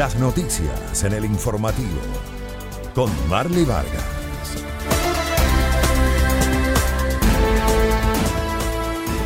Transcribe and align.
Las 0.00 0.16
noticias 0.16 1.04
en 1.04 1.12
el 1.12 1.26
informativo. 1.26 2.00
Con 2.94 3.10
Marley 3.28 3.66
Vargas. 3.66 4.02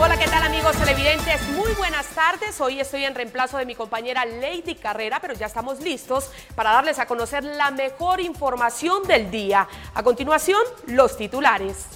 Hola, 0.00 0.18
¿qué 0.18 0.26
tal 0.26 0.42
amigos 0.42 0.76
televidentes? 0.76 1.48
Muy 1.50 1.72
buenas 1.74 2.08
tardes. 2.08 2.60
Hoy 2.60 2.80
estoy 2.80 3.04
en 3.04 3.14
reemplazo 3.14 3.56
de 3.56 3.66
mi 3.66 3.76
compañera 3.76 4.24
Lady 4.24 4.74
Carrera, 4.74 5.20
pero 5.20 5.34
ya 5.34 5.46
estamos 5.46 5.78
listos 5.78 6.32
para 6.56 6.72
darles 6.72 6.98
a 6.98 7.06
conocer 7.06 7.44
la 7.44 7.70
mejor 7.70 8.20
información 8.20 9.04
del 9.04 9.30
día. 9.30 9.68
A 9.94 10.02
continuación, 10.02 10.60
los 10.88 11.16
titulares. 11.16 11.86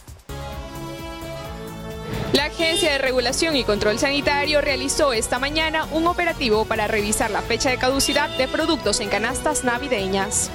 La 2.33 2.45
Agencia 2.45 2.93
de 2.93 2.99
Regulación 2.99 3.57
y 3.57 3.65
Control 3.65 3.99
Sanitario 3.99 4.61
realizó 4.61 5.15
esta 5.15 5.39
mañana 5.39 5.87
un 5.93 6.07
operativo 6.07 6.67
para 6.67 6.87
revisar 6.87 7.31
la 7.31 7.41
fecha 7.41 7.71
de 7.71 7.79
caducidad 7.79 8.29
de 8.37 8.47
productos 8.47 9.01
en 9.01 9.09
canastas 9.09 9.65
navideñas. 9.65 10.51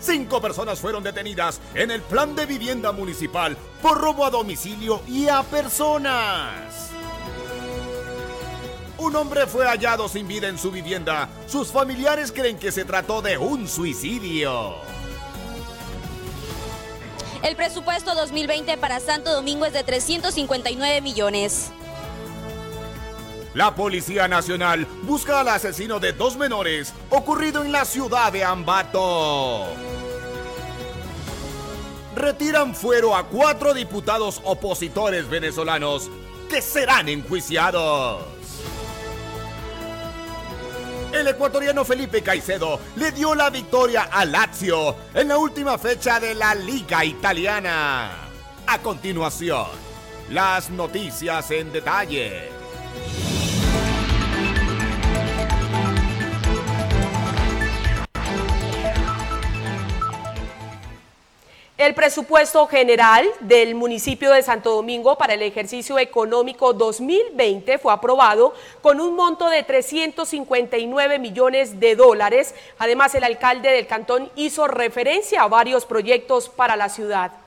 Cinco 0.00 0.42
personas 0.42 0.80
fueron 0.80 1.02
detenidas 1.02 1.62
en 1.74 1.90
el 1.90 2.02
plan 2.02 2.36
de 2.36 2.44
vivienda 2.44 2.92
municipal 2.92 3.56
por 3.80 3.98
robo 3.98 4.26
a 4.26 4.30
domicilio 4.30 5.00
y 5.08 5.28
a 5.28 5.42
personas. 5.42 6.90
Un 8.98 9.16
hombre 9.16 9.46
fue 9.46 9.66
hallado 9.66 10.08
sin 10.10 10.28
vida 10.28 10.48
en 10.48 10.58
su 10.58 10.70
vivienda. 10.70 11.30
Sus 11.46 11.68
familiares 11.68 12.32
creen 12.32 12.58
que 12.58 12.70
se 12.70 12.84
trató 12.84 13.22
de 13.22 13.38
un 13.38 13.66
suicidio. 13.66 14.93
El 17.44 17.56
presupuesto 17.56 18.14
2020 18.14 18.78
para 18.78 19.00
Santo 19.00 19.30
Domingo 19.30 19.66
es 19.66 19.74
de 19.74 19.84
359 19.84 21.02
millones. 21.02 21.72
La 23.52 23.74
Policía 23.74 24.26
Nacional 24.28 24.86
busca 25.02 25.40
al 25.40 25.48
asesino 25.48 26.00
de 26.00 26.14
dos 26.14 26.38
menores 26.38 26.94
ocurrido 27.10 27.62
en 27.62 27.70
la 27.70 27.84
ciudad 27.84 28.32
de 28.32 28.42
Ambato. 28.42 29.66
Retiran 32.16 32.74
fuero 32.74 33.14
a 33.14 33.26
cuatro 33.26 33.74
diputados 33.74 34.40
opositores 34.44 35.28
venezolanos 35.28 36.10
que 36.48 36.62
serán 36.62 37.10
enjuiciados. 37.10 38.33
El 41.14 41.28
ecuatoriano 41.28 41.84
Felipe 41.84 42.22
Caicedo 42.22 42.80
le 42.96 43.12
dio 43.12 43.36
la 43.36 43.48
victoria 43.48 44.08
a 44.10 44.24
Lazio 44.24 44.96
en 45.14 45.28
la 45.28 45.38
última 45.38 45.78
fecha 45.78 46.18
de 46.18 46.34
la 46.34 46.56
Liga 46.56 47.04
Italiana. 47.04 48.10
A 48.66 48.78
continuación, 48.82 49.68
las 50.30 50.70
noticias 50.70 51.52
en 51.52 51.72
detalle. 51.72 52.53
El 61.84 61.92
presupuesto 61.94 62.66
general 62.66 63.28
del 63.40 63.74
municipio 63.74 64.30
de 64.30 64.42
Santo 64.42 64.70
Domingo 64.70 65.18
para 65.18 65.34
el 65.34 65.42
ejercicio 65.42 65.98
económico 65.98 66.72
2020 66.72 67.76
fue 67.76 67.92
aprobado 67.92 68.54
con 68.80 69.02
un 69.02 69.14
monto 69.14 69.50
de 69.50 69.62
359 69.64 71.18
millones 71.18 71.78
de 71.80 71.94
dólares. 71.94 72.54
Además, 72.78 73.14
el 73.14 73.24
alcalde 73.24 73.70
del 73.70 73.86
cantón 73.86 74.30
hizo 74.34 74.66
referencia 74.66 75.42
a 75.42 75.48
varios 75.48 75.84
proyectos 75.84 76.48
para 76.48 76.74
la 76.74 76.88
ciudad. 76.88 77.43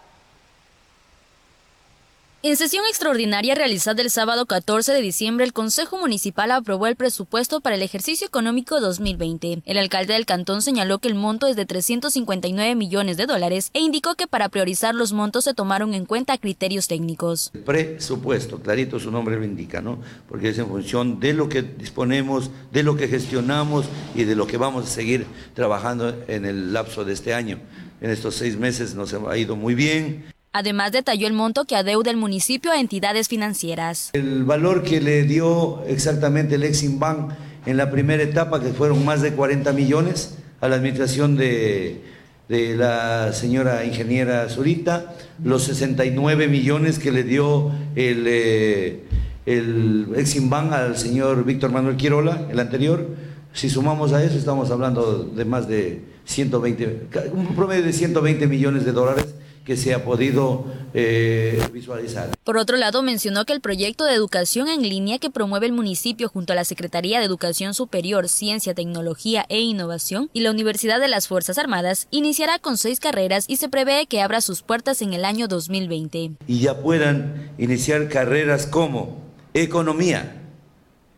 En 2.47 2.55
sesión 2.55 2.85
extraordinaria 2.87 3.55
realizada 3.55 4.01
el 4.01 4.09
sábado 4.09 4.45
14 4.45 4.93
de 4.93 5.01
diciembre, 5.01 5.43
el 5.45 5.51
Consejo 5.51 5.97
Municipal 5.97 6.49
aprobó 6.51 6.87
el 6.87 6.95
presupuesto 6.95 7.59
para 7.59 7.75
el 7.75 7.81
ejercicio 7.81 8.25
económico 8.25 8.79
2020. 8.79 9.63
El 9.65 9.77
alcalde 9.77 10.13
del 10.13 10.25
cantón 10.25 10.61
señaló 10.61 10.99
que 10.99 11.09
el 11.09 11.15
monto 11.15 11.47
es 11.47 11.57
de 11.57 11.65
359 11.65 12.73
millones 12.75 13.17
de 13.17 13.25
dólares 13.25 13.69
e 13.73 13.81
indicó 13.81 14.15
que 14.15 14.27
para 14.27 14.47
priorizar 14.47 14.95
los 14.95 15.11
montos 15.11 15.43
se 15.43 15.53
tomaron 15.53 15.93
en 15.93 16.05
cuenta 16.05 16.37
criterios 16.37 16.87
técnicos. 16.87 17.52
El 17.53 17.63
presupuesto, 17.63 18.61
clarito 18.61 18.97
su 18.97 19.11
nombre 19.11 19.36
lo 19.36 19.43
indica, 19.43 19.81
¿no? 19.81 19.99
Porque 20.30 20.47
es 20.47 20.57
en 20.57 20.67
función 20.67 21.19
de 21.19 21.33
lo 21.33 21.49
que 21.49 21.63
disponemos, 21.63 22.49
de 22.71 22.81
lo 22.81 22.95
que 22.95 23.09
gestionamos 23.09 23.87
y 24.15 24.23
de 24.23 24.37
lo 24.37 24.47
que 24.47 24.55
vamos 24.55 24.86
a 24.86 24.87
seguir 24.87 25.25
trabajando 25.53 26.15
en 26.30 26.45
el 26.45 26.71
lapso 26.71 27.03
de 27.03 27.11
este 27.11 27.33
año. 27.33 27.59
En 27.99 28.09
estos 28.09 28.36
seis 28.36 28.55
meses 28.55 28.95
nos 28.95 29.13
ha 29.13 29.37
ido 29.37 29.57
muy 29.57 29.75
bien. 29.75 30.36
Además 30.57 30.91
detalló 30.91 31.27
el 31.27 31.33
monto 31.33 31.65
que 31.65 31.75
adeuda 31.75 32.09
el 32.09 32.17
municipio 32.17 32.71
a 32.71 32.79
entidades 32.79 33.27
financieras. 33.27 34.09
El 34.13 34.43
valor 34.43 34.81
que 34.81 34.99
le 34.99 35.21
dio 35.21 35.83
exactamente 35.85 36.55
el 36.55 36.63
Exim 36.63 36.97
Bank 36.97 37.33
en 37.67 37.77
la 37.77 37.91
primera 37.91 38.23
etapa, 38.23 38.59
que 38.59 38.69
fueron 38.69 39.05
más 39.05 39.21
de 39.21 39.33
40 39.33 39.71
millones, 39.73 40.35
a 40.59 40.67
la 40.67 40.77
administración 40.77 41.37
de, 41.37 42.01
la 42.49 43.33
señora 43.33 43.85
ingeniera 43.85 44.49
Zurita, 44.49 45.13
los 45.43 45.65
69 45.65 46.47
millones 46.47 46.97
que 46.97 47.11
le 47.11 47.21
dio 47.21 47.71
el, 47.95 48.23
eh, 48.25 49.03
el 49.45 50.07
Exim 50.15 50.49
Bank 50.49 50.73
al 50.73 50.97
señor 50.97 51.45
Víctor 51.45 51.71
Manuel 51.71 51.97
Quirola, 51.97 52.47
el 52.49 52.59
anterior. 52.59 53.07
Si 53.53 53.69
sumamos 53.69 54.11
a 54.11 54.23
eso, 54.23 54.35
estamos 54.35 54.71
hablando 54.71 55.23
de 55.23 55.45
más 55.45 55.67
de 55.67 56.01
120, 56.25 57.09
un 57.31 57.55
promedio 57.55 57.83
de 57.83 57.93
120 57.93 58.47
millones 58.47 58.85
de 58.85 58.91
dólares 58.91 59.35
que 59.67 59.76
se 59.76 59.94
ha 59.94 60.05
podido 60.05 60.64
eh, 60.94 61.61
visualizar. 61.73 62.30
Por 62.45 62.55
otro 62.55 62.78
lado, 62.78 63.04
mencionó 63.04 63.44
que 63.44 63.52
el 63.52 63.60
proyecto 63.60 64.05
de 64.05 64.14
educación 64.14 64.70
en 64.70 64.82
línea 64.82 65.20
que 65.20 65.30
promueve 65.30 65.66
el 65.66 65.73
municipio 65.73 66.30
junto 66.30 66.54
a 66.54 66.55
la 66.55 66.64
Secretaría 66.64 67.20
de 67.20 67.26
Educación 67.26 67.73
Superior, 67.73 68.30
Ciencia, 68.30 68.73
Tecnología 68.73 69.45
e 69.50 69.60
Innovación 69.60 70.30
y 70.32 70.39
la 70.39 70.52
Universidad 70.52 71.02
de 71.02 71.10
las 71.10 71.28
Fuerzas 71.28 71.58
Armadas 71.58 72.08
iniciará 72.11 72.60
con 72.60 72.78
seis 72.78 73.02
carreras 73.02 73.44
y 73.50 73.58
se 73.58 73.67
prevé 73.67 74.05
que 74.08 74.22
abra 74.22 74.39
sus 74.39 74.61
puertas 74.61 75.02
en 75.02 75.11
el 75.11 75.26
año 75.26 75.50
2020. 75.50 76.38
Y 76.48 76.60
ya 76.61 76.82
puedan 76.82 77.52
iniciar 77.58 78.08
carreras 78.08 78.67
como 78.67 79.22
economía, 79.54 80.44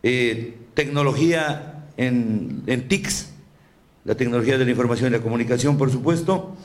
eh, 0.02 0.58
tecnología 0.74 1.84
en, 1.96 2.64
en 2.66 2.88
TICS, 2.88 3.28
la 4.04 4.16
tecnología 4.16 4.58
de 4.58 4.64
la 4.64 4.72
información 4.72 5.12
y 5.12 5.16
la 5.16 5.22
comunicación, 5.22 5.78
por 5.78 5.92
supuesto, 5.92 6.56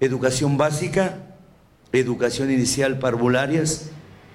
educación 0.00 0.56
básica, 0.56 1.27
educación 1.92 2.50
inicial 2.50 2.98
parvularias 2.98 3.90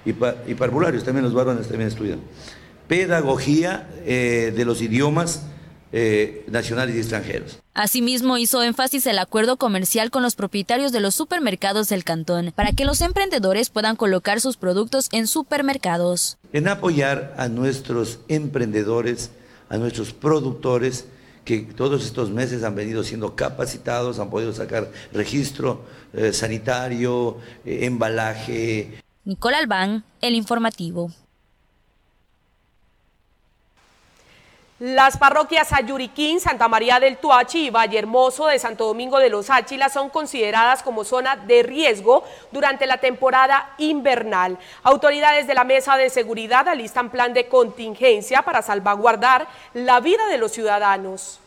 y, 0.06 0.14
parvularios, 0.14 1.03
también 1.03 1.24
los 1.24 1.34
varones 1.34 1.68
también 1.68 1.88
estudian. 1.88 2.19
Pedagogía 2.88 3.90
eh, 4.06 4.53
de 4.56 4.66
los 4.66 4.81
idiomas 4.81 5.44
eh, 5.96 6.44
nacionales 6.50 6.96
y 6.96 7.00
extranjeros. 7.00 7.59
Asimismo, 7.75 8.38
hizo 8.38 8.64
énfasis 8.64 9.06
el 9.06 9.19
acuerdo 9.19 9.58
comercial 9.58 10.09
con 10.09 10.24
los 10.24 10.36
propietarios 10.36 10.91
de 10.91 11.00
los 11.00 11.16
supermercados 11.16 11.88
del 11.88 12.03
cantón 12.03 12.52
para 12.56 12.72
que 12.72 12.84
los 12.84 13.02
emprendedores 13.02 13.70
puedan 13.70 13.96
colocar 13.96 14.41
sus 14.41 14.58
productos 14.58 15.08
en 15.12 15.28
supermercados. 15.28 16.38
En 16.52 16.68
apoyar 16.68 17.34
a 17.38 17.47
nuestros 17.47 18.20
emprendedores, 18.28 19.30
a 19.70 19.78
nuestros 19.78 20.14
productores, 20.14 21.06
que 21.46 21.59
todos 21.59 22.06
estos 22.06 22.31
meses 22.31 22.64
han 22.64 22.75
venido 22.75 23.03
siendo 23.03 23.35
capacitados, 23.35 24.20
han 24.20 24.30
podido 24.30 24.53
sacar 24.53 24.91
registro 25.12 25.84
eh, 26.13 26.31
sanitario, 26.31 27.38
eh, 27.66 27.85
embalaje. 27.85 29.00
Nicole 29.25 29.57
Albán, 29.57 30.03
El 30.22 30.35
Informativo. 30.35 31.12
Las 34.79 35.18
parroquias 35.18 35.72
Ayuriquín, 35.72 36.41
Santa 36.41 36.68
María 36.68 37.00
del 37.00 37.16
Tuachi 37.16 37.68
y 37.68 37.69
Valle 37.69 37.97
Hermoso 37.97 38.47
de 38.47 38.59
Santo 38.59 38.85
Domingo 38.85 39.18
de 39.18 39.29
los 39.29 39.50
Áchilas 39.50 39.94
son 39.94 40.09
consideradas 40.09 40.84
como 40.84 41.06
zona 41.06 41.38
de 41.38 41.63
riesgo 41.63 42.25
durante 42.52 42.85
la 42.85 42.97
temporada 42.97 43.75
invernal. 43.78 44.59
Autoridades 44.84 45.47
de 45.47 45.53
la 45.53 45.63
Mesa 45.63 45.96
de 45.96 46.09
Seguridad 46.09 46.68
alistan 46.68 47.12
plan 47.12 47.34
de 47.34 47.47
contingencia 47.47 48.41
para 48.41 48.61
salvaguardar 48.61 49.47
la 49.73 50.02
vida 50.02 50.28
de 50.28 50.37
los 50.37 50.52
ciudadanos. 50.52 51.40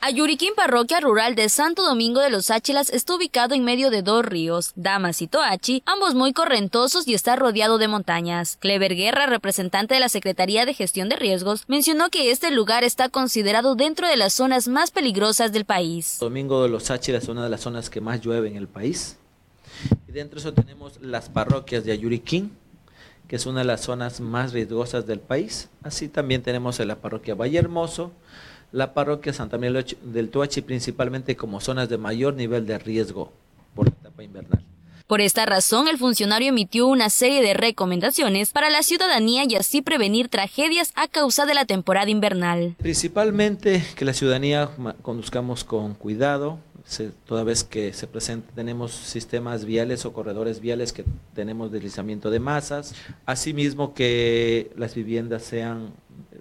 Ayuriquín, 0.00 0.54
parroquia 0.54 1.00
rural 1.00 1.34
de 1.34 1.48
Santo 1.48 1.82
Domingo 1.82 2.20
de 2.20 2.30
los 2.30 2.52
Áchilas, 2.52 2.88
está 2.88 3.16
ubicado 3.16 3.56
en 3.56 3.64
medio 3.64 3.90
de 3.90 4.02
dos 4.02 4.24
ríos, 4.24 4.72
Damas 4.76 5.20
y 5.22 5.26
Toachi, 5.26 5.82
ambos 5.86 6.14
muy 6.14 6.32
correntosos 6.32 7.08
y 7.08 7.14
está 7.14 7.34
rodeado 7.34 7.78
de 7.78 7.88
montañas. 7.88 8.56
Clever 8.60 8.94
Guerra, 8.94 9.26
representante 9.26 9.94
de 9.94 10.00
la 10.00 10.08
Secretaría 10.08 10.64
de 10.66 10.74
Gestión 10.74 11.08
de 11.08 11.16
Riesgos, 11.16 11.64
mencionó 11.66 12.10
que 12.10 12.30
este 12.30 12.52
lugar 12.52 12.84
está 12.84 13.08
considerado 13.08 13.74
dentro 13.74 14.06
de 14.06 14.16
las 14.16 14.34
zonas 14.34 14.68
más 14.68 14.92
peligrosas 14.92 15.52
del 15.52 15.64
país. 15.64 16.18
Domingo 16.20 16.62
de 16.62 16.68
los 16.68 16.92
Áchilas 16.92 17.24
es 17.24 17.28
una 17.28 17.42
de 17.42 17.50
las 17.50 17.62
zonas 17.62 17.90
que 17.90 18.00
más 18.00 18.20
llueve 18.20 18.48
en 18.48 18.56
el 18.56 18.68
país. 18.68 19.18
Y 20.08 20.12
dentro 20.12 20.40
de 20.40 20.48
eso 20.48 20.54
tenemos 20.54 21.00
las 21.02 21.28
parroquias 21.28 21.84
de 21.84 21.90
Ayuriquín, 21.90 22.56
que 23.26 23.34
es 23.34 23.46
una 23.46 23.60
de 23.60 23.66
las 23.66 23.80
zonas 23.80 24.20
más 24.20 24.52
riesgosas 24.52 25.06
del 25.06 25.18
país. 25.18 25.68
Así 25.82 26.08
también 26.08 26.42
tenemos 26.42 26.78
en 26.78 26.86
la 26.86 26.96
parroquia 26.96 27.34
Valle 27.34 27.58
Hermoso, 27.58 28.12
la 28.72 28.94
parroquia 28.94 29.32
Santa 29.32 29.58
María 29.58 29.84
del 30.02 30.30
Tuachi 30.30 30.62
principalmente 30.62 31.36
como 31.36 31.60
zonas 31.60 31.88
de 31.88 31.98
mayor 31.98 32.34
nivel 32.34 32.66
de 32.66 32.78
riesgo 32.78 33.32
por 33.74 33.86
la 33.86 33.92
etapa 33.92 34.22
invernal. 34.22 34.62
Por 35.06 35.22
esta 35.22 35.46
razón, 35.46 35.88
el 35.88 35.96
funcionario 35.96 36.50
emitió 36.50 36.86
una 36.86 37.08
serie 37.08 37.40
de 37.40 37.54
recomendaciones 37.54 38.52
para 38.52 38.68
la 38.68 38.82
ciudadanía 38.82 39.44
y 39.48 39.56
así 39.56 39.80
prevenir 39.80 40.28
tragedias 40.28 40.92
a 40.96 41.08
causa 41.08 41.46
de 41.46 41.54
la 41.54 41.64
temporada 41.64 42.10
invernal. 42.10 42.74
Principalmente 42.76 43.82
que 43.96 44.04
la 44.04 44.12
ciudadanía 44.12 44.68
conduzcamos 45.00 45.64
con 45.64 45.94
cuidado, 45.94 46.58
toda 47.26 47.42
vez 47.42 47.64
que 47.64 47.94
se 47.94 48.06
presenta, 48.06 48.52
tenemos 48.54 48.92
sistemas 48.92 49.64
viales 49.64 50.04
o 50.04 50.12
corredores 50.12 50.60
viales 50.60 50.92
que 50.92 51.04
tenemos 51.34 51.72
deslizamiento 51.72 52.30
de 52.30 52.40
masas, 52.40 52.94
asimismo 53.24 53.94
que 53.94 54.70
las 54.76 54.94
viviendas 54.94 55.42
sean 55.42 55.92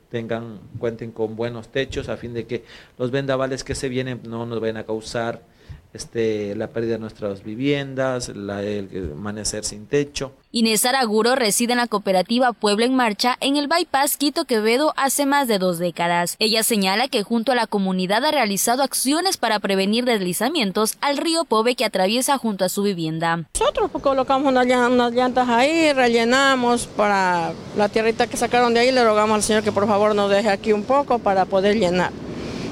tengan 0.10 0.60
cuenten 0.80 1.12
con 1.12 1.36
buenos 1.36 1.70
techos 1.70 2.10
a 2.10 2.18
fin 2.18 2.34
de 2.34 2.46
que 2.46 2.64
los 2.98 3.12
vendavales 3.12 3.64
que 3.64 3.76
se 3.76 3.90
vienen 3.90 4.22
no 4.24 4.46
nos 4.46 4.60
vayan 4.60 4.78
a 4.78 4.86
causar 4.86 5.42
este, 5.98 6.56
la 6.56 6.68
pérdida 6.68 6.94
de 6.94 7.00
nuestras 7.00 7.44
viviendas, 7.44 8.30
la, 8.30 8.62
el 8.62 9.14
amanecer 9.14 9.66
sin 9.66 9.88
techo. 9.88 10.32
Inés 10.52 10.86
Araguro 10.86 11.36
reside 11.36 11.74
en 11.74 11.80
la 11.80 11.88
cooperativa 11.88 12.54
Pueblo 12.54 12.86
en 12.86 12.96
Marcha 12.96 13.36
en 13.42 13.58
el 13.58 13.68
Bypass 13.68 14.16
Quito 14.16 14.46
Quevedo 14.46 14.94
hace 14.96 15.26
más 15.26 15.48
de 15.48 15.58
dos 15.58 15.80
décadas. 15.80 16.36
Ella 16.38 16.62
señala 16.62 17.08
que 17.08 17.24
junto 17.24 17.52
a 17.52 17.56
la 17.56 17.66
comunidad 17.66 18.24
ha 18.26 18.32
realizado 18.32 18.84
acciones 18.84 19.38
para 19.38 19.60
prevenir 19.60 20.06
deslizamientos 20.06 20.98
al 21.02 21.18
río 21.18 21.46
Pobe 21.46 21.76
que 21.76 21.84
atraviesa 21.84 22.38
junto 22.38 22.64
a 22.64 22.70
su 22.70 22.84
vivienda. 22.84 23.46
Nosotros 23.60 23.90
colocamos 24.00 24.52
unas, 24.52 24.68
llantas 24.68 25.50
ahí, 25.50 25.92
rellenamos 25.94 26.86
para 26.86 27.54
la 27.76 27.90
tierrita 27.90 28.28
que 28.28 28.38
sacaron 28.38 28.76
de 28.76 28.82
ahí, 28.82 28.92
le 28.92 29.04
rogamos 29.04 29.36
al 29.36 29.44
Señor 29.44 29.64
que 29.64 29.72
por 29.72 29.88
favor 29.88 30.14
nos 30.14 30.30
deje 30.30 30.50
aquí 30.50 30.74
un 30.74 30.84
poco 30.84 31.18
para 31.18 31.46
poder 31.46 31.76
llenar. 31.76 32.12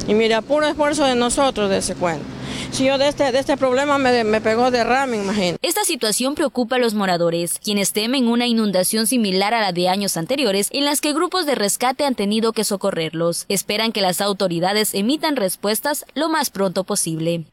Y 0.07 0.13
mira, 0.13 0.43
puro 0.43 0.67
esfuerzo 0.67 1.05
de 1.05 1.15
nosotros 1.15 1.71
de 1.71 1.77
ese 1.77 1.95
cuento. 1.95 2.34
Si 2.75 2.83
yo 2.83 2.97
de 2.97 3.07
este, 3.07 3.31
de 3.31 3.39
este 3.39 3.55
problema 3.55 3.97
me, 3.97 4.25
me 4.25 4.41
pegó 4.41 4.69
derrame, 4.69 5.15
imagínate. 5.15 5.65
Esta 5.65 5.85
situación 5.85 6.35
preocupa 6.35 6.75
a 6.75 6.79
los 6.79 6.93
moradores, 6.93 7.57
quienes 7.63 7.93
temen 7.93 8.27
una 8.27 8.47
inundación 8.47 9.07
similar 9.07 9.53
a 9.53 9.61
la 9.61 9.71
de 9.71 9.87
años 9.87 10.17
anteriores 10.17 10.67
en 10.73 10.83
las 10.83 10.99
que 10.99 11.13
grupos 11.13 11.45
de 11.45 11.55
rescate 11.55 12.03
han 12.03 12.15
tenido 12.15 12.51
que 12.51 12.65
socorrerlos. 12.65 13.45
Esperan 13.47 13.93
que 13.93 14.01
las 14.01 14.19
autoridades 14.19 14.93
emitan 14.93 15.37
respuestas 15.37 16.05
lo 16.15 16.27
más 16.27 16.49
pronto 16.49 16.83
posible. 16.83 17.45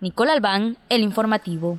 Nicole 0.00 0.32
Albán, 0.32 0.78
El 0.88 1.02
Informativo. 1.02 1.78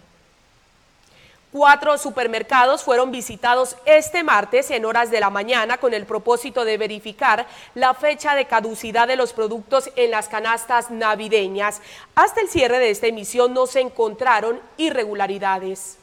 Cuatro 1.53 1.99
supermercados 1.99 2.81
fueron 2.81 3.11
visitados 3.11 3.77
este 3.85 4.23
martes 4.23 4.71
en 4.71 4.85
horas 4.85 5.11
de 5.11 5.19
la 5.19 5.29
mañana 5.29 5.77
con 5.77 5.93
el 5.93 6.07
propósito 6.07 6.65
de 6.65 6.79
verificar 6.79 7.45
la 7.75 7.93
fecha 7.93 8.33
de 8.33 8.45
caducidad 8.45 9.07
de 9.07 9.17
los 9.17 9.33
productos 9.33 9.91
en 9.95 10.09
las 10.09 10.29
canastas 10.29 10.89
navideñas. 10.89 11.79
Hasta 12.15 12.41
el 12.41 12.49
cierre 12.49 12.79
de 12.79 12.89
esta 12.89 13.05
emisión 13.05 13.53
no 13.53 13.67
se 13.67 13.81
encontraron 13.81 14.59
irregularidades. 14.77 15.99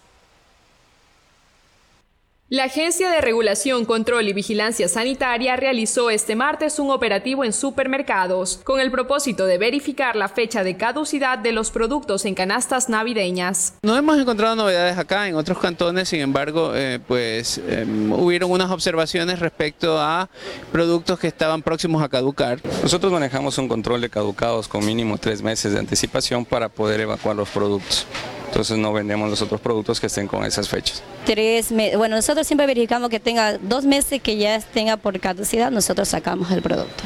La 2.52 2.64
Agencia 2.64 3.12
de 3.12 3.20
Regulación, 3.20 3.84
Control 3.84 4.26
y 4.26 4.32
Vigilancia 4.32 4.88
Sanitaria 4.88 5.54
realizó 5.54 6.10
este 6.10 6.34
martes 6.34 6.80
un 6.80 6.90
operativo 6.90 7.44
en 7.44 7.52
supermercados 7.52 8.58
con 8.64 8.80
el 8.80 8.90
propósito 8.90 9.46
de 9.46 9.56
verificar 9.56 10.16
la 10.16 10.26
fecha 10.26 10.64
de 10.64 10.76
caducidad 10.76 11.38
de 11.38 11.52
los 11.52 11.70
productos 11.70 12.24
en 12.24 12.34
canastas 12.34 12.88
navideñas. 12.88 13.74
No 13.82 13.96
hemos 13.96 14.18
encontrado 14.18 14.56
novedades 14.56 14.98
acá, 14.98 15.28
en 15.28 15.36
otros 15.36 15.60
cantones, 15.60 16.08
sin 16.08 16.22
embargo, 16.22 16.72
eh, 16.74 16.98
pues 17.06 17.58
em, 17.68 18.12
hubieron 18.12 18.50
unas 18.50 18.72
observaciones 18.72 19.38
respecto 19.38 20.00
a 20.00 20.28
productos 20.72 21.20
que 21.20 21.28
estaban 21.28 21.62
próximos 21.62 22.02
a 22.02 22.08
caducar. 22.08 22.58
Nosotros 22.82 23.12
manejamos 23.12 23.58
un 23.58 23.68
control 23.68 24.00
de 24.00 24.10
caducados 24.10 24.66
con 24.66 24.84
mínimo 24.84 25.18
tres 25.18 25.40
meses 25.40 25.72
de 25.72 25.78
anticipación 25.78 26.44
para 26.44 26.68
poder 26.68 26.98
evacuar 26.98 27.36
los 27.36 27.48
productos 27.48 28.08
entonces 28.50 28.76
no 28.78 28.92
vendemos 28.92 29.30
los 29.30 29.40
otros 29.42 29.60
productos 29.60 30.00
que 30.00 30.08
estén 30.08 30.26
con 30.26 30.44
esas 30.44 30.68
fechas. 30.68 31.02
Tres 31.24 31.70
meses, 31.70 31.96
bueno, 31.96 32.16
nosotros 32.16 32.46
siempre 32.46 32.66
verificamos 32.66 33.08
que 33.08 33.20
tenga 33.20 33.58
dos 33.58 33.84
meses 33.84 34.20
que 34.20 34.36
ya 34.36 34.60
tenga 34.60 34.96
por 34.96 35.18
caducidad, 35.20 35.70
nosotros 35.70 36.08
sacamos 36.08 36.50
el 36.50 36.60
producto. 36.60 37.04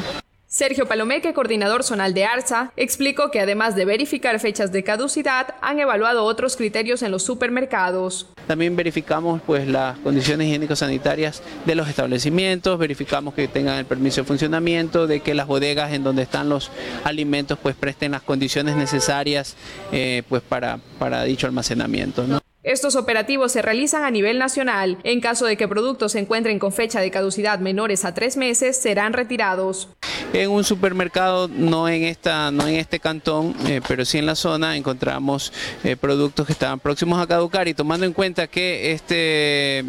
Sergio 0.55 0.87
Palomeque, 0.87 1.35
coordinador 1.35 1.83
zonal 1.83 2.15
de 2.15 2.27
ARSA, 2.27 2.73
explicó 2.77 3.33
que 3.33 3.41
además 3.41 3.75
de 3.75 3.85
verificar 3.85 4.39
fechas 4.39 4.71
de 4.71 4.85
caducidad, 4.85 5.57
han 5.61 5.81
evaluado 5.81 6.23
otros 6.23 6.57
criterios 6.57 7.03
en 7.03 7.11
los 7.11 7.25
supermercados. 7.25 8.29
También 8.47 8.77
verificamos 8.77 9.43
pues 9.45 9.67
las 9.67 9.99
condiciones 9.99 10.47
higiénico-sanitarias 10.47 11.43
de 11.67 11.75
los 11.75 11.89
establecimientos, 11.89 12.79
verificamos 12.79 13.35
que 13.35 13.49
tengan 13.49 13.79
el 13.79 13.85
permiso 13.85 14.21
de 14.21 14.29
funcionamiento, 14.29 15.09
de 15.09 15.19
que 15.19 15.35
las 15.35 15.49
bodegas 15.49 15.93
en 15.93 16.05
donde 16.05 16.23
están 16.23 16.49
los 16.49 16.71
alimentos 17.03 17.59
pues 17.61 17.75
presten 17.75 18.13
las 18.13 18.23
condiciones 18.23 18.77
necesarias 18.77 19.57
eh, 19.91 20.23
pues 20.29 20.41
para, 20.41 20.79
para 21.01 21.25
dicho 21.25 21.49
almacenamiento. 21.49 22.44
Estos 22.65 22.97
operativos 22.97 23.53
se 23.53 23.61
realizan 23.61 24.05
a 24.05 24.11
nivel 24.11 24.39
nacional. 24.39 24.99
En 25.05 25.21
caso 25.21 25.45
de 25.45 25.59
que 25.59 25.69
productos 25.69 26.13
se 26.13 26.19
encuentren 26.19 26.59
con 26.59 26.73
fecha 26.73 27.01
de 27.01 27.11
caducidad 27.11 27.59
menores 27.59 28.07
a 28.07 28.15
tres 28.15 28.39
meses, 28.39 28.77
serán 28.79 29.13
retirados. 29.13 29.89
En 30.33 30.51
un 30.51 30.65
supermercado, 30.65 31.47
no 31.47 31.89
en, 31.89 32.05
esta, 32.05 32.51
no 32.51 32.67
en 32.67 32.77
este 32.77 33.01
cantón, 33.01 33.55
eh, 33.67 33.83
pero 33.87 34.05
sí 34.07 34.17
en 34.17 34.27
la 34.27 34.35
zona, 34.35 34.77
encontramos 34.77 35.53
eh, 35.85 35.95
productos 35.97 36.47
que 36.47 36.53
estaban 36.53 36.81
próximos 36.81 37.21
a 37.21 37.27
caducar 37.27 37.69
y 37.69 37.75
tomando 37.75 38.07
en 38.07 38.15
cuenta 38.15 38.47
que 38.47 38.93
este 38.93 39.85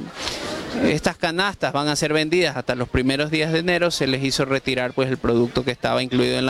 estas 0.83 1.18
canastas 1.18 1.72
van 1.72 1.88
a 1.88 1.95
ser 1.95 2.12
vendidas 2.12 2.57
hasta 2.57 2.75
los 2.75 2.89
primeros 2.89 3.31
días 3.31 3.54
de 3.54 3.60
enero, 3.60 3.92
se 3.92 4.07
les 4.07 4.24
hizo 4.24 4.44
retirar 4.45 4.94
pues 4.94 5.10
el 5.10 5.18
producto 5.18 5.63
que 5.63 5.72
estaba 5.72 6.04
incluido 6.04 6.38
en 6.38 6.45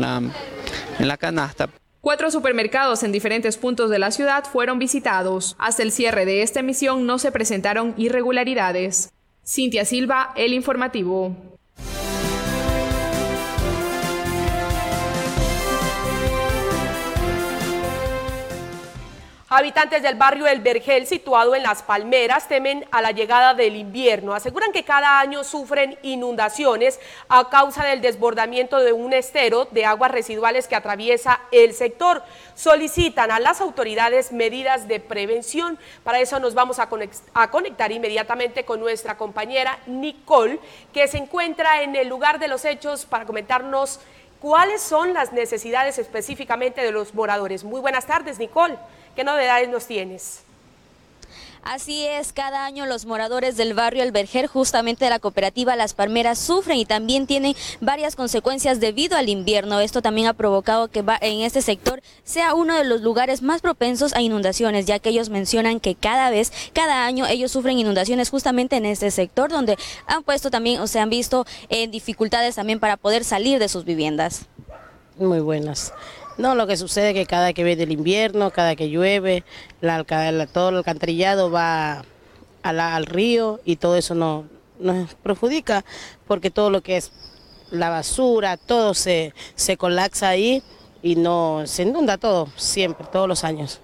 la, 0.00 1.16
canasta. 1.18 1.70
Cuatro 2.00 2.30
supermercados 2.30 3.02
en 3.02 3.12
diferentes 3.12 3.58
puntos 3.58 3.90
de 3.90 3.98
la 3.98 4.10
ciudad 4.10 4.44
fueron 4.44 4.78
visitados. 4.78 5.54
Hasta 5.58 5.82
el 5.82 5.92
cierre 5.92 6.24
de 6.24 6.40
esta 6.40 6.60
emisión 6.60 7.04
no 7.04 7.18
se 7.18 7.30
presentaron 7.30 7.92
irregularidades. 7.98 9.12
Cintia 9.44 9.84
Silva, 9.84 10.32
El 10.34 10.54
Informativo. 10.54 11.36
Habitantes 19.52 20.00
del 20.04 20.14
barrio 20.14 20.46
El 20.46 20.60
Vergel, 20.60 21.08
situado 21.08 21.56
en 21.56 21.64
Las 21.64 21.82
Palmeras, 21.82 22.46
temen 22.46 22.86
a 22.92 23.02
la 23.02 23.10
llegada 23.10 23.52
del 23.52 23.74
invierno. 23.74 24.32
Aseguran 24.32 24.70
que 24.70 24.84
cada 24.84 25.18
año 25.18 25.42
sufren 25.42 25.98
inundaciones 26.02 27.00
a 27.28 27.48
causa 27.48 27.84
del 27.84 28.00
desbordamiento 28.00 28.78
de 28.78 28.92
un 28.92 29.12
estero 29.12 29.64
de 29.72 29.84
aguas 29.84 30.12
residuales 30.12 30.68
que 30.68 30.76
atraviesa 30.76 31.40
el 31.50 31.74
sector. 31.74 32.22
Solicitan 32.54 33.32
a 33.32 33.40
las 33.40 33.60
autoridades 33.60 34.30
medidas 34.30 34.86
de 34.86 35.00
prevención. 35.00 35.80
Para 36.04 36.20
eso 36.20 36.38
nos 36.38 36.54
vamos 36.54 36.78
a, 36.78 36.88
conectar 37.50 37.90
inmediatamente 37.90 38.64
con 38.64 38.78
nuestra 38.78 39.16
compañera 39.16 39.80
Nicole, 39.88 40.60
que 40.92 41.08
se 41.08 41.18
encuentra 41.18 41.82
en 41.82 41.96
el 41.96 42.06
lugar 42.06 42.38
de 42.38 42.46
los 42.46 42.64
hechos 42.64 43.04
para 43.04 43.26
comentarnos 43.26 43.98
cuáles 44.38 44.80
son 44.80 45.12
las 45.12 45.32
necesidades 45.32 45.98
específicamente 45.98 46.82
de 46.82 46.92
los 46.92 47.14
moradores. 47.14 47.64
Muy 47.64 47.80
buenas 47.80 48.06
tardes, 48.06 48.38
Nicole. 48.38 48.78
¿Qué 49.16 49.24
novedades 49.24 49.68
nos 49.68 49.86
tienes? 49.86 50.42
Así 51.62 52.06
es, 52.06 52.32
cada 52.32 52.64
año 52.64 52.86
los 52.86 53.04
moradores 53.04 53.56
del 53.56 53.74
barrio 53.74 54.02
El 54.02 54.12
Verger, 54.12 54.46
justamente 54.46 55.04
de 55.04 55.10
la 55.10 55.18
cooperativa 55.18 55.76
Las 55.76 55.92
Palmeras, 55.92 56.38
sufren 56.38 56.78
y 56.78 56.86
también 56.86 57.26
tienen 57.26 57.54
varias 57.80 58.16
consecuencias 58.16 58.80
debido 58.80 59.18
al 59.18 59.28
invierno. 59.28 59.78
Esto 59.78 60.00
también 60.00 60.26
ha 60.26 60.32
provocado 60.32 60.88
que 60.88 61.04
en 61.20 61.40
este 61.40 61.60
sector 61.60 62.02
sea 62.24 62.54
uno 62.54 62.74
de 62.76 62.84
los 62.84 63.02
lugares 63.02 63.42
más 63.42 63.60
propensos 63.60 64.14
a 64.14 64.22
inundaciones, 64.22 64.86
ya 64.86 64.98
que 65.00 65.10
ellos 65.10 65.28
mencionan 65.28 65.80
que 65.80 65.94
cada 65.94 66.30
vez, 66.30 66.50
cada 66.72 67.04
año 67.04 67.26
ellos 67.26 67.52
sufren 67.52 67.78
inundaciones 67.78 68.30
justamente 68.30 68.76
en 68.76 68.86
este 68.86 69.10
sector, 69.10 69.50
donde 69.50 69.76
han 70.06 70.22
puesto 70.22 70.50
también 70.50 70.80
o 70.80 70.86
se 70.86 70.98
han 70.98 71.10
visto 71.10 71.44
eh, 71.68 71.88
dificultades 71.88 72.54
también 72.54 72.80
para 72.80 72.96
poder 72.96 73.22
salir 73.22 73.58
de 73.58 73.68
sus 73.68 73.84
viviendas. 73.84 74.46
Muy 75.18 75.40
buenas. 75.40 75.92
No, 76.40 76.54
lo 76.54 76.66
que 76.66 76.78
sucede 76.78 77.10
es 77.10 77.14
que 77.14 77.26
cada 77.26 77.52
que 77.52 77.62
viene 77.64 77.82
el 77.82 77.92
invierno, 77.92 78.50
cada 78.50 78.74
que 78.74 78.88
llueve, 78.88 79.44
la, 79.82 80.04
todo 80.50 80.70
el 80.70 80.76
alcantarillado 80.78 81.50
va 81.50 82.02
al 82.62 83.04
río 83.04 83.60
y 83.66 83.76
todo 83.76 83.96
eso 83.96 84.14
no, 84.14 84.46
nos 84.78 85.14
perjudica 85.16 85.84
porque 86.26 86.50
todo 86.50 86.70
lo 86.70 86.80
que 86.80 86.96
es 86.96 87.12
la 87.70 87.90
basura, 87.90 88.56
todo 88.56 88.94
se, 88.94 89.34
se 89.54 89.76
colapsa 89.76 90.30
ahí 90.30 90.62
y 91.02 91.16
no 91.16 91.64
se 91.66 91.82
inunda 91.82 92.16
todo, 92.16 92.48
siempre, 92.56 93.06
todos 93.12 93.28
los 93.28 93.44
años. 93.44 93.78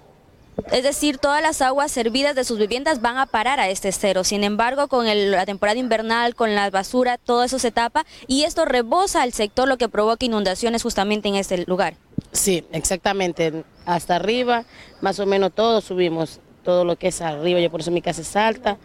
Es 0.72 0.82
decir, 0.82 1.18
todas 1.18 1.42
las 1.42 1.60
aguas 1.60 1.92
servidas 1.92 2.34
de 2.34 2.44
sus 2.44 2.58
viviendas 2.58 3.00
van 3.00 3.18
a 3.18 3.26
parar 3.26 3.60
a 3.60 3.68
este 3.68 3.92
cero. 3.92 4.24
Sin 4.24 4.42
embargo, 4.42 4.88
con 4.88 5.06
la 5.30 5.46
temporada 5.46 5.78
invernal, 5.78 6.34
con 6.34 6.54
la 6.54 6.70
basura, 6.70 7.18
todo 7.18 7.44
eso 7.44 7.58
se 7.58 7.70
tapa 7.70 8.06
y 8.26 8.44
esto 8.44 8.64
rebosa 8.64 9.22
al 9.22 9.32
sector, 9.32 9.68
lo 9.68 9.76
que 9.76 9.88
provoca 9.88 10.24
inundaciones 10.24 10.82
justamente 10.82 11.28
en 11.28 11.36
este 11.36 11.64
lugar. 11.66 11.94
Sí, 12.32 12.64
exactamente. 12.72 13.64
Hasta 13.84 14.16
arriba, 14.16 14.64
más 15.00 15.20
o 15.20 15.26
menos 15.26 15.52
todos 15.52 15.84
subimos, 15.84 16.40
todo 16.64 16.84
lo 16.84 16.96
que 16.96 17.08
es 17.08 17.20
arriba, 17.20 17.60
yo 17.60 17.70
por 17.70 17.80
eso 17.80 17.90
mi 17.90 18.02
casa 18.02 18.22
es 18.22 18.34
alta, 18.34 18.78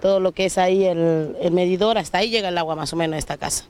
todo 0.00 0.20
lo 0.20 0.32
que 0.32 0.46
es 0.46 0.58
ahí 0.58 0.84
el, 0.84 1.50
medidor, 1.52 1.98
hasta 1.98 2.18
ahí 2.18 2.30
llega 2.30 2.48
el 2.48 2.58
agua 2.58 2.74
más 2.74 2.92
o 2.92 2.96
menos 2.96 3.16
a 3.16 3.18
esta 3.18 3.36
casa. 3.36 3.64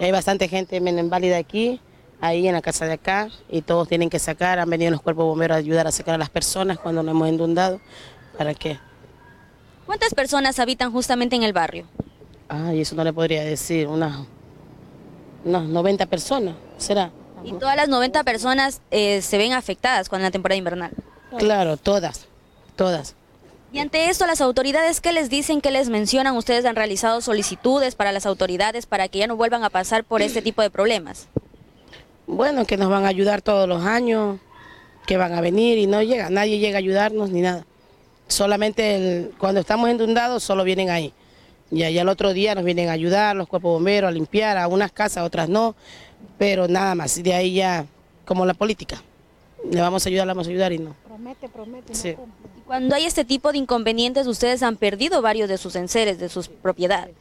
hay 0.00 0.10
bastante 0.10 0.48
gente 0.48 0.80
válida 0.80 1.36
aquí, 1.36 1.80
ahí 2.26 2.48
en 2.48 2.54
la 2.54 2.62
casa 2.62 2.86
de 2.86 2.94
acá, 2.94 3.28
y 3.48 3.62
todos 3.62 3.88
tienen 3.88 4.10
que 4.10 4.18
sacar, 4.18 4.58
han 4.58 4.70
venido 4.70 4.90
los 4.90 5.02
cuerpos 5.02 5.24
bomberos 5.24 5.56
a 5.56 5.58
ayudar 5.58 5.86
a 5.86 5.92
sacar 5.92 6.14
a 6.14 6.18
las 6.18 6.30
personas 6.30 6.78
cuando 6.78 7.02
nos 7.02 7.12
hemos 7.12 7.28
inundado, 7.28 7.80
¿Para 8.36 8.54
qué? 8.54 8.78
¿Cuántas 9.86 10.14
personas 10.14 10.58
habitan 10.58 10.90
justamente 10.92 11.36
en 11.36 11.42
el 11.42 11.52
barrio? 11.52 11.86
Ay, 12.48 12.80
eso 12.80 12.94
no 12.94 13.04
le 13.04 13.12
podría 13.12 13.44
decir, 13.44 13.86
unas, 13.86 14.26
unas 15.44 15.64
90 15.64 16.06
personas, 16.06 16.54
¿será? 16.78 17.10
Y 17.44 17.52
todas 17.52 17.76
las 17.76 17.88
90 17.88 18.24
personas 18.24 18.80
eh, 18.90 19.20
se 19.22 19.38
ven 19.38 19.52
afectadas 19.52 20.08
con 20.08 20.22
la 20.22 20.30
temporada 20.30 20.56
invernal. 20.56 20.92
Claro, 21.38 21.76
todas, 21.76 22.26
todas. 22.76 23.14
Y 23.72 23.80
ante 23.80 24.08
esto, 24.08 24.26
las 24.26 24.40
autoridades, 24.40 25.00
¿qué 25.00 25.12
les 25.12 25.28
dicen, 25.28 25.60
qué 25.60 25.70
les 25.70 25.90
mencionan? 25.90 26.36
Ustedes 26.36 26.64
han 26.64 26.76
realizado 26.76 27.20
solicitudes 27.20 27.94
para 27.94 28.12
las 28.12 28.24
autoridades 28.24 28.86
para 28.86 29.08
que 29.08 29.18
ya 29.18 29.26
no 29.26 29.36
vuelvan 29.36 29.64
a 29.64 29.70
pasar 29.70 30.04
por 30.04 30.22
este 30.22 30.42
tipo 30.42 30.62
de 30.62 30.70
problemas. 30.70 31.28
Bueno, 32.26 32.64
que 32.64 32.76
nos 32.76 32.88
van 32.88 33.04
a 33.04 33.08
ayudar 33.08 33.42
todos 33.42 33.68
los 33.68 33.84
años, 33.84 34.38
que 35.06 35.16
van 35.16 35.32
a 35.34 35.40
venir 35.40 35.78
y 35.78 35.86
no 35.86 36.02
llega, 36.02 36.30
nadie 36.30 36.58
llega 36.58 36.76
a 36.76 36.78
ayudarnos 36.78 37.30
ni 37.30 37.40
nada. 37.42 37.66
Solamente 38.28 38.96
el- 38.96 39.30
cuando 39.38 39.60
estamos 39.60 39.90
inundados 39.90 40.42
solo 40.42 40.64
vienen 40.64 40.88
ahí. 40.90 41.12
Y 41.70 41.82
allá 41.82 42.02
el 42.02 42.08
otro 42.08 42.32
día 42.32 42.54
nos 42.54 42.64
vienen 42.64 42.88
a 42.88 42.92
ayudar, 42.92 43.36
los 43.36 43.48
cuerpos 43.48 43.72
bomberos, 43.72 44.08
a 44.08 44.12
limpiar, 44.12 44.56
a 44.56 44.68
unas 44.68 44.92
casas, 44.92 45.18
a 45.18 45.24
otras 45.24 45.48
no, 45.48 45.74
pero 46.38 46.68
nada 46.68 46.94
más. 46.94 47.22
De 47.22 47.34
ahí 47.34 47.54
ya, 47.54 47.84
como 48.24 48.46
la 48.46 48.54
política, 48.54 49.02
le 49.70 49.80
vamos 49.80 50.06
a 50.06 50.08
ayudar, 50.08 50.26
le 50.26 50.30
vamos 50.32 50.46
a 50.46 50.50
ayudar 50.50 50.72
y 50.72 50.78
no. 50.78 50.94
Promete, 51.06 51.48
promete. 51.48 51.94
Sí. 51.94 52.10
Y 52.56 52.60
cuando 52.66 52.94
hay 52.94 53.04
este 53.04 53.24
tipo 53.24 53.52
de 53.52 53.58
inconvenientes, 53.58 54.26
ustedes 54.26 54.62
han 54.62 54.76
perdido 54.76 55.20
varios 55.20 55.48
de 55.48 55.58
sus 55.58 55.74
enseres, 55.76 56.18
de 56.18 56.28
sus 56.28 56.48
propiedades. 56.48 57.14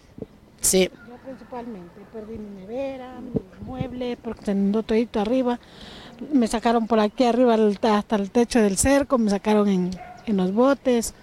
Sí. 0.61 0.89
Principalmente 1.23 2.01
perdí 2.11 2.37
mi 2.37 2.61
nevera, 2.61 3.19
mis 3.21 3.67
muebles, 3.67 4.17
porque 4.21 4.51
inundó 4.51 4.83
todito 4.83 5.19
arriba. 5.19 5.59
Me 6.31 6.47
sacaron 6.47 6.85
por 6.87 6.99
aquí 6.99 7.23
arriba 7.23 7.55
hasta 7.55 8.15
el 8.17 8.29
techo 8.29 8.59
del 8.59 8.77
cerco, 8.77 9.17
me 9.17 9.29
sacaron 9.29 9.69
en, 9.69 9.91
en 10.25 10.37
los 10.37 10.53
botes. 10.53 11.13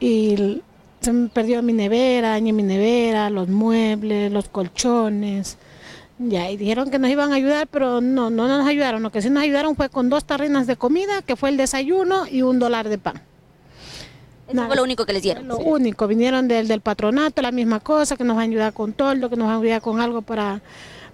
Y 0.00 0.62
se 1.00 1.12
me 1.12 1.28
perdió 1.28 1.62
mi 1.62 1.72
nevera, 1.72 2.30
dañé 2.30 2.52
mi 2.52 2.62
nevera, 2.62 3.28
los 3.30 3.48
muebles, 3.48 4.30
los 4.32 4.48
colchones. 4.48 5.58
Ya, 6.18 6.50
y 6.50 6.56
dijeron 6.56 6.90
que 6.90 6.98
nos 6.98 7.10
iban 7.10 7.32
a 7.32 7.36
ayudar, 7.36 7.66
pero 7.66 8.00
no, 8.00 8.30
no 8.30 8.48
nos 8.48 8.66
ayudaron. 8.66 9.02
Lo 9.02 9.10
que 9.10 9.20
sí 9.20 9.30
nos 9.30 9.42
ayudaron 9.42 9.76
fue 9.76 9.88
con 9.88 10.08
dos 10.08 10.24
tarrinas 10.24 10.66
de 10.66 10.76
comida, 10.76 11.22
que 11.22 11.36
fue 11.36 11.50
el 11.50 11.56
desayuno 11.56 12.26
y 12.26 12.42
un 12.42 12.58
dólar 12.58 12.88
de 12.88 12.98
pan. 12.98 13.20
Eso 14.48 14.66
fue 14.66 14.76
lo 14.76 14.82
único 14.82 15.04
que 15.04 15.12
les 15.12 15.22
dieron. 15.22 15.48
Lo 15.48 15.58
único, 15.58 16.06
vinieron 16.06 16.46
del, 16.46 16.68
del 16.68 16.80
patronato, 16.80 17.42
la 17.42 17.50
misma 17.50 17.80
cosa, 17.80 18.16
que 18.16 18.24
nos 18.24 18.36
va 18.36 18.42
a 18.42 18.44
ayudar 18.44 18.72
con 18.72 18.92
toldo, 18.92 19.28
que 19.28 19.36
nos 19.36 19.48
va 19.48 19.54
a 19.54 19.58
ayudar 19.58 19.80
con 19.80 20.00
algo 20.00 20.22
para, 20.22 20.62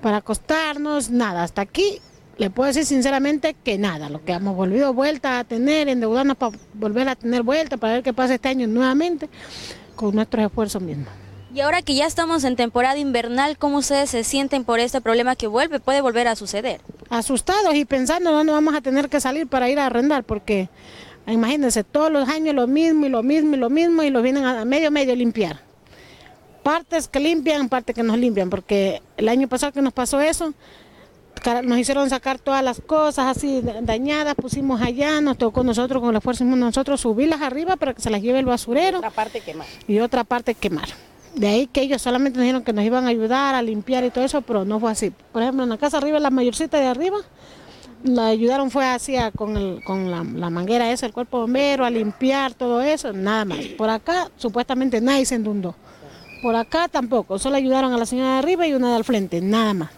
para 0.01 0.19
acostarnos, 0.19 1.11
nada, 1.11 1.43
hasta 1.43 1.63
aquí 1.63 2.01
le 2.39 2.51
puedo 2.51 2.67
decir 2.67 2.85
sinceramente 2.85 3.55
que 3.63 3.79
nada, 3.79 4.09
lo 4.09 4.25
que 4.25 4.33
hemos 4.33 4.57
volvido 4.57 4.93
vuelta 4.95 5.39
a 5.39 5.45
tener, 5.45 5.89
endeudarnos 5.89 6.37
para 6.37 6.57
volver 6.75 7.09
a 7.09 7.15
tener 7.15 7.43
vuelta, 7.43 7.77
para 7.77 7.95
ver 7.95 8.03
qué 8.03 8.13
pasa 8.13 8.35
este 8.35 8.49
año 8.49 8.67
nuevamente, 8.67 9.29
con 9.95 10.15
nuestros 10.15 10.45
esfuerzos 10.45 10.83
mismos. 10.83 11.09
Y 11.55 11.61
ahora 11.61 11.83
que 11.83 11.95
ya 11.95 12.07
estamos 12.07 12.45
en 12.45 12.57
temporada 12.57 12.97
invernal, 12.99 13.59
¿cómo 13.59 13.79
ustedes 13.79 14.09
se 14.09 14.25
sienten 14.25 14.65
por 14.65 14.81
este 14.81 15.03
problema 15.03 15.37
que 15.37 15.47
vuelve, 15.47 15.81
puede 15.81 16.01
volver 16.01 16.27
a 16.27 16.35
suceder? 16.35 16.81
Asustados 17.11 17.75
y 17.75 17.85
pensando 17.85 18.33
dónde 18.33 18.53
vamos 18.53 18.75
a 18.75 18.81
tener 18.81 19.11
que 19.11 19.21
salir 19.21 19.47
para 19.47 19.69
ir 19.69 19.79
a 19.79 19.87
arrendar, 19.87 20.25
porque 20.25 20.71
imagínense, 21.27 21.85
todos 21.85 22.11
los 22.11 22.29
años 22.29 22.55
lo 22.55 22.67
mismo 22.67 23.07
y 23.07 23.09
lo 23.09 23.23
mismo 23.23 23.55
y 23.55 23.59
lo 23.59 23.71
mismo 23.71 24.03
y 24.03 24.11
lo 24.11 24.23
vienen 24.23 24.45
a 24.45 24.65
medio 24.65 24.91
medio 24.91 25.15
limpiar. 25.15 25.61
Partes 26.63 27.09
que 27.09 27.19
limpian, 27.21 27.69
partes 27.69 27.95
que 27.95 28.03
nos 28.03 28.17
limpian, 28.19 28.49
porque 28.49 29.03
el 29.17 29.29
año 29.29 29.49
pasado 29.49 29.73
que 29.73 29.83
nos 29.83 29.93
pasó 29.93 30.21
eso, 30.21 30.55
nos 31.65 31.79
hicieron 31.79 32.09
sacar 32.09 32.39
todas 32.39 32.63
las 32.63 32.81
cosas 32.81 33.37
así 33.37 33.61
da- 33.63 33.81
dañadas, 33.83 34.37
pusimos 34.37 34.81
allá, 34.81 35.21
nos 35.21 35.39
tocó 35.39 35.65
nosotros 35.65 36.01
con 36.01 36.11
el 36.11 36.17
esfuerzo 36.17 36.45
nosotros 36.45 37.01
subirlas 37.01 37.43
arriba 37.43 37.75
para 37.77 37.95
que 37.95 38.01
se 38.01 38.11
las 38.11 38.23
lleve 38.23 38.39
el 38.39 38.45
basurero 38.47 38.99
Otra 38.99 39.11
parte 39.11 39.41
quemar. 39.41 39.67
y 39.89 39.99
otra 39.99 40.23
parte 40.23 40.55
quemar. 40.55 40.89
De 41.35 41.49
ahí 41.49 41.67
que 41.67 41.81
ellos 41.83 42.01
solamente 42.01 42.37
nos 42.37 42.43
dijeron 42.45 42.63
que 42.63 42.73
nos 42.73 42.85
iban 42.85 43.07
a 43.07 43.09
ayudar 43.09 43.55
a 43.57 43.63
limpiar 43.63 44.05
y 44.05 44.11
todo 44.11 44.23
eso, 44.23 44.43
pero 44.43 44.65
no 44.65 44.79
fue 44.79 44.93
así. 44.93 45.13
Por 45.33 45.43
ejemplo, 45.43 45.65
en 45.65 45.71
la 45.71 45.79
casa 45.79 45.97
arriba, 45.97 46.21
la 46.21 46.31
mayorcita 46.31 46.79
de 46.79 46.87
arriba, 46.87 47.17
la 48.05 48.27
ayudaron 48.29 48.71
fue 48.71 48.85
así 48.87 49.17
a- 49.17 49.31
con, 49.31 49.57
el- 49.57 49.83
con 49.85 50.11
la, 50.11 50.25
la 50.25 50.51
manguera 50.51 50.91
esa, 50.91 51.07
el 51.07 51.13
cuerpo 51.13 51.41
bombero, 51.41 51.85
a 51.85 51.91
limpiar 51.91 52.55
todo 52.55 52.81
eso, 52.83 53.13
nada 53.13 53.45
más. 53.45 53.59
Por 53.79 53.91
acá, 53.91 54.31
supuestamente 54.37 55.01
nadie 55.01 55.25
se 55.27 55.37
inundó. 55.37 55.75
Por 56.43 56.57
acá 56.57 56.89
tampoco, 56.89 57.39
solo 57.39 57.57
ayudaron 57.57 57.93
a 57.93 57.99
la 57.99 58.07
señora 58.07 58.33
de 58.33 58.39
arriba 58.41 58.67
y 58.67 58.75
una 58.75 58.91
de 58.91 58.97
al 58.97 59.05
frente, 59.05 59.41
nada 59.41 59.75
más. 59.75 59.91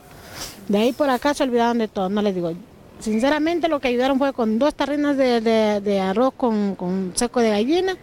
De 0.68 0.78
ahí 0.78 0.92
por 0.92 1.08
acá 1.10 1.32
se 1.34 1.42
olvidaron 1.42 1.78
de 1.78 1.88
todo, 1.88 2.08
no 2.08 2.20
les 2.22 2.34
digo. 2.34 2.52
Sinceramente 3.00 3.68
lo 3.68 3.80
que 3.80 3.88
ayudaron 3.88 4.18
fue 4.18 4.32
con 4.32 4.58
dos 4.58 4.74
tarrinas 4.74 5.16
de, 5.16 5.40
de- 5.40 5.80
de 5.80 6.00
arroz 6.00 6.34
con, 6.36 6.74
con 6.74 7.12
seco 7.14 7.40
de 7.40 7.50
gallina, 7.50 7.96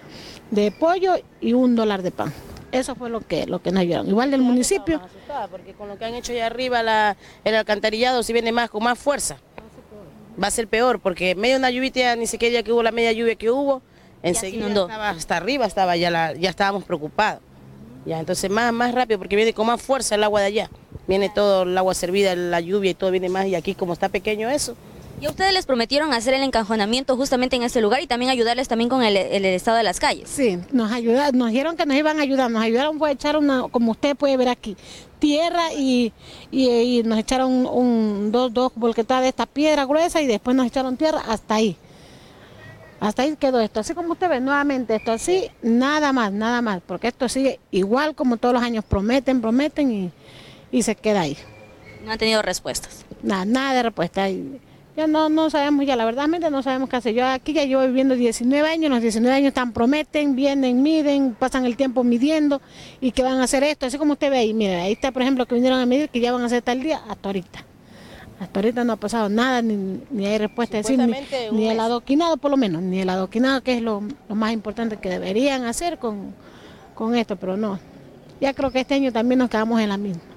de 0.50 0.72
pollo 0.72 1.14
y 1.40 1.54
un 1.54 1.76
dólar 1.76 2.02
de 2.02 2.12
pan. 2.12 2.34
Eso 2.72 2.96
fue 2.96 3.10
lo 3.10 3.20
que, 3.22 3.46
lo 3.48 3.62
que 3.62 3.72
nos 3.72 3.82
ayudaron. 3.82 4.08
Igual 4.08 4.32
del 4.32 4.42
municipio. 4.42 5.02
porque 5.52 5.74
con 5.74 5.88
lo 5.90 5.98
que 5.98 6.06
han 6.06 6.14
hecho 6.16 6.32
allá 6.32 6.46
arriba 6.48 6.82
la, 6.84 7.18
el 7.44 7.56
alcantarillado 7.56 8.24
si 8.24 8.32
viene 8.34 8.52
más 8.52 8.70
con 8.70 8.84
más 8.84 8.98
fuerza 8.98 9.38
va 10.42 10.48
a 10.48 10.52
ser 10.52 10.68
peor 10.68 11.00
porque 11.00 11.36
medio 11.36 11.58
una 11.58 11.70
lluvia 11.70 12.16
ni 12.16 12.28
siquiera 12.28 12.54
ya 12.54 12.64
que 12.64 12.72
hubo 12.72 12.84
la 12.84 12.92
media 12.92 13.12
lluvia 13.12 13.36
que 13.36 13.50
hubo 13.50 13.82
enseguida 14.24 14.68
estaba. 14.68 15.10
Hasta 15.10 15.38
arriba 15.38 15.66
estaba 15.66 15.96
ya 15.98 16.10
la, 16.10 16.34
ya 16.34 16.50
estábamos 16.50 16.84
preocupados. 16.84 17.42
Ya 18.06 18.20
entonces 18.20 18.50
más 18.50 18.74
más 18.74 18.94
rápido 18.94 19.20
porque 19.20 19.36
viene 19.36 19.54
con 19.54 19.68
más 19.68 19.82
fuerza 19.82 20.16
el 20.16 20.24
agua 20.24 20.42
de 20.42 20.48
allá. 20.48 20.70
Viene 21.08 21.30
todo 21.30 21.64
el 21.64 21.78
agua 21.78 21.94
servida 21.94 22.36
la 22.36 22.60
lluvia 22.60 22.92
y 22.92 22.94
todo 22.94 23.12
viene 23.12 23.30
más 23.30 23.48
y 23.48 23.56
aquí 23.56 23.76
como 23.76 23.94
está 23.94 24.10
pequeño 24.10 24.50
eso. 24.50 24.76
Y 25.20 25.28
a 25.28 25.30
ustedes 25.30 25.54
les 25.54 25.68
prometieron 25.68 26.14
hacer 26.14 26.34
el 26.34 26.42
encajonamiento 26.42 27.16
justamente 27.16 27.56
en 27.56 27.62
este 27.62 27.80
lugar 27.80 28.02
y 28.02 28.08
también 28.08 28.32
ayudarles 28.32 28.68
también 28.68 28.90
con 28.90 29.04
el, 29.04 29.16
el 29.16 29.46
estado 29.46 29.78
de 29.78 29.84
las 29.84 30.00
calles. 30.00 30.28
Sí, 30.28 30.58
nos 30.72 30.92
ayudaron, 30.92 31.38
nos 31.38 31.52
dijeron 31.52 31.78
que 31.78 31.86
nos 31.86 31.96
iban 31.96 32.20
a 32.20 32.24
ayudar, 32.24 32.50
nos 32.50 32.64
ayudaron 32.64 32.98
fue 32.98 33.10
a 33.10 33.12
echar 33.14 33.38
una, 33.38 33.68
como 33.70 33.92
usted 33.92 34.16
puede 34.16 34.36
ver 34.36 34.50
aquí, 34.50 34.76
tierra 35.22 35.72
y, 35.72 36.12
y, 36.50 36.68
y 36.68 37.04
nos 37.04 37.20
echaron 37.20 37.66
un, 37.68 38.32
dos, 38.32 38.52
dos 38.52 38.72
volquetadas 38.76 39.24
de 39.24 39.30
esta 39.30 39.46
piedra 39.46 39.86
gruesa 39.86 40.20
y 40.20 40.28
después 40.28 40.58
nos 40.58 40.66
echaron 40.66 40.98
tierra 40.98 41.22
hasta 41.28 41.56
ahí. 41.56 41.78
Hasta 43.00 43.22
ahí 43.22 43.36
quedó 43.36 43.60
esto, 43.62 43.80
así 43.80 43.94
como 43.94 44.14
usted 44.14 44.30
ve 44.30 44.40
nuevamente 44.40 44.96
esto 44.96 45.12
así, 45.12 45.50
nada 45.62 46.12
más, 46.12 46.32
nada 46.32 46.62
más, 46.62 46.82
porque 46.86 47.08
esto 47.08 47.30
sigue 47.30 47.60
igual 47.72 48.14
como 48.14 48.38
todos 48.38 48.54
los 48.54 48.64
años 48.64 48.84
prometen, 48.84 49.42
prometen 49.42 49.92
y, 49.92 50.12
y 50.72 50.84
se 50.84 50.96
queda 50.96 51.22
ahí. 51.22 51.38
No 52.04 52.12
han 52.12 52.18
tenido 52.18 52.42
respuestas. 52.42 53.06
Nada, 53.24 53.46
nada 53.46 53.74
de 53.74 53.84
respuesta. 53.84 54.30
Y 54.30 54.60
Ya 54.98 55.08
no, 55.08 55.30
no 55.30 55.50
sabemos, 55.50 55.86
ya 55.86 55.96
la 55.96 56.04
verdad 56.04 56.28
no 56.28 56.62
sabemos 56.62 56.90
qué 56.90 56.98
hacer. 56.98 57.14
Yo 57.14 57.26
aquí 57.26 57.54
ya 57.54 57.64
llevo 57.64 57.82
viviendo 57.84 58.16
19 58.16 58.68
años, 58.68 58.90
los 58.90 59.02
19 59.02 59.34
años 59.34 59.48
están, 59.50 59.72
prometen, 59.72 60.36
vienen, 60.36 60.84
miden, 60.84 61.34
pasan 61.34 61.66
el 61.66 61.78
tiempo 61.78 62.04
midiendo 62.04 62.62
y 63.00 63.12
que 63.12 63.24
van 63.24 63.40
a 63.40 63.44
hacer 63.44 63.64
esto, 63.64 63.86
así 63.86 63.98
como 63.98 64.14
usted 64.14 64.30
ve 64.30 64.40
ahí, 64.40 64.54
mire, 64.54 64.76
ahí 64.82 64.92
está 64.92 65.12
por 65.12 65.22
ejemplo 65.22 65.46
que 65.46 65.56
vinieron 65.56 65.80
a 65.80 65.86
medir 65.86 66.10
que 66.10 66.20
ya 66.20 66.34
van 66.34 66.42
a 66.42 66.48
hacer 66.48 66.62
tal 66.62 66.82
día, 66.82 67.02
hasta 67.08 67.30
ahorita. 67.30 67.66
Hasta 68.42 68.60
ahorita 68.60 68.84
no 68.84 68.94
ha 68.94 68.98
pasado 68.98 69.30
nada, 69.30 69.62
ni, 69.62 70.02
ni 70.10 70.26
hay 70.26 70.38
respuesta, 70.40 70.80
es 70.80 70.88
decir, 70.88 71.00
ni, 71.00 71.14
ni 71.58 71.70
el 71.70 71.80
adoquinado 71.80 72.38
por 72.38 72.52
lo 72.52 72.58
menos, 72.58 72.82
ni 72.82 73.00
el 73.00 73.10
adoquinado 73.10 73.62
que 73.62 73.76
es 73.76 73.82
lo, 73.82 74.04
lo 74.28 74.36
más 74.36 74.52
importante 74.52 74.98
que 74.98 75.10
deberían 75.10 75.64
hacer 75.64 76.00
con, 76.00 76.34
con 76.96 77.16
esto, 77.16 77.38
pero 77.38 77.56
no. 77.56 77.80
Ya 78.42 78.54
creo 78.54 78.72
que 78.72 78.82
este 78.82 78.96
año 78.96 79.14
también 79.14 79.40
nos 79.40 79.50
quedamos 79.50 79.80
en 79.80 79.90
la 79.90 79.98
misma. 79.98 80.31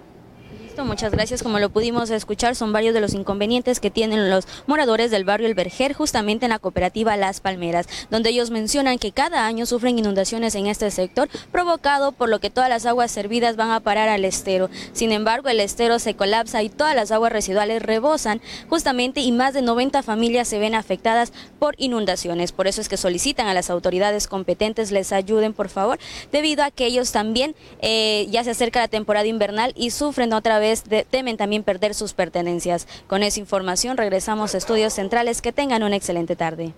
Muchas 0.83 1.13
gracias. 1.13 1.43
Como 1.43 1.61
lo 1.61 1.71
pudimos 1.71 2.11
escuchar, 2.11 2.57
son 2.57 2.73
varios 2.73 2.95
de 2.95 3.01
los 3.01 3.15
inconvenientes 3.15 3.79
que 3.79 3.91
tienen 3.91 4.29
los 4.29 4.47
moradores 4.67 5.11
del 5.13 5.25
barrio 5.25 5.47
El 5.47 5.55
Verger, 5.55 5.93
justamente 5.93 6.47
en 6.47 6.51
la 6.51 6.59
cooperativa 6.59 7.17
Las 7.17 7.41
Palmeras, 7.41 7.87
donde 8.11 8.31
ellos 8.31 8.51
mencionan 8.51 8.99
que 8.99 9.13
cada 9.13 9.47
año 9.47 9.67
sufren 9.67 9.99
inundaciones 9.99 10.55
en 10.57 10.67
este 10.67 10.91
sector, 10.91 11.29
provocado 11.53 12.11
por 12.13 12.29
lo 12.29 12.41
que 12.41 12.51
todas 12.51 12.69
las 12.69 12.87
aguas 12.87 13.13
servidas 13.13 13.57
van 13.57 13.71
a 13.71 13.81
parar 13.81 14.09
al 14.09 14.25
estero. 14.25 14.69
Sin 14.93 15.13
embargo, 15.13 15.49
el 15.49 15.61
estero 15.61 15.99
se 16.01 16.15
colapsa 16.15 16.63
y 16.63 16.71
todas 16.71 16.97
las 16.97 17.13
aguas 17.13 17.33
residuales 17.33 17.83
rebosan 17.83 18.41
justamente 18.69 19.21
y 19.21 19.31
más 19.31 19.55
de 19.55 19.63
90 19.63 20.03
familias 20.03 20.49
se 20.49 20.59
ven 20.59 20.75
afectadas 20.75 21.33
por 21.59 21.75
inundaciones. 21.79 22.51
Por 22.53 22.67
eso 22.67 22.81
es 22.81 22.89
que 22.89 22.97
solicitan 22.97 23.47
a 23.47 23.55
las 23.55 23.71
autoridades 23.71 24.27
competentes 24.27 24.91
les 24.91 25.13
ayuden, 25.13 25.53
por 25.53 25.69
favor, 25.69 25.99
debido 26.33 26.65
a 26.65 26.71
que 26.71 26.87
ellos 26.87 27.13
también 27.13 27.55
eh, 27.81 28.27
ya 28.31 28.43
se 28.43 28.51
acerca 28.51 28.81
la 28.81 28.89
temporada 28.89 29.27
invernal 29.27 29.73
y 29.77 29.91
sufren 29.91 30.33
otra 30.33 30.59
vez, 30.65 30.83
temen 31.11 31.37
también 31.37 31.63
perder 31.63 31.95
sus 31.95 32.15
pertenencias. 32.15 32.89
Con 33.07 33.23
esa 33.23 33.39
información 33.39 33.97
regresamos 33.97 34.55
a 34.55 34.59
Estudios 34.59 34.95
Centrales. 34.95 35.43
Que 35.43 35.53
tengan 35.53 35.83
una 35.83 35.97
excelente 35.97 36.37
tarde. 36.37 36.73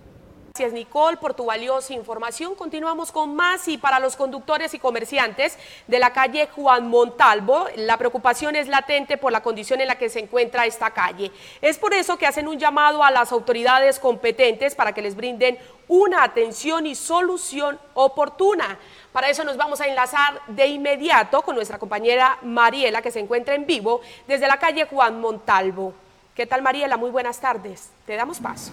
Gracias 0.57 0.73
Nicole 0.73 1.17
por 1.17 1.35
tu 1.35 1.45
valiosa 1.45 1.93
información. 1.93 2.55
Continuamos 2.55 3.11
con 3.11 3.35
más 3.35 3.67
y 3.67 3.77
para 3.77 3.99
los 3.99 4.15
conductores 4.15 4.73
y 4.73 4.79
comerciantes 4.79 5.55
de 5.85 5.99
la 5.99 6.13
calle 6.13 6.49
Juan 6.55 6.89
Montalvo, 6.89 7.67
la 7.75 7.95
preocupación 7.97 8.55
es 8.55 8.67
latente 8.67 9.17
por 9.17 9.31
la 9.31 9.43
condición 9.43 9.81
en 9.81 9.87
la 9.87 9.99
que 9.99 10.09
se 10.09 10.19
encuentra 10.19 10.65
esta 10.65 10.89
calle. 10.89 11.31
Es 11.61 11.77
por 11.77 11.93
eso 11.93 12.17
que 12.17 12.25
hacen 12.25 12.47
un 12.47 12.57
llamado 12.57 13.03
a 13.03 13.11
las 13.11 13.31
autoridades 13.31 13.99
competentes 13.99 14.73
para 14.73 14.93
que 14.93 15.03
les 15.03 15.15
brinden 15.15 15.59
una 15.87 16.23
atención 16.23 16.87
y 16.87 16.95
solución 16.95 17.79
oportuna. 17.93 18.79
Para 19.17 19.31
eso 19.31 19.43
nos 19.43 19.57
vamos 19.57 19.81
a 19.81 19.87
enlazar 19.87 20.39
de 20.45 20.67
inmediato 20.67 21.41
con 21.41 21.55
nuestra 21.55 21.79
compañera 21.79 22.37
Mariela 22.43 23.01
que 23.01 23.09
se 23.09 23.19
encuentra 23.19 23.55
en 23.55 23.65
vivo 23.65 23.99
desde 24.27 24.47
la 24.47 24.59
calle 24.59 24.85
Juan 24.85 25.19
Montalvo. 25.19 25.95
¿Qué 26.35 26.45
tal 26.45 26.61
Mariela? 26.61 26.97
Muy 26.97 27.09
buenas 27.09 27.39
tardes. 27.39 27.89
Te 28.05 28.15
damos 28.15 28.39
paso. 28.39 28.71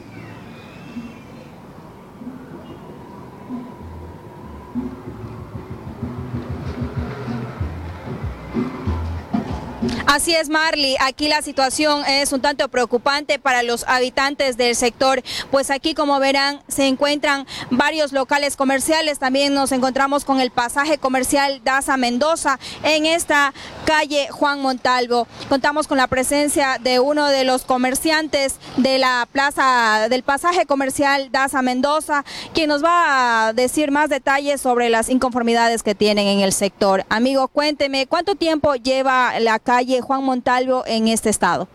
Así 10.06 10.34
es, 10.34 10.50
Marley. 10.50 10.96
Aquí 11.00 11.28
la 11.28 11.40
situación 11.40 12.04
es 12.06 12.32
un 12.32 12.42
tanto 12.42 12.68
preocupante 12.68 13.38
para 13.38 13.62
los 13.62 13.84
habitantes 13.88 14.56
del 14.58 14.76
sector, 14.76 15.22
pues 15.50 15.70
aquí, 15.70 15.94
como 15.94 16.20
verán, 16.20 16.62
se 16.68 16.86
encuentran 16.86 17.46
varios 17.70 18.12
locales 18.12 18.54
comerciales. 18.56 19.18
También 19.18 19.54
nos 19.54 19.72
encontramos 19.72 20.24
con 20.26 20.40
el 20.40 20.50
pasaje 20.50 20.98
comercial 20.98 21.62
Daza 21.64 21.96
Mendoza 21.96 22.58
en 22.82 23.06
esta 23.06 23.54
calle 23.84 24.28
Juan 24.30 24.60
Montalvo. 24.60 25.26
Contamos 25.48 25.86
con 25.86 25.98
la 25.98 26.06
presencia 26.06 26.78
de 26.82 26.98
uno 27.00 27.26
de 27.28 27.44
los 27.44 27.62
comerciantes 27.62 28.56
de 28.76 28.98
la 28.98 29.28
plaza 29.30 30.08
del 30.08 30.22
pasaje 30.22 30.66
comercial 30.66 31.28
Daza 31.30 31.62
Mendoza, 31.62 32.24
quien 32.52 32.68
nos 32.68 32.82
va 32.82 33.48
a 33.48 33.52
decir 33.52 33.90
más 33.90 34.10
detalles 34.10 34.60
sobre 34.60 34.90
las 34.90 35.08
inconformidades 35.08 35.82
que 35.82 35.94
tienen 35.94 36.26
en 36.26 36.40
el 36.40 36.52
sector. 36.52 37.04
Amigo, 37.08 37.48
cuénteme, 37.48 38.06
¿cuánto 38.06 38.34
tiempo 38.34 38.74
lleva 38.74 39.38
la 39.40 39.58
calle 39.58 40.00
Juan 40.00 40.24
Montalvo 40.24 40.84
en 40.86 41.08
este 41.08 41.30
estado? 41.30 41.68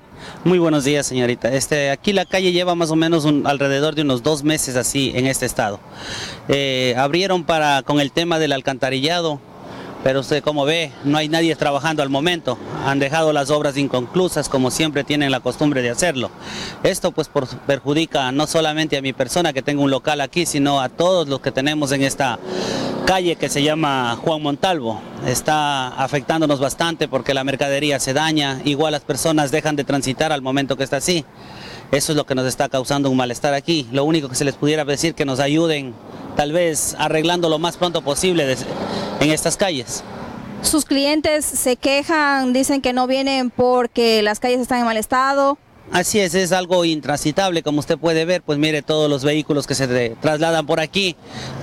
Muy 0.44 0.60
buenos 0.60 0.84
días, 0.84 1.06
señorita. 1.06 1.54
Este, 1.54 1.92
aquí 1.92 2.12
la 2.12 2.26
calle 2.26 2.52
lleva 2.52 2.76
más 2.76 2.92
o 2.92 2.96
menos 2.96 3.26
alrededor 3.46 3.96
de 3.96 4.02
unos 4.02 4.22
dos 4.24 4.44
meses 4.44 4.76
así 4.76 5.12
en 5.16 5.28
este 5.28 5.46
estado. 5.46 5.80
Eh, 6.50 6.94
abrieron 6.98 7.46
para 7.46 7.84
con 7.84 8.00
el 8.00 8.12
tema 8.12 8.40
del 8.40 8.52
alcantarillado 8.52 9.40
pero 10.04 10.22
usted 10.22 10.44
como 10.44 10.66
ve, 10.66 10.92
no 11.04 11.18
hay 11.18 11.28
nadie 11.30 11.56
trabajando 11.56 12.02
al 12.02 12.10
momento. 12.10 12.58
Han 12.86 13.00
dejado 13.00 13.34
las 13.34 13.50
obras 13.50 13.78
inconclusas 13.78 14.50
como 14.50 14.72
siempre 14.72 15.04
tienen 15.04 15.32
la 15.32 15.40
costumbre 15.40 15.82
de 15.82 15.90
hacerlo. 15.90 16.32
Esto 16.84 17.12
pues 17.12 17.30
perjudica 17.68 18.32
no 18.32 18.48
solamente 18.48 18.98
a 18.98 19.02
mi 19.02 19.14
persona 19.14 19.54
que 19.54 19.62
tengo 19.62 19.84
un 19.84 19.92
local 19.92 20.22
aquí, 20.22 20.46
sino 20.46 20.82
a 20.82 20.90
todos 20.90 21.28
los 21.28 21.42
que 21.42 21.52
tenemos 21.52 21.92
en 21.92 22.04
esta 22.04 22.40
calle 23.06 23.36
que 23.36 23.50
se 23.50 23.64
llama 23.64 24.18
Juan 24.24 24.42
Montalvo. 24.42 25.02
Está 25.26 25.90
afectándonos 25.90 26.60
bastante 26.60 27.08
porque 27.08 27.34
la 27.34 27.44
mercadería 27.44 28.00
se 28.00 28.14
daña, 28.14 28.62
igual 28.66 28.92
las 28.94 29.02
personas 29.02 29.52
dejan 29.52 29.76
de 29.76 29.84
transitar 29.84 30.32
al 30.32 30.42
momento 30.42 30.78
que 30.78 30.84
está 30.84 30.98
así. 30.98 31.26
Eso 31.92 32.12
es 32.12 32.16
lo 32.16 32.26
que 32.26 32.36
nos 32.36 32.46
está 32.46 32.70
causando 32.70 33.10
un 33.10 33.18
malestar 33.18 33.54
aquí. 33.54 33.88
Lo 33.92 34.04
único 34.04 34.30
que 34.30 34.36
se 34.36 34.46
les 34.46 34.56
pudiera 34.56 34.86
decir 34.86 35.16
que 35.16 35.26
nos 35.26 35.40
ayuden 35.40 35.94
tal 36.36 36.52
vez 36.52 36.96
arreglando 37.00 37.50
lo 37.50 37.60
más 37.60 37.78
pronto 37.78 38.02
posible 38.02 38.56
en 39.20 39.32
estas 39.32 39.58
calles. 39.58 40.04
Sus 40.62 40.86
clientes 40.86 41.46
se 41.46 41.78
quejan, 41.78 42.54
dicen 42.54 42.82
que 42.82 42.94
no 42.94 43.08
vienen 43.08 43.50
porque 43.50 44.22
las 44.22 44.40
calles 44.40 44.60
están 44.60 44.80
en 44.80 44.86
mal 44.86 44.98
estado. 44.98 45.58
Así 45.92 46.20
es, 46.20 46.36
es 46.36 46.52
algo 46.52 46.86
intransitable, 46.86 47.64
como 47.64 47.80
usted 47.80 47.98
puede 47.98 48.24
ver, 48.24 48.44
pues 48.44 48.60
mire, 48.60 48.84
todos 48.84 49.10
los 49.10 49.24
vehículos 49.24 49.66
que 49.66 49.74
se 49.74 50.16
trasladan 50.22 50.68
por 50.68 50.80
aquí 50.80 51.16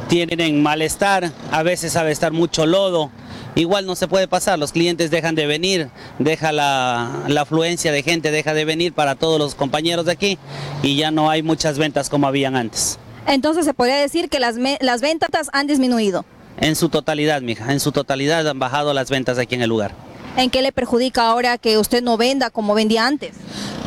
tienen 0.08 0.60
malestar, 0.62 1.30
a 1.52 1.62
veces 1.62 1.92
sabe 1.92 2.10
estar 2.10 2.32
mucho 2.32 2.66
lodo, 2.66 3.12
igual 3.56 3.86
no 3.86 3.96
se 3.96 4.06
puede 4.06 4.28
pasar, 4.28 4.58
los 4.58 4.70
clientes 4.70 5.10
dejan 5.10 5.34
de 5.34 5.46
venir, 5.46 5.88
deja 6.20 6.52
la, 6.52 7.24
la, 7.26 7.40
afluencia 7.40 7.90
de 7.90 8.04
gente, 8.04 8.30
deja 8.30 8.54
de 8.54 8.64
venir 8.64 8.92
para 8.92 9.16
todos 9.16 9.40
los 9.40 9.56
compañeros 9.56 10.06
de 10.06 10.12
aquí 10.12 10.38
y 10.82 10.96
ya 10.96 11.10
no 11.10 11.28
hay 11.28 11.42
muchas 11.42 11.78
ventas 11.78 12.08
como 12.08 12.28
habían 12.28 12.54
antes. 12.54 12.98
Entonces 13.26 13.64
se 13.64 13.74
podría 13.74 13.96
decir 13.96 14.28
que 14.28 14.38
las, 14.38 14.56
las 14.80 15.00
ventas 15.00 15.50
han 15.52 15.66
disminuido. 15.66 16.24
En 16.58 16.76
su 16.76 16.88
totalidad, 16.88 17.42
mija, 17.42 17.72
en 17.72 17.80
su 17.80 17.90
totalidad 17.92 18.46
han 18.46 18.58
bajado 18.58 18.94
las 18.94 19.10
ventas 19.10 19.38
aquí 19.38 19.56
en 19.56 19.62
el 19.62 19.68
lugar. 19.68 19.92
¿En 20.36 20.50
qué 20.50 20.62
le 20.62 20.70
perjudica 20.70 21.26
ahora 21.26 21.58
que 21.58 21.78
usted 21.78 22.02
no 22.02 22.16
venda 22.16 22.50
como 22.50 22.74
vendía 22.74 23.06
antes? 23.06 23.32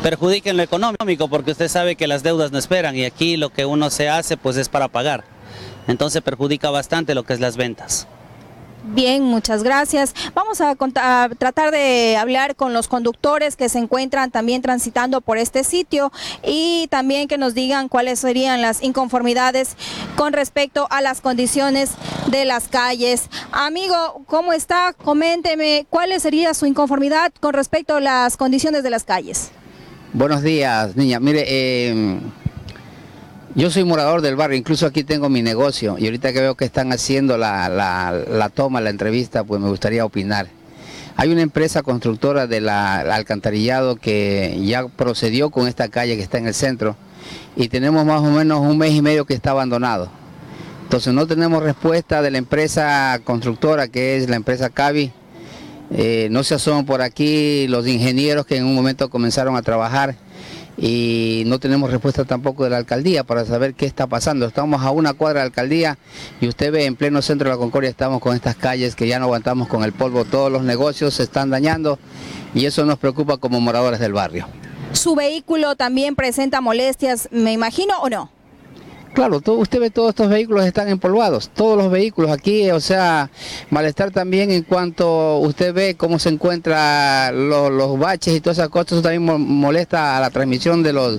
Perjudica 0.02 0.50
en 0.50 0.56
lo 0.56 0.62
económico 0.62 1.28
porque 1.28 1.52
usted 1.52 1.68
sabe 1.68 1.94
que 1.94 2.06
las 2.06 2.22
deudas 2.22 2.52
no 2.52 2.58
esperan 2.58 2.96
y 2.96 3.04
aquí 3.04 3.36
lo 3.36 3.50
que 3.50 3.66
uno 3.66 3.88
se 3.90 4.08
hace 4.08 4.36
pues 4.36 4.56
es 4.56 4.68
para 4.68 4.88
pagar. 4.88 5.24
Entonces 5.86 6.22
perjudica 6.22 6.70
bastante 6.70 7.14
lo 7.14 7.22
que 7.22 7.34
es 7.34 7.40
las 7.40 7.56
ventas. 7.56 8.08
Bien, 8.82 9.22
muchas 9.22 9.62
gracias. 9.62 10.14
Vamos 10.34 10.60
a, 10.60 10.74
tratar 11.38 11.70
de 11.70 12.16
hablar 12.16 12.56
con 12.56 12.72
los 12.72 12.88
conductores 12.88 13.56
que 13.56 13.68
se 13.68 13.78
encuentran 13.78 14.30
también 14.30 14.62
transitando 14.62 15.20
por 15.20 15.36
este 15.38 15.64
sitio 15.64 16.10
y 16.42 16.86
también 16.88 17.28
que 17.28 17.36
nos 17.36 17.54
digan 17.54 17.88
cuáles 17.88 18.20
serían 18.20 18.62
las 18.62 18.82
inconformidades 18.82 19.76
con 20.16 20.32
respecto 20.32 20.86
a 20.90 21.02
las 21.02 21.20
condiciones 21.20 21.90
de 22.30 22.44
las 22.44 22.68
calles. 22.68 23.28
Amigo, 23.52 24.22
¿cómo 24.26 24.52
está? 24.52 24.94
Coménteme 24.94 25.86
cuál 25.90 26.18
sería 26.20 26.54
su 26.54 26.66
inconformidad 26.66 27.32
con 27.40 27.52
respecto 27.52 27.96
a 27.96 28.00
las 28.00 28.36
condiciones 28.36 28.82
de 28.82 28.90
las 28.90 29.04
calles. 29.04 29.50
Buenos 30.12 30.42
días, 30.42 30.96
niña. 30.96 31.20
Mire, 31.20 31.44
eh, 31.46 32.18
yo 33.54 33.70
soy 33.70 33.84
morador 33.84 34.22
del 34.22 34.36
barrio, 34.36 34.56
incluso 34.56 34.86
aquí 34.86 35.02
tengo 35.02 35.28
mi 35.28 35.42
negocio 35.42 35.96
y 35.98 36.04
ahorita 36.04 36.32
que 36.32 36.40
veo 36.40 36.54
que 36.54 36.64
están 36.64 36.92
haciendo 36.92 37.36
la, 37.36 38.50
toma, 38.54 38.80
la 38.80 38.90
entrevista, 38.90 39.42
pues 39.42 39.60
me 39.60 39.68
gustaría 39.68 40.04
opinar. 40.04 40.48
Hay 41.16 41.30
una 41.30 41.42
empresa 41.42 41.82
constructora 41.82 42.46
del 42.46 42.68
alcantarillado 42.68 43.96
que 43.96 44.58
ya 44.64 44.86
procedió 44.86 45.50
con 45.50 45.66
esta 45.66 45.88
calle 45.88 46.16
que 46.16 46.22
está 46.22 46.38
en 46.38 46.46
el 46.46 46.54
centro 46.54 46.96
y 47.56 47.68
tenemos 47.68 48.06
más 48.06 48.20
o 48.20 48.30
menos 48.30 48.60
un 48.60 48.78
mes 48.78 48.92
y 48.92 49.02
medio 49.02 49.24
que 49.24 49.34
está 49.34 49.50
abandonado. 49.50 50.10
Entonces 50.84 51.12
no 51.12 51.26
tenemos 51.26 51.62
respuesta 51.62 52.22
de 52.22 52.30
la 52.30 52.38
empresa 52.38 53.20
constructora 53.24 53.88
que 53.88 54.16
es 54.16 54.30
la 54.30 54.36
empresa 54.36 54.70
Cavi. 54.70 55.12
Eh, 55.92 56.28
no 56.30 56.44
se 56.44 56.54
asoman 56.54 56.86
por 56.86 57.02
aquí 57.02 57.66
los 57.66 57.88
ingenieros 57.88 58.46
que 58.46 58.56
en 58.56 58.64
un 58.64 58.76
momento 58.76 59.10
comenzaron 59.10 59.56
a 59.56 59.62
trabajar 59.62 60.14
y 60.76 61.42
no 61.46 61.58
tenemos 61.58 61.90
respuesta 61.90 62.24
tampoco 62.24 62.64
de 62.64 62.70
la 62.70 62.78
alcaldía 62.78 63.24
para 63.24 63.44
saber 63.44 63.74
qué 63.74 63.86
está 63.86 64.06
pasando. 64.06 64.46
Estamos 64.46 64.82
a 64.82 64.90
una 64.90 65.12
cuadra 65.14 65.40
de 65.40 65.44
la 65.44 65.46
alcaldía 65.46 65.98
y 66.40 66.48
usted 66.48 66.72
ve 66.72 66.86
en 66.86 66.96
pleno 66.96 67.22
centro 67.22 67.48
de 67.48 67.54
la 67.54 67.58
Concordia 67.58 67.90
estamos 67.90 68.20
con 68.20 68.34
estas 68.34 68.56
calles 68.56 68.94
que 68.94 69.06
ya 69.06 69.18
no 69.18 69.26
aguantamos 69.26 69.68
con 69.68 69.84
el 69.84 69.92
polvo, 69.92 70.24
todos 70.24 70.50
los 70.50 70.62
negocios 70.62 71.14
se 71.14 71.22
están 71.22 71.50
dañando 71.50 71.98
y 72.54 72.66
eso 72.66 72.84
nos 72.84 72.98
preocupa 72.98 73.36
como 73.36 73.60
moradores 73.60 74.00
del 74.00 74.12
barrio. 74.12 74.46
¿Su 74.92 75.14
vehículo 75.14 75.76
también 75.76 76.16
presenta 76.16 76.60
molestias, 76.60 77.28
me 77.30 77.52
imagino, 77.52 77.98
o 78.00 78.10
no? 78.10 78.39
Claro, 79.12 79.42
usted 79.44 79.80
ve 79.80 79.90
todos 79.90 80.10
estos 80.10 80.28
vehículos 80.28 80.64
están 80.64 80.88
empolvados, 80.88 81.50
todos 81.50 81.76
los 81.76 81.90
vehículos 81.90 82.30
aquí, 82.30 82.70
o 82.70 82.78
sea, 82.78 83.28
malestar 83.68 84.12
también 84.12 84.52
en 84.52 84.62
cuanto 84.62 85.38
usted 85.38 85.74
ve 85.74 85.96
cómo 85.96 86.20
se 86.20 86.28
encuentran 86.28 87.48
los, 87.48 87.98
baches 87.98 88.36
y 88.36 88.40
todas 88.40 88.58
esas 88.58 88.68
cosas, 88.68 88.92
eso 88.92 89.02
también 89.02 89.24
molesta 89.24 90.16
a 90.16 90.20
la 90.20 90.30
transmisión 90.30 90.84
de 90.84 90.92
los, 90.92 91.18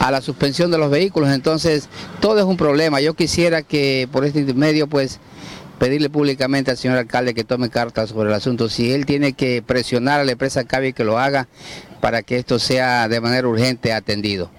a 0.00 0.10
la 0.10 0.20
suspensión 0.20 0.70
de 0.70 0.76
los 0.76 0.90
vehículos, 0.90 1.30
entonces 1.30 1.88
todo 2.20 2.38
es 2.38 2.44
un 2.44 2.58
problema. 2.58 3.00
Yo 3.00 3.14
quisiera 3.14 3.62
que 3.62 4.08
por 4.12 4.26
este 4.26 4.52
medio 4.52 4.86
pues 4.86 5.18
pedirle 5.78 6.10
públicamente 6.10 6.70
al 6.70 6.76
señor 6.76 6.98
alcalde 6.98 7.32
que 7.32 7.44
tome 7.44 7.70
cartas 7.70 8.10
sobre 8.10 8.28
el 8.28 8.34
asunto. 8.34 8.68
Si 8.68 8.92
él 8.92 9.06
tiene 9.06 9.32
que 9.32 9.62
presionar 9.66 10.20
a 10.20 10.24
la 10.24 10.32
empresa 10.32 10.64
Cavi 10.64 10.92
que 10.92 11.02
lo 11.02 11.18
haga 11.18 11.48
para 12.00 12.22
que 12.22 12.36
esto 12.36 12.58
sea 12.58 13.08
de 13.08 13.20
manera 13.22 13.48
urgente 13.48 13.92
atendido. 13.92 14.50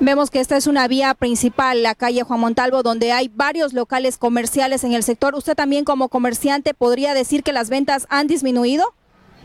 Vemos 0.00 0.30
que 0.30 0.38
esta 0.38 0.56
es 0.56 0.68
una 0.68 0.86
vía 0.86 1.12
principal, 1.14 1.82
la 1.82 1.96
calle 1.96 2.22
Juan 2.22 2.38
Montalvo, 2.38 2.84
donde 2.84 3.10
hay 3.10 3.28
varios 3.34 3.72
locales 3.72 4.16
comerciales 4.16 4.84
en 4.84 4.92
el 4.92 5.02
sector. 5.02 5.34
¿Usted 5.34 5.56
también 5.56 5.84
como 5.84 6.08
comerciante 6.08 6.72
podría 6.72 7.14
decir 7.14 7.42
que 7.42 7.52
las 7.52 7.68
ventas 7.68 8.06
han 8.08 8.28
disminuido? 8.28 8.94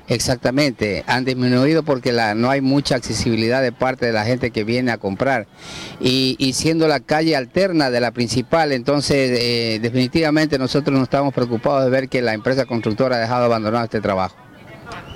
Exactamente, 0.07 1.03
han 1.07 1.25
disminuido 1.25 1.81
porque 1.81 2.11
no 2.35 2.51
hay 2.51 2.61
mucha 2.61 2.95
accesibilidad 2.95 3.63
de 3.63 3.71
parte 3.71 4.05
de 4.05 4.11
la 4.11 4.25
gente 4.25 4.51
que 4.51 4.63
viene 4.63 4.91
a 4.91 4.99
comprar. 4.99 5.47
Y, 5.99 6.51
siendo 6.53 6.87
la 6.87 6.99
calle 6.99 7.35
alterna 7.35 7.89
de 7.89 7.99
la 7.99 8.11
principal, 8.11 8.73
entonces 8.73 9.31
eh, 9.41 9.79
definitivamente 9.81 10.59
nosotros 10.59 10.95
no 10.95 11.03
estamos 11.03 11.33
preocupados 11.33 11.85
de 11.85 11.89
ver 11.89 12.09
que 12.09 12.21
la 12.21 12.33
empresa 12.33 12.65
constructora 12.65 13.15
ha 13.15 13.19
dejado 13.19 13.45
abandonado 13.45 13.85
este 13.85 14.01
trabajo. 14.01 14.35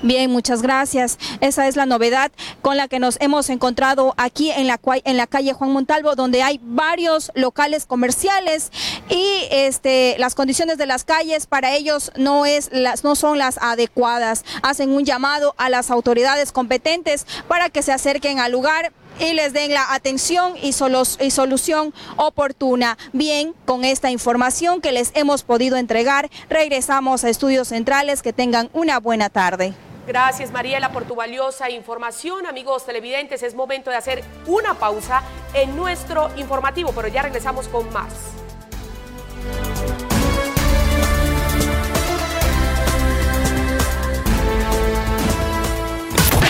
Bien, 0.02 0.30
muchas 0.30 0.62
gracias. 0.62 1.18
Esa 1.40 1.66
es 1.66 1.74
la 1.74 1.84
novedad 1.84 2.30
con 2.62 2.76
la 2.76 2.86
que 2.86 3.00
nos 3.00 3.16
hemos 3.20 3.50
encontrado 3.50 4.14
aquí 4.16 4.52
en 4.52 4.68
la, 4.68 4.78
en 5.04 5.16
la 5.16 5.26
calle 5.26 5.52
Juan 5.52 5.72
Montalvo, 5.72 6.14
donde 6.14 6.42
hay 6.42 6.60
varios 6.62 7.32
locales 7.34 7.84
comerciales 7.84 8.70
y 9.08 9.48
este, 9.50 10.14
las 10.18 10.36
condiciones 10.36 10.78
de 10.78 10.86
las 10.86 11.04
calles 11.04 11.46
para 11.46 11.74
ellos 11.74 12.12
no, 12.16 12.46
es, 12.46 12.70
las, 12.72 13.02
no 13.02 13.16
son 13.16 13.38
las 13.38 13.58
adecuadas. 13.58 14.44
Hacen 14.62 14.90
un 14.90 15.04
llamado 15.04 15.56
a 15.58 15.68
las 15.68 15.90
autoridades 15.90 16.52
competentes 16.52 17.26
para 17.48 17.68
que 17.68 17.82
se 17.82 17.92
acerquen 17.92 18.38
al 18.38 18.52
lugar 18.52 18.92
y 19.18 19.32
les 19.32 19.52
den 19.52 19.74
la 19.74 19.94
atención 19.94 20.54
y, 20.62 20.68
y, 20.68 21.30
solución 21.30 21.92
oportuna. 22.16 22.96
Bien, 23.12 23.52
con 23.64 23.84
esta 23.84 24.12
información 24.12 24.80
que 24.80 24.92
les 24.92 25.10
hemos 25.14 25.42
podido 25.42 25.76
entregar, 25.76 26.30
regresamos 26.48 27.24
a 27.24 27.28
Estudios 27.28 27.66
Centrales. 27.66 28.22
Que 28.22 28.32
tengan 28.32 28.70
una 28.72 29.00
buena 29.00 29.28
tarde. 29.28 29.74
Gracias 30.08 30.50
Mariela 30.50 30.90
por 30.90 31.04
tu 31.04 31.14
valiosa 31.14 31.68
información. 31.68 32.46
Amigos 32.46 32.86
televidentes, 32.86 33.42
es 33.42 33.54
momento 33.54 33.90
de 33.90 33.96
hacer 33.96 34.24
una 34.46 34.72
pausa 34.72 35.22
en 35.52 35.76
nuestro 35.76 36.30
informativo, 36.38 36.92
pero 36.92 37.08
ya 37.08 37.20
regresamos 37.20 37.68
con 37.68 37.92
más. 37.92 38.32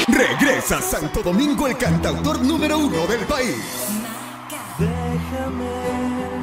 Regresa 0.06 0.80
Santo 0.80 1.20
Domingo 1.20 1.66
el 1.66 1.76
cantautor 1.76 2.40
número 2.40 2.78
uno 2.78 3.08
del 3.08 3.26
país. 3.26 3.56
Déjame, 4.78 6.37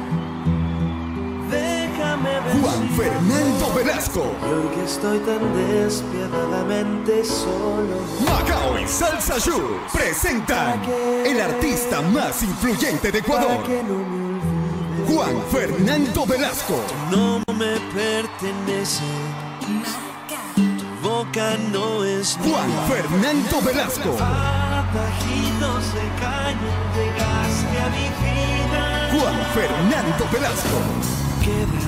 Juan 2.22 2.88
Fernando 2.96 3.74
Velasco. 3.74 4.32
Y 4.40 4.52
hoy 4.52 4.74
que 4.74 4.84
estoy 4.84 5.18
tan 5.20 5.54
despiadadamente 5.54 7.24
solo. 7.24 8.00
Macao 8.24 8.78
y 8.78 8.88
Salsa 8.88 9.38
Show 9.38 9.78
presentan 9.92 10.82
el 11.24 11.40
artista 11.40 12.00
más 12.02 12.42
influyente 12.42 13.12
de 13.12 13.18
Ecuador. 13.18 13.58
Juan 15.06 15.42
Fernando 15.50 16.26
Velasco. 16.26 16.80
No 17.10 17.38
me 17.54 17.78
pertenece. 17.94 19.04
Tu 20.54 21.08
boca 21.08 21.56
no 21.70 22.04
es 22.04 22.38
Juan 22.42 22.70
Fernando 22.88 23.60
Velasco. 23.62 24.16
Juan 29.12 29.36
Fernando 29.54 30.28
Velasco. 30.32 31.85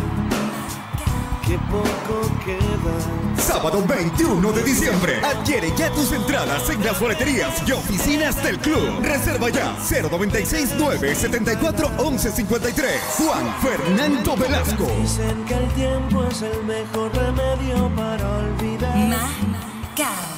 Que 1.48 1.56
poco 1.60 2.30
queda. 2.44 3.40
Sábado 3.42 3.82
21 3.88 4.52
de 4.52 4.62
diciembre. 4.62 5.18
Adquiere 5.24 5.72
ya 5.78 5.90
tus 5.90 6.12
entradas 6.12 6.68
en 6.68 6.84
las 6.84 7.00
boleterías 7.00 7.66
y 7.66 7.72
oficinas 7.72 8.42
del 8.44 8.58
club. 8.58 9.00
Reserva 9.00 9.48
ya 9.48 9.74
096 9.80 10.74
974 10.78 11.88
1153. 11.88 13.00
Juan 13.16 13.54
Fernando 13.62 14.36
Velasco. 14.36 14.86
Dicen 15.00 15.42
que 15.46 15.54
el 15.54 15.68
tiempo 15.68 16.24
es 16.24 16.42
el 16.42 16.64
mejor 16.64 17.10
remedio 17.14 17.96
para 17.96 18.28
olvidar. 18.36 19.16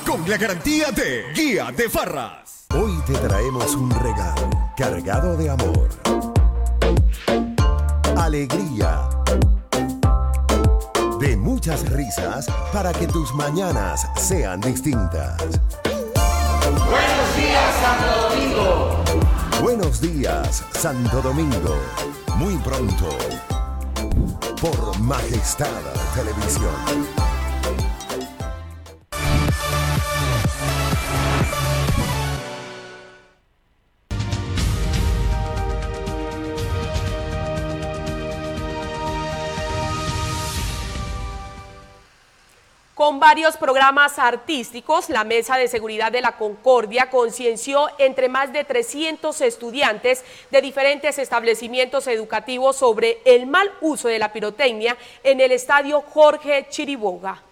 Con 0.06 0.30
la 0.30 0.36
garantía 0.36 0.92
de 0.92 1.32
Guía 1.34 1.72
de 1.76 1.90
Farras. 1.90 2.66
Hoy 2.72 2.92
te 3.04 3.14
traemos 3.14 3.74
un 3.74 3.90
regalo 3.90 4.48
cargado 4.76 5.36
de 5.36 5.50
amor, 5.50 5.88
alegría, 8.16 9.08
de 11.20 11.36
muchas 11.36 11.88
risas 11.90 12.46
para 12.72 12.92
que 12.92 13.06
tus 13.06 13.34
mañanas 13.34 14.08
sean 14.16 14.60
distintas. 14.60 15.36
Buenos 16.64 17.36
días, 17.36 17.74
Santo 17.82 18.28
Domingo. 18.28 19.04
Buenos 19.60 20.00
días, 20.00 20.64
Santo 20.72 21.20
Domingo. 21.20 21.76
Muy 22.36 22.56
pronto, 22.58 23.08
por 24.60 24.98
Majestad 24.98 25.68
Televisión. 26.14 27.29
Con 43.00 43.18
varios 43.18 43.56
programas 43.56 44.18
artísticos, 44.18 45.08
la 45.08 45.24
Mesa 45.24 45.56
de 45.56 45.68
Seguridad 45.68 46.12
de 46.12 46.20
la 46.20 46.36
Concordia 46.36 47.08
concienció 47.08 47.88
entre 47.96 48.28
más 48.28 48.52
de 48.52 48.62
300 48.62 49.40
estudiantes 49.40 50.22
de 50.50 50.60
diferentes 50.60 51.18
establecimientos 51.18 52.06
educativos 52.08 52.76
sobre 52.76 53.22
el 53.24 53.46
mal 53.46 53.72
uso 53.80 54.08
de 54.08 54.18
la 54.18 54.34
pirotecnia 54.34 54.98
en 55.24 55.40
el 55.40 55.50
estadio 55.52 56.02
Jorge 56.02 56.66
Chiriboga. 56.68 57.42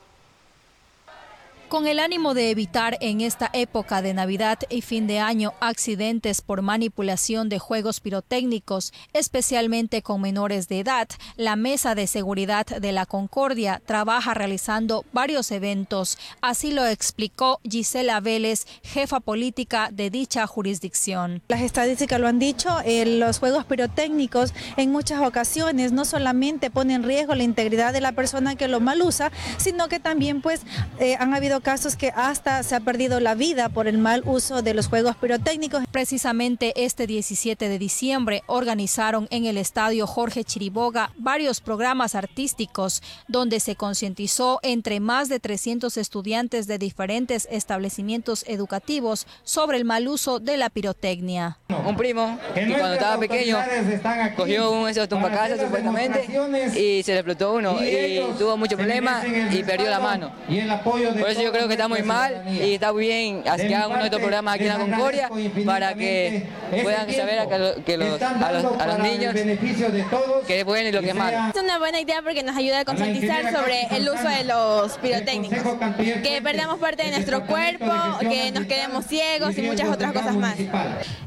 Con 1.68 1.86
el 1.86 1.98
ánimo 1.98 2.32
de 2.32 2.50
evitar 2.50 2.96
en 3.02 3.20
esta 3.20 3.50
época 3.52 4.00
de 4.00 4.14
Navidad 4.14 4.58
y 4.70 4.80
fin 4.80 5.06
de 5.06 5.18
año 5.18 5.52
accidentes 5.60 6.40
por 6.40 6.62
manipulación 6.62 7.50
de 7.50 7.58
juegos 7.58 8.00
pirotécnicos, 8.00 8.94
especialmente 9.12 10.00
con 10.00 10.22
menores 10.22 10.68
de 10.68 10.80
edad, 10.80 11.08
la 11.36 11.56
Mesa 11.56 11.94
de 11.94 12.06
Seguridad 12.06 12.64
de 12.64 12.92
la 12.92 13.04
Concordia 13.04 13.82
trabaja 13.84 14.32
realizando 14.32 15.04
varios 15.12 15.50
eventos. 15.50 16.16
Así 16.40 16.72
lo 16.72 16.86
explicó 16.86 17.60
Gisela 17.68 18.20
Vélez, 18.20 18.64
jefa 18.82 19.20
política 19.20 19.90
de 19.92 20.08
dicha 20.08 20.46
jurisdicción. 20.46 21.42
Las 21.48 21.60
estadísticas 21.60 22.18
lo 22.18 22.28
han 22.28 22.38
dicho, 22.38 22.80
eh, 22.86 23.04
los 23.04 23.40
juegos 23.40 23.66
pirotécnicos 23.66 24.54
en 24.78 24.90
muchas 24.90 25.20
ocasiones 25.20 25.92
no 25.92 26.06
solamente 26.06 26.70
ponen 26.70 26.88
en 26.88 27.02
riesgo 27.02 27.34
la 27.34 27.42
integridad 27.42 27.92
de 27.92 28.00
la 28.00 28.12
persona 28.12 28.56
que 28.56 28.68
lo 28.68 28.80
mal 28.80 29.02
usa, 29.02 29.30
sino 29.58 29.88
que 29.88 30.00
también 30.00 30.40
pues 30.40 30.62
eh, 30.98 31.16
han 31.20 31.34
habido 31.34 31.57
casos 31.60 31.96
que 31.96 32.12
hasta 32.14 32.62
se 32.62 32.74
ha 32.74 32.80
perdido 32.80 33.20
la 33.20 33.34
vida 33.34 33.68
por 33.68 33.88
el 33.88 33.98
mal 33.98 34.22
uso 34.24 34.62
de 34.62 34.74
los 34.74 34.88
juegos 34.88 35.16
pirotécnicos. 35.16 35.84
Precisamente 35.90 36.72
este 36.76 37.06
17 37.06 37.68
de 37.68 37.78
diciembre 37.78 38.42
organizaron 38.46 39.26
en 39.30 39.44
el 39.46 39.56
estadio 39.56 40.06
Jorge 40.06 40.44
Chiriboga 40.44 41.10
varios 41.16 41.60
programas 41.60 42.14
artísticos 42.14 43.02
donde 43.26 43.60
se 43.60 43.76
concientizó 43.76 44.60
entre 44.62 45.00
más 45.00 45.28
de 45.28 45.40
300 45.40 45.96
estudiantes 45.96 46.66
de 46.66 46.78
diferentes 46.78 47.48
establecimientos 47.50 48.44
educativos 48.46 49.26
sobre 49.42 49.76
el 49.78 49.84
mal 49.84 50.08
uso 50.08 50.40
de 50.40 50.56
la 50.56 50.70
pirotecnia. 50.70 51.58
Un 51.68 51.96
primo 51.96 52.38
que 52.54 52.66
cuando 52.66 52.94
estaba 52.94 53.18
pequeño 53.18 53.58
cogió 54.36 54.70
un 54.70 54.88
esos 54.88 55.08
tumbacasas 55.08 55.60
supuestamente 55.60 56.26
y 56.78 57.02
se 57.02 57.12
le 57.12 57.18
explotó 57.18 57.54
uno 57.54 57.78
y 57.82 58.20
tuvo 58.38 58.56
mucho 58.56 58.76
problema 58.76 59.22
y 59.50 59.62
perdió 59.62 59.90
la 59.90 60.00
mano. 60.00 60.32
Por 60.84 61.30
eso 61.30 61.47
yo 61.48 61.52
creo 61.52 61.66
que 61.66 61.74
está 61.74 61.88
muy 61.88 62.02
mal 62.02 62.42
y 62.46 62.74
está 62.74 62.92
muy 62.92 63.06
bien 63.06 63.42
que 63.42 63.74
hagan 63.74 63.90
uno 63.90 64.00
de 64.00 64.04
estos 64.04 64.20
programas 64.20 64.54
aquí 64.54 64.64
en 64.64 64.68
la 64.68 64.78
Concordia 64.78 65.30
para 65.64 65.94
que 65.94 66.46
puedan 66.82 67.10
saber 67.10 67.38
a, 67.38 67.58
los, 67.58 68.22
a 68.22 68.86
los 68.86 68.98
niños 68.98 69.34
que 70.46 70.60
es 70.60 70.64
bueno 70.66 70.88
y 70.90 70.92
lo 70.92 71.00
que 71.00 71.08
es 71.08 71.14
malo. 71.14 71.38
Es 71.54 71.62
una 71.62 71.78
buena 71.78 72.00
idea 72.00 72.20
porque 72.22 72.42
nos 72.42 72.54
ayuda 72.54 72.80
a 72.80 72.84
concientizar 72.84 73.50
sobre 73.50 73.86
el 73.96 74.08
uso 74.08 74.28
de 74.28 74.44
los 74.44 74.98
pirotécnicos, 74.98 75.58
que 76.22 76.40
perdamos 76.42 76.78
parte 76.78 77.04
de 77.04 77.12
nuestro 77.12 77.46
cuerpo, 77.46 77.86
que 78.20 78.52
nos 78.52 78.66
quedemos 78.66 79.06
ciegos 79.06 79.56
y 79.56 79.62
muchas 79.62 79.88
otras 79.88 80.12
cosas 80.12 80.36
más. 80.36 80.56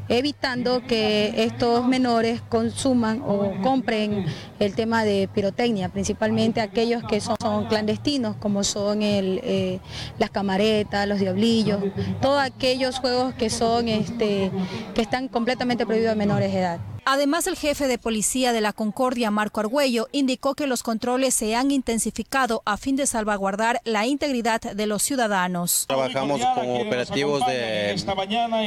Evitando 0.07 0.85
que 0.85 1.33
estos 1.37 1.87
menores 1.87 2.41
consuman 2.47 3.23
o 3.25 3.53
compren 3.63 4.25
el 4.59 4.75
tema 4.75 5.03
de 5.03 5.29
pirotecnia, 5.33 5.89
principalmente 5.89 6.61
aquellos 6.61 7.01
que 7.03 7.21
son, 7.21 7.65
clandestinos, 7.69 8.35
como 8.35 8.63
son 8.63 9.01
el, 9.01 9.39
eh, 9.43 9.79
las 10.17 10.29
camaretas, 10.29 11.07
los 11.07 11.19
diablillos, 11.19 11.79
todos 12.21 12.41
aquellos 12.41 12.99
juegos 12.99 13.33
que 13.33 13.49
son 13.49 13.87
este, 13.87 14.51
que 14.93 15.01
están 15.01 15.27
completamente 15.27 15.85
prohibidos 15.85 16.13
a 16.13 16.15
menores 16.15 16.51
de 16.51 16.59
edad. 16.59 16.79
Además, 17.03 17.47
el 17.47 17.57
jefe 17.57 17.87
de 17.87 17.97
policía 17.97 18.53
de 18.53 18.61
la 18.61 18.73
Concordia, 18.73 19.31
Marco 19.31 19.59
Argüello, 19.59 20.07
indicó 20.11 20.53
que 20.53 20.67
los 20.67 20.83
controles 20.83 21.33
se 21.33 21.55
han 21.55 21.71
intensificado 21.71 22.61
a 22.63 22.77
fin 22.77 22.95
de 22.95 23.07
salvaguardar 23.07 23.81
la 23.85 24.05
integridad 24.05 24.61
de 24.61 24.85
los 24.85 25.01
ciudadanos. 25.01 25.85
Trabajamos 25.87 26.41
con 26.53 26.69
operativos 26.69 27.45
de, 27.47 27.95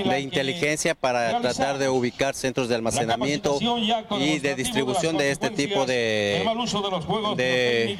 de 0.04 0.20
inteligencia 0.20 0.96
para 0.96 1.40
tratar 1.40 1.78
de 1.78 1.88
ubicar 1.88 2.34
centros 2.34 2.68
de 2.68 2.74
almacenamiento 2.74 3.58
y 4.18 4.38
de 4.40 4.54
distribución 4.56 5.16
de 5.16 5.30
este 5.30 5.50
tipo 5.50 5.86
de, 5.86 6.44
de 7.36 7.96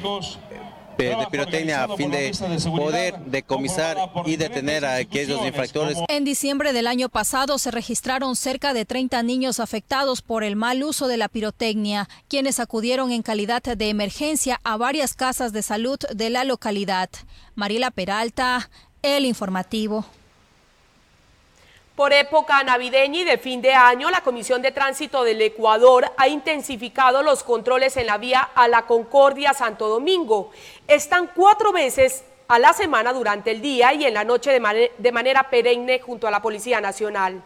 de 0.97 1.27
pirotecnia 1.29 1.83
a 1.83 1.95
fin 1.95 2.11
de 2.11 2.31
poder 2.75 3.17
decomisar 3.25 3.97
y 4.25 4.35
detener 4.37 4.85
a 4.85 4.95
aquellos 4.95 5.45
infractores. 5.45 5.97
En 6.07 6.23
diciembre 6.23 6.73
del 6.73 6.87
año 6.87 7.09
pasado 7.09 7.57
se 7.57 7.71
registraron 7.71 8.35
cerca 8.35 8.73
de 8.73 8.85
30 8.85 9.21
niños 9.23 9.59
afectados 9.59 10.21
por 10.21 10.43
el 10.43 10.55
mal 10.55 10.83
uso 10.83 11.07
de 11.07 11.17
la 11.17 11.27
pirotecnia, 11.27 12.07
quienes 12.27 12.59
acudieron 12.59 13.11
en 13.11 13.21
calidad 13.21 13.63
de 13.63 13.89
emergencia 13.89 14.59
a 14.63 14.77
varias 14.77 15.13
casas 15.13 15.53
de 15.53 15.61
salud 15.61 15.99
de 16.13 16.29
la 16.29 16.43
localidad. 16.43 17.09
Mariela 17.55 17.91
Peralta, 17.91 18.69
El 19.01 19.25
Informativo. 19.25 20.05
Por 21.95 22.11
época 22.11 22.61
navideña 22.61 23.21
y 23.21 23.23
de 23.23 23.37
fin 23.37 23.61
de 23.61 23.73
año, 23.73 24.09
la 24.09 24.19
Comisión 24.19 24.61
de 24.61 24.73
Tránsito 24.73 25.23
del 25.23 25.41
Ecuador 25.41 26.11
ha 26.17 26.27
intensificado 26.27 27.23
los 27.23 27.41
controles 27.41 27.95
en 27.95 28.07
la 28.07 28.17
vía 28.17 28.49
a 28.53 28.67
la 28.67 28.81
Concordia 28.81 29.53
Santo 29.53 29.87
Domingo. 29.87 30.51
Están 30.89 31.31
cuatro 31.33 31.71
veces 31.71 32.25
a 32.49 32.59
la 32.59 32.73
semana 32.73 33.13
durante 33.13 33.51
el 33.51 33.61
día 33.61 33.93
y 33.93 34.03
en 34.03 34.13
la 34.13 34.25
noche 34.25 34.51
de, 34.51 34.91
de 34.97 35.11
manera 35.13 35.49
perenne 35.49 36.01
junto 36.01 36.27
a 36.27 36.31
la 36.31 36.41
Policía 36.41 36.81
Nacional. 36.81 37.41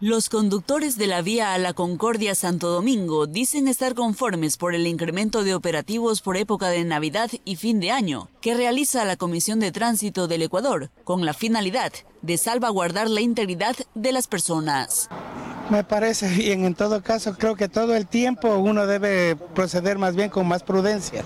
Los 0.00 0.28
conductores 0.28 0.96
de 0.96 1.08
la 1.08 1.22
vía 1.22 1.54
a 1.54 1.58
la 1.58 1.72
Concordia 1.72 2.36
Santo 2.36 2.68
Domingo 2.68 3.26
dicen 3.26 3.66
estar 3.66 3.94
conformes 3.94 4.56
por 4.56 4.76
el 4.76 4.86
incremento 4.86 5.42
de 5.42 5.56
operativos 5.56 6.20
por 6.20 6.36
época 6.36 6.68
de 6.68 6.84
Navidad 6.84 7.32
y 7.44 7.56
fin 7.56 7.80
de 7.80 7.90
año 7.90 8.28
que 8.40 8.54
realiza 8.54 9.04
la 9.04 9.16
Comisión 9.16 9.58
de 9.58 9.72
Tránsito 9.72 10.28
del 10.28 10.42
Ecuador 10.42 10.90
con 11.02 11.26
la 11.26 11.34
finalidad 11.34 11.92
de 12.22 12.38
salvaguardar 12.38 13.10
la 13.10 13.22
integridad 13.22 13.74
de 13.96 14.12
las 14.12 14.28
personas. 14.28 15.08
Me 15.68 15.82
parece 15.82 16.28
bien, 16.28 16.64
en 16.64 16.76
todo 16.76 17.02
caso 17.02 17.34
creo 17.36 17.56
que 17.56 17.68
todo 17.68 17.96
el 17.96 18.06
tiempo 18.06 18.56
uno 18.56 18.86
debe 18.86 19.34
proceder 19.34 19.98
más 19.98 20.14
bien 20.14 20.30
con 20.30 20.46
más 20.46 20.62
prudencia 20.62 21.24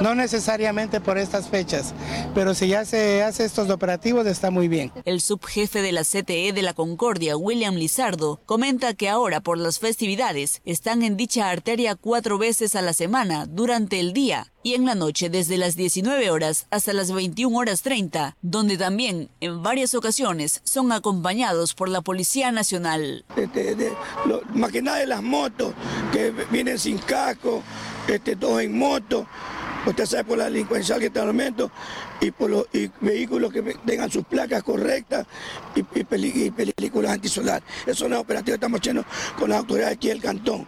no 0.00 0.14
necesariamente 0.14 1.00
por 1.00 1.18
estas 1.18 1.48
fechas, 1.48 1.94
pero 2.34 2.54
si 2.54 2.68
ya 2.68 2.84
se 2.84 3.22
hace 3.22 3.44
estos 3.44 3.70
operativos 3.70 4.26
está 4.26 4.50
muy 4.50 4.68
bien. 4.68 4.92
El 5.04 5.20
subjefe 5.20 5.82
de 5.82 5.92
la 5.92 6.02
CTE 6.02 6.52
de 6.52 6.62
la 6.62 6.74
Concordia, 6.74 7.36
William 7.36 7.74
Lizardo, 7.74 8.40
comenta 8.46 8.94
que 8.94 9.08
ahora 9.08 9.40
por 9.40 9.58
las 9.58 9.78
festividades 9.78 10.62
están 10.64 11.02
en 11.02 11.16
dicha 11.16 11.50
arteria 11.50 11.94
cuatro 11.94 12.38
veces 12.38 12.76
a 12.76 12.82
la 12.82 12.92
semana 12.92 13.46
durante 13.46 14.00
el 14.00 14.12
día 14.12 14.52
y 14.62 14.74
en 14.74 14.86
la 14.86 14.94
noche 14.94 15.28
desde 15.28 15.58
las 15.58 15.76
19 15.76 16.30
horas 16.30 16.66
hasta 16.70 16.92
las 16.92 17.12
21 17.12 17.56
horas 17.56 17.82
30, 17.82 18.36
donde 18.40 18.78
también 18.78 19.28
en 19.40 19.62
varias 19.62 19.94
ocasiones 19.94 20.62
son 20.64 20.90
acompañados 20.90 21.74
por 21.74 21.88
la 21.88 22.00
Policía 22.00 22.50
Nacional. 22.50 23.24
más 24.54 24.72
que 24.72 24.82
nada 24.82 24.98
de 24.98 25.06
las 25.06 25.22
motos 25.22 25.74
que 26.12 26.32
vienen 26.50 26.78
sin 26.78 26.98
casco, 26.98 27.62
este, 28.08 28.36
todos 28.36 28.62
en 28.62 28.76
moto, 28.76 29.26
usted 29.86 30.06
sabe 30.06 30.24
por 30.24 30.38
la 30.38 30.44
delincuencia 30.44 30.98
que 30.98 31.06
está 31.06 31.20
el 31.20 31.28
momento 31.28 31.70
y 32.20 32.30
por 32.30 32.50
los 32.50 32.66
vehículos 33.00 33.52
que 33.52 33.62
tengan 33.62 34.10
sus 34.10 34.24
placas 34.24 34.62
correctas 34.62 35.26
y, 35.74 35.82
películas 35.82 37.12
antisolar. 37.12 37.62
Eso 37.86 38.08
no 38.08 38.16
es 38.16 38.22
operativo 38.22 38.52
que 38.52 38.56
estamos 38.56 38.80
haciendo 38.80 39.04
con 39.38 39.50
las 39.50 39.60
autoridades 39.60 39.96
aquí 39.96 40.08
del 40.08 40.20
cantón. 40.20 40.66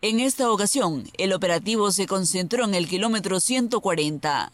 En 0.00 0.20
esta 0.20 0.50
ocasión, 0.50 1.04
el 1.16 1.32
operativo 1.32 1.92
se 1.92 2.06
concentró 2.06 2.64
en 2.64 2.74
el 2.74 2.88
kilómetro 2.88 3.38
140. 3.38 4.50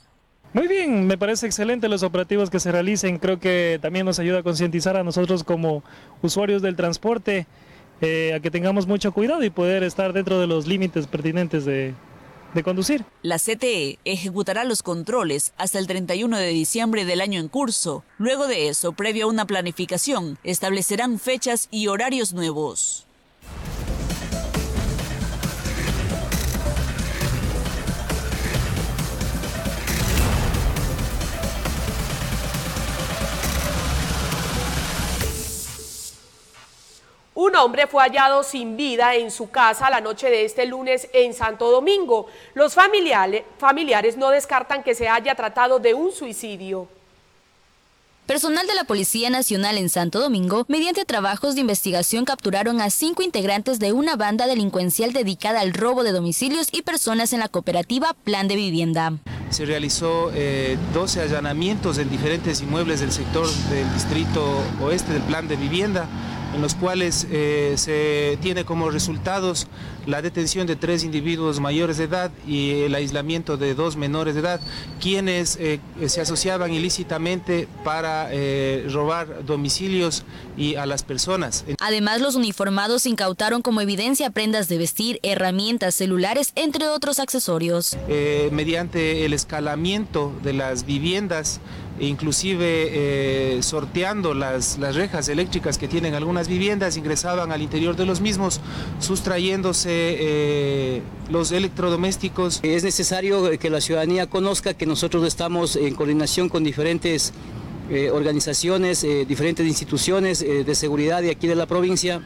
Muy 0.53 0.67
bien, 0.67 1.07
me 1.07 1.19
parece 1.19 1.47
excelente 1.47 1.89
los 1.89 2.03
operativos 2.03 2.51
que 2.51 2.61
se 2.61 2.73
realicen. 2.73 3.19
Creo 3.19 3.39
que 3.39 3.79
también 3.81 4.07
nos 4.07 4.19
ayuda 4.19 4.41
a 4.41 4.43
concientizar 4.43 4.97
a 4.97 5.05
nosotros 5.05 5.45
como 5.45 5.83
usuarios 6.23 6.63
del 6.63 6.77
transporte 6.77 7.47
eh, 8.01 8.33
a 8.35 8.41
que 8.41 8.51
tengamos 8.51 8.87
mucho 8.87 9.13
cuidado 9.13 9.43
y 9.43 9.51
poder 9.51 9.83
estar 9.83 10.13
dentro 10.13 10.39
de 10.41 10.47
los 10.47 10.67
límites 10.67 11.07
pertinentes 11.07 11.65
de, 11.65 11.95
de 12.55 12.63
conducir. 12.63 13.05
La 13.23 13.39
CTE 13.39 13.99
ejecutará 14.05 14.65
los 14.65 14.83
controles 14.83 15.53
hasta 15.57 15.79
el 15.79 15.87
31 15.87 16.37
de 16.39 16.49
diciembre 16.49 17.05
del 17.05 17.21
año 17.21 17.41
en 17.41 17.49
curso. 17.49 18.05
Luego 18.19 18.47
de 18.47 18.69
eso, 18.69 18.93
previo 18.93 19.27
a 19.27 19.29
una 19.29 19.47
planificación, 19.47 20.39
establecerán 20.45 21.19
fechas 21.19 21.69
y 21.71 21.89
horarios 21.89 22.33
nuevos. 22.33 23.07
Un 37.41 37.55
hombre 37.55 37.87
fue 37.87 38.03
hallado 38.03 38.43
sin 38.43 38.77
vida 38.77 39.15
en 39.15 39.31
su 39.31 39.49
casa 39.49 39.89
la 39.91 40.01
noche 40.01 40.29
de 40.29 40.45
este 40.45 40.67
lunes 40.67 41.09
en 41.13 41.33
Santo 41.33 41.71
Domingo. 41.71 42.27
Los 42.55 42.75
familiares, 42.75 43.45
familiares 43.59 44.17
no 44.17 44.31
descartan 44.31 44.83
que 44.83 44.97
se 44.97 45.07
haya 45.09 45.37
tratado 45.37 45.79
de 45.79 45.95
un 45.95 46.11
suicidio. 46.11 46.89
Personal 48.27 48.67
de 48.67 48.75
la 48.75 48.83
Policía 48.83 49.31
Nacional 49.31 49.79
en 49.79 49.89
Santo 49.89 50.19
Domingo, 50.19 50.65
mediante 50.67 51.05
trabajos 51.05 51.55
de 51.55 51.61
investigación, 51.61 52.25
capturaron 52.25 52.81
a 52.81 52.91
cinco 52.91 53.23
integrantes 53.23 53.79
de 53.79 53.93
una 53.93 54.17
banda 54.17 54.49
delincuencial 54.49 55.13
dedicada 55.13 55.61
al 55.61 55.75
robo 55.75 56.03
de 56.03 56.11
domicilios 56.11 56.67
y 56.73 56.83
personas 56.83 57.33
en 57.33 57.39
la 57.39 57.49
cooperativa 57.49 58.15
Plan 58.25 58.49
de 58.49 58.57
Vivienda. 58.57 59.13
Se 59.51 59.65
realizó 59.65 60.33
12 60.33 60.35
eh, 60.35 61.23
allanamientos 61.23 61.99
en 61.99 62.11
diferentes 62.11 62.61
inmuebles 62.63 62.99
del 62.99 63.13
sector 63.13 63.49
del 63.71 63.95
distrito 63.95 64.61
oeste 64.83 65.13
del 65.13 65.23
Plan 65.23 65.47
de 65.47 65.55
Vivienda 65.55 66.09
en 66.55 66.63
los 66.63 66.75
cuales 66.75 67.27
eh, 67.31 67.75
se 67.77 68.39
tiene 68.41 68.65
como 68.65 68.91
resultados 68.91 69.67
la 70.07 70.23
detención 70.23 70.67
de 70.67 70.77
tres 70.77 71.05
individuos 71.05 71.61
mayores 71.61 71.99
de 71.99 72.05
edad 72.05 72.31
y 72.47 72.83
el 72.83 72.95
aislamiento 72.95 73.59
de 73.59 73.75
dos 73.75 73.97
menores 73.97 74.35
de 74.35 74.41
edad, 74.41 74.61
quienes 75.01 75.57
eh, 75.61 75.81
se 76.07 76.23
asociaban 76.23 76.73
ilícitamente 76.73 77.69
para 77.85 78.29
eh, 78.31 78.87
robar 78.91 79.45
domicilios 79.45 80.25
y 80.57 80.77
a 80.77 80.87
las 80.87 81.03
personas. 81.03 81.67
Además, 81.81 82.23
los 82.23 82.37
uniformados 82.37 83.05
incautaron 83.05 83.61
como 83.61 83.83
evidencia 83.83 84.31
prendas 84.31 84.69
de 84.69 84.79
vestir, 84.79 85.21
herramientas, 85.23 85.95
celulares, 85.95 86.53
entre 86.55 86.89
otros 86.89 87.19
accesorios. 87.19 87.97
mediante 88.51 89.27
el 89.27 89.35
escalamiento 89.35 90.33
de 90.43 90.55
las 90.55 90.87
viviendas, 90.87 91.61
inclusive 92.01 93.57
eh, 93.57 93.63
sorteando 93.63 94.35
las, 94.35 94.79
las, 94.79 94.97
rejas 94.97 95.29
eléctricas 95.29 95.79
que 95.79 95.89
tienen 95.89 96.15
algunas 96.15 96.49
viviendas, 96.49 96.97
ingresaban 96.97 97.53
al 97.53 97.63
interior 97.63 97.97
de 97.97 98.07
los 98.07 98.21
mismos, 98.21 98.61
sustrayéndose 99.01 99.91
eh, 99.91 101.03
los 101.31 101.53
electrodomésticos. 101.53 102.61
Es 102.63 102.85
necesario 102.85 103.51
que 103.59 103.71
la 103.71 103.81
ciudadanía 103.81 104.29
conozca 104.29 104.75
que 104.75 104.87
nosotros 104.87 105.25
estamos 105.27 105.77
en 105.77 105.95
coordinación 105.95 106.49
con 106.49 106.65
diferentes 106.65 107.33
eh, 107.91 108.11
organizaciones, 108.11 109.07
diferentes 109.27 109.67
instituciones 109.67 110.41
de 110.41 110.75
seguridad 110.75 111.23
de 111.23 111.31
aquí 111.31 111.47
de 111.47 111.55
la 111.55 111.67
provincia 111.67 112.21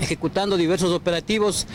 ejecutando 0.00 0.56
diversos 0.56 0.92
operativos 0.92 1.66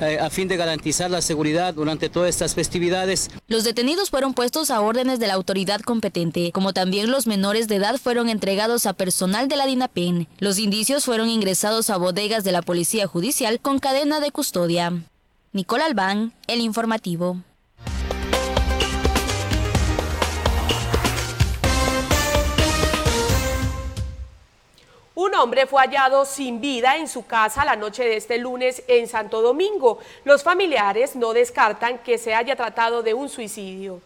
eh, 0.00 0.18
a 0.20 0.30
fin 0.30 0.48
de 0.48 0.56
garantizar 0.56 1.10
la 1.10 1.22
seguridad 1.22 1.74
durante 1.74 2.08
todas 2.08 2.30
estas 2.30 2.54
festividades. 2.54 3.30
Los 3.46 3.64
detenidos 3.64 4.10
fueron 4.10 4.34
puestos 4.34 4.70
a 4.70 4.80
órdenes 4.80 5.18
de 5.18 5.26
la 5.26 5.34
autoridad 5.34 5.80
competente, 5.80 6.52
como 6.52 6.72
también 6.72 7.10
los 7.10 7.26
menores 7.26 7.68
de 7.68 7.76
edad 7.76 7.98
fueron 7.98 8.28
entregados 8.28 8.86
a 8.86 8.92
personal 8.92 9.48
de 9.48 9.56
la 9.56 9.66
DINAPEN. 9.66 10.28
Los 10.38 10.58
indicios 10.58 11.04
fueron 11.04 11.28
ingresados 11.28 11.90
a 11.90 11.96
bodegas 11.96 12.44
de 12.44 12.52
la 12.52 12.62
Policía 12.62 13.06
Judicial 13.06 13.60
con 13.60 13.78
cadena 13.78 14.20
de 14.20 14.30
custodia. 14.30 14.92
Nicole 15.52 15.84
Albán, 15.84 16.32
El 16.46 16.60
Informativo. 16.60 17.42
Hombre 25.38 25.66
fue 25.66 25.80
hallado 25.82 26.24
sin 26.24 26.60
vida 26.60 26.96
en 26.96 27.08
su 27.08 27.26
casa 27.26 27.64
la 27.64 27.76
noche 27.76 28.04
de 28.04 28.16
este 28.16 28.38
lunes 28.38 28.82
en 28.88 29.06
Santo 29.06 29.40
Domingo. 29.40 29.98
Los 30.24 30.42
familiares 30.42 31.16
no 31.16 31.32
descartan 31.32 31.98
que 31.98 32.18
se 32.18 32.34
haya 32.34 32.56
tratado 32.56 33.02
de 33.02 33.14
un 33.14 33.28
suicidio. 33.28 34.00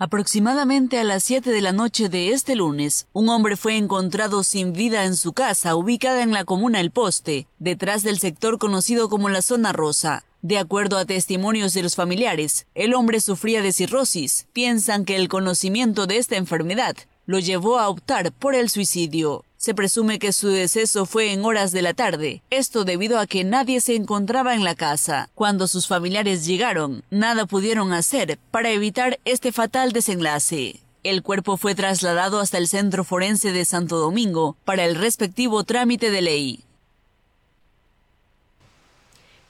Aproximadamente 0.00 1.00
a 1.00 1.04
las 1.04 1.24
7 1.24 1.50
de 1.50 1.60
la 1.60 1.72
noche 1.72 2.08
de 2.08 2.30
este 2.30 2.54
lunes, 2.54 3.08
un 3.12 3.28
hombre 3.28 3.56
fue 3.56 3.76
encontrado 3.76 4.44
sin 4.44 4.72
vida 4.72 5.04
en 5.04 5.16
su 5.16 5.32
casa 5.32 5.74
ubicada 5.74 6.22
en 6.22 6.32
la 6.32 6.44
comuna 6.44 6.80
El 6.80 6.92
Poste, 6.92 7.48
detrás 7.58 8.04
del 8.04 8.20
sector 8.20 8.58
conocido 8.58 9.08
como 9.08 9.28
la 9.28 9.42
Zona 9.42 9.72
Rosa. 9.72 10.24
De 10.40 10.56
acuerdo 10.56 10.98
a 10.98 11.04
testimonios 11.04 11.74
de 11.74 11.82
los 11.82 11.96
familiares, 11.96 12.68
el 12.76 12.94
hombre 12.94 13.20
sufría 13.20 13.60
de 13.60 13.72
cirrosis. 13.72 14.46
Piensan 14.52 15.04
que 15.04 15.16
el 15.16 15.28
conocimiento 15.28 16.06
de 16.06 16.18
esta 16.18 16.36
enfermedad 16.36 16.94
lo 17.28 17.38
llevó 17.38 17.78
a 17.78 17.90
optar 17.90 18.32
por 18.32 18.54
el 18.54 18.70
suicidio. 18.70 19.44
Se 19.58 19.74
presume 19.74 20.18
que 20.18 20.32
su 20.32 20.48
deceso 20.48 21.04
fue 21.04 21.32
en 21.34 21.44
horas 21.44 21.72
de 21.72 21.82
la 21.82 21.92
tarde, 21.92 22.42
esto 22.48 22.84
debido 22.84 23.18
a 23.18 23.26
que 23.26 23.44
nadie 23.44 23.82
se 23.82 23.96
encontraba 23.96 24.54
en 24.54 24.64
la 24.64 24.74
casa. 24.74 25.28
Cuando 25.34 25.68
sus 25.68 25.86
familiares 25.86 26.46
llegaron, 26.46 27.04
nada 27.10 27.44
pudieron 27.44 27.92
hacer 27.92 28.38
para 28.50 28.70
evitar 28.70 29.20
este 29.26 29.52
fatal 29.52 29.92
desenlace. 29.92 30.80
El 31.04 31.22
cuerpo 31.22 31.58
fue 31.58 31.74
trasladado 31.74 32.40
hasta 32.40 32.56
el 32.56 32.66
Centro 32.66 33.04
Forense 33.04 33.52
de 33.52 33.66
Santo 33.66 33.98
Domingo 33.98 34.56
para 34.64 34.86
el 34.86 34.94
respectivo 34.94 35.64
trámite 35.64 36.10
de 36.10 36.22
ley. 36.22 36.64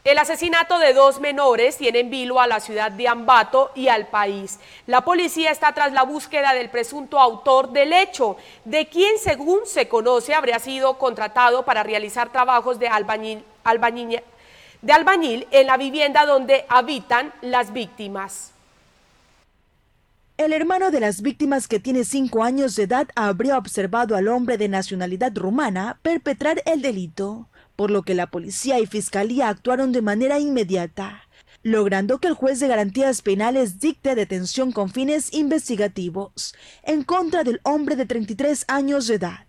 El 0.09 0.17
asesinato 0.17 0.79
de 0.79 0.95
dos 0.95 1.21
menores 1.21 1.77
tiene 1.77 1.99
en 1.99 2.09
vilo 2.09 2.41
a 2.41 2.47
la 2.47 2.61
ciudad 2.61 2.91
de 2.91 3.07
Ambato 3.07 3.73
y 3.75 3.89
al 3.89 4.07
país. 4.07 4.59
La 4.87 5.03
policía 5.03 5.51
está 5.51 5.75
tras 5.75 5.93
la 5.93 6.03
búsqueda 6.03 6.55
del 6.55 6.71
presunto 6.71 7.19
autor 7.19 7.73
del 7.73 7.93
hecho, 7.93 8.39
de 8.65 8.87
quien 8.87 9.19
según 9.19 9.67
se 9.67 9.87
conoce 9.87 10.33
habría 10.33 10.61
sido 10.61 10.97
contratado 10.97 11.67
para 11.67 11.83
realizar 11.83 12.33
trabajos 12.33 12.79
de 12.79 12.89
albañil, 12.89 13.45
en 15.51 15.67
la 15.67 15.77
vivienda 15.77 16.25
donde 16.25 16.65
habitan 16.71 17.35
las 17.43 17.75
víctimas. 17.75 18.53
El 20.39 20.55
hermano 20.55 20.91
de 20.91 21.01
las 21.01 21.21
víctimas 21.21 21.69
que 21.69 21.81
tiene 21.81 22.05
cinco 22.05 22.43
años 22.43 22.77
de 22.77 22.85
edad 22.85 23.09
habría 23.15 23.59
observado 23.59 24.17
al 24.17 24.29
hombre 24.29 24.57
de 24.57 24.69
nacionalidad 24.69 25.37
rumana 25.37 25.99
perpetrar 26.01 26.63
el 26.65 26.81
delito 26.81 27.47
por 27.79 27.93
lo 27.93 28.03
que 28.03 28.17
la 28.17 28.27
policía 28.27 28.81
y 28.81 28.87
fiscalía 28.87 29.49
actuaron 29.49 29.93
de 29.93 30.03
manera 30.03 30.41
inmediata, 30.41 31.29
logrando 31.63 32.19
que 32.19 32.27
el 32.27 32.35
juez 32.35 32.59
de 32.59 32.67
garantías 32.67 33.23
penales 33.23 33.79
dicte 33.79 34.17
detención 34.17 34.73
con 34.73 34.91
fines 34.91 35.33
investigativos 35.33 36.57
en 36.83 37.05
contra 37.05 37.45
del 37.45 37.61
hombre 37.63 37.95
de 37.95 38.05
33 38.05 38.65
años 38.67 39.07
de 39.07 39.15
edad 39.15 39.47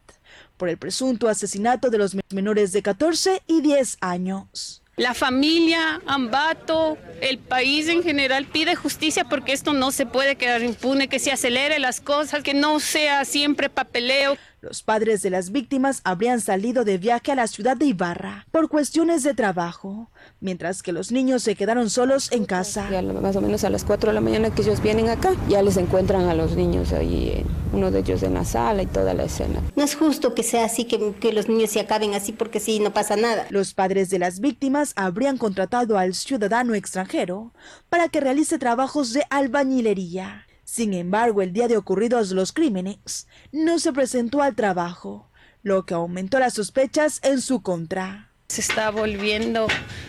por 0.57 0.69
el 0.69 0.77
presunto 0.77 1.27
asesinato 1.27 1.89
de 1.89 1.97
los 1.97 2.15
menores 2.29 2.71
de 2.71 2.83
14 2.83 3.41
y 3.47 3.61
10 3.61 3.97
años. 4.01 4.83
La 4.99 5.13
familia, 5.13 6.01
Ambato, 6.05 6.97
el 7.21 7.37
país 7.37 7.87
en 7.87 8.03
general 8.03 8.45
pide 8.45 8.75
justicia 8.75 9.23
porque 9.23 9.53
esto 9.53 9.71
no 9.71 9.91
se 9.91 10.05
puede 10.05 10.35
quedar 10.35 10.61
impune, 10.61 11.07
que 11.07 11.19
se 11.19 11.31
acelere 11.31 11.79
las 11.79 12.01
cosas, 12.01 12.43
que 12.43 12.53
no 12.53 12.81
sea 12.81 13.23
siempre 13.23 13.69
papeleo. 13.69 14.37
Los 14.61 14.83
padres 14.83 15.21
de 15.21 15.29
las 15.29 15.51
víctimas 15.51 16.01
habrían 16.03 16.41
salido 16.41 16.83
de 16.83 16.97
viaje 16.97 17.31
a 17.31 17.35
la 17.35 17.47
ciudad 17.47 17.77
de 17.77 17.85
Ibarra 17.85 18.45
por 18.51 18.67
cuestiones 18.67 19.23
de 19.23 19.33
trabajo, 19.33 20.09
mientras 20.41 20.83
que 20.83 20.91
los 20.91 21.13
niños 21.13 21.43
se 21.43 21.55
quedaron 21.55 21.89
solos 21.89 22.29
en 22.33 22.43
casa. 22.43 22.89
Ya 22.91 23.01
más 23.01 23.37
o 23.37 23.41
menos 23.41 23.63
a 23.63 23.69
las 23.69 23.85
4 23.85 24.09
de 24.09 24.13
la 24.13 24.19
mañana 24.19 24.53
que 24.53 24.61
ellos 24.61 24.81
vienen 24.81 25.07
acá, 25.07 25.33
ya 25.47 25.61
les 25.61 25.77
encuentran 25.77 26.27
a 26.27 26.33
los 26.33 26.57
niños 26.57 26.91
ahí, 26.91 27.45
uno 27.71 27.89
de 27.89 27.99
ellos 27.99 28.21
en 28.21 28.33
la 28.33 28.43
sala 28.43 28.83
y 28.83 28.85
toda 28.85 29.13
la 29.13 29.23
escena. 29.23 29.61
No 29.77 29.83
es 29.83 29.95
justo 29.95 30.35
que 30.35 30.43
sea 30.43 30.65
así, 30.65 30.83
que, 30.83 31.13
que 31.21 31.31
los 31.31 31.47
niños 31.47 31.69
se 31.69 31.79
acaben 31.79 32.13
así 32.13 32.33
porque 32.33 32.59
sí, 32.59 32.81
no 32.81 32.93
pasa 32.93 33.15
nada. 33.15 33.45
Los 33.51 33.73
padres 33.73 34.09
de 34.09 34.19
las 34.19 34.41
víctimas 34.41 34.91
habrían 34.97 35.37
contratado 35.37 35.97
al 35.97 36.13
ciudadano 36.13 36.73
extranjero 36.73 37.53
para 37.87 38.09
que 38.09 38.19
realice 38.19 38.59
trabajos 38.59 39.13
de 39.13 39.23
albañilería. 39.29 40.48
Sin 40.71 40.93
embargo, 40.93 41.41
el 41.41 41.51
día 41.51 41.67
de 41.67 41.77
ocurridos 41.77 42.29
los 42.29 42.53
crímenes, 42.53 43.25
no 43.51 43.79
se 43.79 43.91
presentó 43.91 44.43
al 44.43 44.53
trabajo, 44.55 45.27
lo 45.63 45.83
que 45.87 45.95
aumentó 45.95 46.37
las 46.37 46.53
sospechas 46.53 47.19
en 47.23 47.41
su 47.41 47.63
contra. 47.63 48.29
Se 48.49 48.61
está 48.61 48.91
volviendo 48.91 49.65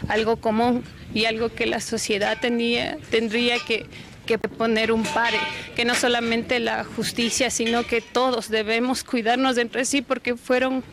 algo 0.07 0.37
común 0.37 0.85
y 1.15 1.25
algo 1.25 1.49
que 1.49 1.65
la 1.65 1.81
sociedad 1.81 2.37
tenía, 2.43 2.99
tendría 3.11 3.57
que, 3.67 3.87
que 4.27 4.37
poner 4.39 4.93
un 4.93 5.03
pare, 5.03 5.39
que 5.77 5.87
no 5.87 5.95
solamente 5.95 6.61
la 6.61 6.85
justicia, 6.85 7.49
sino 7.49 7.87
que 7.87 8.03
todos 8.03 8.51
debemos 8.51 9.03
cuidarnos 9.03 9.57
entre 9.57 9.87
sí 9.87 10.03
porque 10.03 10.37
fueron 10.37 10.85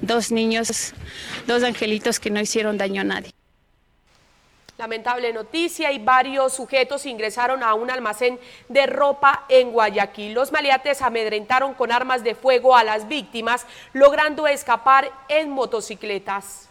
dos 0.00 0.32
niños, 0.32 0.94
dos 1.46 1.62
angelitos 1.62 2.18
que 2.18 2.30
no 2.30 2.40
hicieron 2.40 2.78
daño 2.78 3.02
a 3.02 3.04
nadie. 3.04 3.37
Lamentable 4.78 5.32
noticia 5.32 5.90
y 5.90 5.98
varios 5.98 6.52
sujetos 6.52 7.04
ingresaron 7.04 7.64
a 7.64 7.74
un 7.74 7.90
almacén 7.90 8.38
de 8.68 8.86
ropa 8.86 9.44
en 9.48 9.72
Guayaquil. 9.72 10.34
Los 10.34 10.52
maleates 10.52 11.02
amedrentaron 11.02 11.74
con 11.74 11.90
armas 11.90 12.22
de 12.22 12.36
fuego 12.36 12.76
a 12.76 12.84
las 12.84 13.08
víctimas, 13.08 13.66
logrando 13.92 14.46
escapar 14.46 15.10
en 15.28 15.50
motocicletas. 15.50 16.67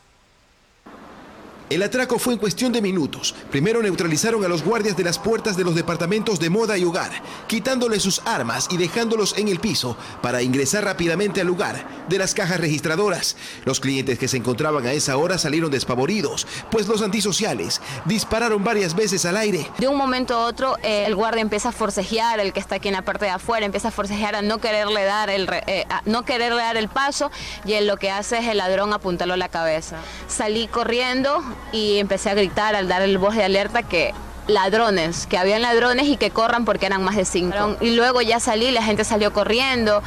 El 1.69 1.84
atraco 1.84 2.17
fue 2.17 2.32
en 2.34 2.39
cuestión 2.39 2.71
de 2.71 2.82
minutos. 2.82 3.36
Primero 3.51 3.82
neutralizaron 3.82 4.43
a 4.45 4.47
los 4.47 4.63
guardias 4.63 4.95
de 4.95 5.03
las 5.03 5.19
puertas 5.19 5.58
de 5.58 5.65
los 5.65 5.75
departamentos 5.75 6.39
de 6.39 6.49
moda 6.49 6.77
y 6.77 6.86
hogar, 6.86 7.12
quitándoles 7.47 8.03
sus 8.03 8.21
armas 8.23 8.69
y 8.71 8.77
dejándolos 8.77 9.38
en 9.38 9.49
el 9.49 9.60
piso 9.60 9.97
para 10.21 10.41
ingresar 10.41 10.86
rápidamente 10.86 11.41
al 11.41 11.47
lugar 11.47 12.06
de 12.08 12.17
las 12.17 12.34
cajas 12.34 12.62
registradoras. 12.62 13.36
Los 13.65 13.82
clientes 13.82 14.17
que 14.17 14.30
se 14.30 14.38
encontraban 14.38 14.86
a 14.86 14.93
esa 14.93 15.17
hora 15.17 15.38
salieron 15.38 15.69
despavoridos, 15.69 16.47
pues 16.71 16.88
los 16.88 17.01
antisociales 17.01 17.82
dispararon 18.06 18.63
varias 18.63 18.95
veces 18.95 19.25
al 19.25 19.36
aire. 19.36 19.69
De 19.77 19.89
un 19.89 19.97
momento 19.97 20.36
a 20.36 20.45
otro, 20.45 20.77
eh, 20.84 21.03
el 21.06 21.15
guardia 21.15 21.41
empieza 21.41 21.69
a 21.69 21.73
forcejear, 21.73 22.39
el 22.39 22.53
que 22.53 22.62
está 22.62 22.75
aquí 22.75 22.88
en 22.88 22.93
la 22.93 23.01
parte 23.01 23.25
de 23.25 23.32
afuera, 23.32 23.65
empieza 23.65 23.89
a 23.89 23.91
forcejear 23.91 24.36
a 24.36 24.41
no 24.41 24.60
quererle 24.60 25.03
dar 25.03 25.30
el, 25.30 25.49
eh, 25.67 25.86
no 26.06 26.23
quererle 26.23 26.62
dar 26.62 26.77
el 26.77 26.88
paso 26.88 27.30
y 27.65 27.73
él 27.73 27.88
lo 27.88 27.97
que 27.97 28.10
hace 28.10 28.38
es 28.38 28.47
el 28.47 28.58
ladrón 28.58 28.93
apuntarlo 28.93 29.34
a 29.34 29.38
la 29.38 29.49
cabeza. 29.49 29.97
Salí 30.30 30.67
corriendo 30.67 31.43
y 31.72 31.98
empecé 32.00 32.30
a 32.30 32.36
gritar 32.36 32.76
al 32.76 32.88
dar 32.88 33.02
el 33.02 33.17
voz 33.17 33.36
de 33.36 33.43
alerta 33.43 33.84
que 33.84 34.13
ladrones, 34.48 35.28
que 35.28 35.38
habían 35.38 35.62
ladrones 35.62 36.08
y 36.08 36.18
que 36.18 36.32
corran 36.32 36.66
porque 36.66 36.86
eran 36.86 37.04
más 37.04 37.16
de 37.16 37.26
cinco. 37.26 37.78
Y 37.82 37.96
luego 37.96 38.22
ya 38.22 38.40
salí, 38.40 38.72
la 38.72 38.84
gente 38.84 39.04
salió 39.04 39.34
corriendo 39.34 40.02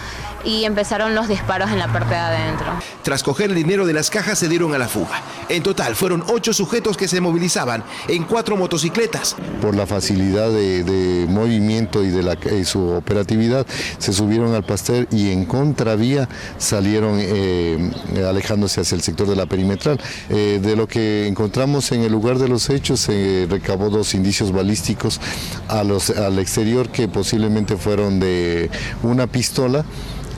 y 0.44 0.64
empezaron 0.64 1.14
los 1.14 1.28
disparos 1.28 1.70
en 1.70 1.78
la 1.78 1.92
parte 1.92 2.14
de 2.14 2.20
adentro. 2.20 2.66
Tras 3.02 3.22
coger 3.22 3.50
el 3.50 3.56
dinero 3.56 3.86
de 3.86 3.92
las 3.92 4.10
cajas 4.10 4.38
se 4.38 4.48
dieron 4.48 4.74
a 4.74 4.78
la 4.78 4.88
fuga. 4.88 5.22
En 5.48 5.62
total 5.62 5.94
fueron 5.94 6.24
ocho 6.28 6.52
sujetos 6.52 6.96
que 6.96 7.08
se 7.08 7.20
movilizaban 7.20 7.84
en 8.08 8.24
cuatro 8.24 8.56
motocicletas. 8.56 9.36
Por 9.60 9.76
la 9.76 9.86
facilidad 9.86 10.50
de, 10.50 11.26
movimiento 11.28 12.02
y 12.02 12.08
de 12.08 12.22
la, 12.22 12.36
su 12.64 12.88
operatividad, 12.90 13.66
se 13.98 14.12
subieron 14.12 14.54
al 14.54 14.64
pastel 14.64 15.08
y 15.10 15.30
en 15.30 15.44
contravía 15.44 16.28
salieron 16.58 17.18
eh, 17.20 17.90
alejándose 18.26 18.80
hacia 18.80 18.94
el 18.94 19.02
sector 19.02 19.28
de 19.28 19.36
la 19.36 19.46
perimetral. 19.46 20.00
Eh, 20.28 20.60
de 20.62 20.76
lo 20.76 20.86
que 20.86 21.26
encontramos 21.26 21.92
en 21.92 22.02
el 22.02 22.12
lugar 22.12 22.38
de 22.38 22.48
los 22.48 22.70
hechos 22.70 23.00
se 23.00 23.46
recabó 23.50 23.90
dos 23.90 24.14
balísticos 24.52 25.20
a 25.68 25.84
los, 25.84 26.10
al 26.10 26.38
exterior 26.38 26.88
que 26.90 27.08
posiblemente 27.08 27.76
fueron 27.76 28.20
de 28.20 28.70
una 29.02 29.26
pistola 29.26 29.84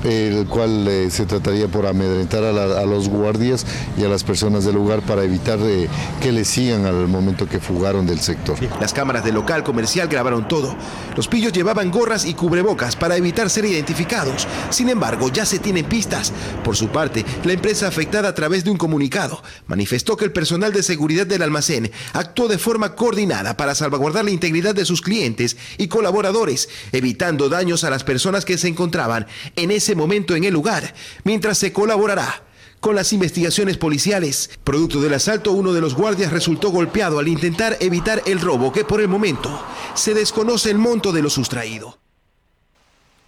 el 0.05 0.47
cual 0.47 0.87
eh, 0.88 1.11
se 1.11 1.27
trataría 1.27 1.69
por 1.69 1.87
amedrentar 1.87 2.45
a, 2.45 2.85
los 2.85 3.09
guardias 3.09 3.67
y 3.97 4.05
a 4.05 4.09
las 4.09 4.25
personas 4.25 4.65
del 4.65 4.75
lugar 4.75 5.03
para 5.03 5.25
evitar 5.25 5.59
eh, 5.62 5.88
que 6.21 6.33
le 6.33 6.45
sigan 6.45 6.87
al 6.87 7.09
momento 7.09 7.49
que 7.49 7.61
fugaron 7.61 8.07
del 8.07 8.21
sector. 8.21 8.57
Las 8.81 8.93
cámaras 8.93 9.25
del 9.25 9.35
local 9.35 9.62
comercial 9.62 10.09
grabaron 10.09 10.49
todo. 10.49 10.75
Los 11.17 11.29
pillos 11.29 11.53
llevaban 11.53 11.91
gorras 11.91 12.25
y 12.25 12.35
cubrebocas 12.35 12.97
para 12.97 13.17
evitar 13.17 13.51
ser 13.51 13.65
identificados. 13.65 14.47
Sin 14.71 14.88
embargo, 14.88 15.31
ya 15.31 15.47
se 15.47 15.59
tienen 15.59 15.85
pistas. 15.85 16.33
Por 16.65 16.77
su 16.77 16.88
parte, 16.88 17.25
la 17.45 17.53
empresa 17.53 17.88
afectada 17.88 18.29
a 18.29 18.35
través 18.35 18.65
de 18.65 18.71
un 18.71 18.77
comunicado 18.77 19.43
manifestó 19.67 20.17
que 20.17 20.25
el 20.25 20.33
personal 20.33 20.73
de 20.73 20.83
seguridad 20.83 21.27
del 21.27 21.43
almacén 21.43 21.91
actuó 22.12 22.49
de 22.49 22.59
forma 22.59 22.95
coordinada 22.95 23.57
para 23.57 23.75
salvaguardar 23.75 24.25
la 24.25 24.31
integridad 24.31 24.75
de 24.75 24.85
sus 24.85 25.03
clientes 25.03 25.57
y 25.79 25.88
colaboradores, 25.88 26.69
evitando 26.93 27.49
daños 27.49 27.85
a 27.85 27.91
las 27.91 28.05
personas 28.05 28.45
que 28.45 28.59
se 28.59 28.69
encontraban 28.69 29.27
en 29.57 29.71
ese 29.71 29.91
momento 29.94 30.35
en 30.35 30.44
el 30.44 30.52
lugar, 30.52 30.94
mientras 31.24 31.59
se 31.59 31.72
colaborará 31.72 32.42
con 32.83 32.96
las 32.96 33.12
investigaciones 33.12 33.78
policiales. 33.78 34.50
Producto 34.64 35.00
del 35.00 35.14
asalto, 35.14 35.52
uno 35.52 35.72
de 35.72 35.81
los 35.81 35.94
guardias 35.94 36.33
resultó 36.33 36.70
golpeado 36.70 37.20
al 37.20 37.28
intentar 37.28 37.76
evitar 37.78 38.22
el 38.26 38.40
robo, 38.40 38.72
que 38.72 38.85
por 38.85 39.00
el 39.00 39.09
momento 39.09 39.50
se 39.94 40.14
desconoce 40.14 40.70
el 40.70 40.78
monto 40.78 41.12
de 41.12 41.22
lo 41.22 41.31
sustraído. 41.31 42.02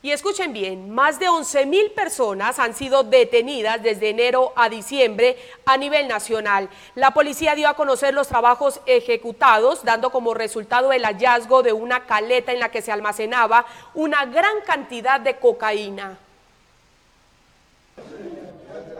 Y 0.02 0.10
escuchen 0.10 0.52
bien, 0.52 0.90
más 0.90 1.18
de 1.18 1.30
11 1.30 1.64
mil 1.64 1.90
personas 1.92 2.58
han 2.58 2.74
sido 2.74 3.04
detenidas 3.04 3.82
desde 3.82 4.10
enero 4.10 4.52
a 4.54 4.68
diciembre 4.68 5.38
a 5.64 5.78
nivel 5.78 6.08
nacional. 6.08 6.68
La 6.94 7.12
policía 7.12 7.54
dio 7.54 7.68
a 7.68 7.74
conocer 7.74 8.12
los 8.12 8.28
trabajos 8.28 8.80
ejecutados, 8.84 9.82
dando 9.82 10.10
como 10.10 10.34
resultado 10.34 10.92
el 10.92 11.04
hallazgo 11.04 11.62
de 11.62 11.72
una 11.72 12.04
caleta 12.04 12.52
en 12.52 12.60
la 12.60 12.70
que 12.70 12.82
se 12.82 12.92
almacenaba 12.92 13.64
una 13.94 14.26
gran 14.26 14.60
cantidad 14.66 15.20
de 15.20 15.38
cocaína. 15.38 16.18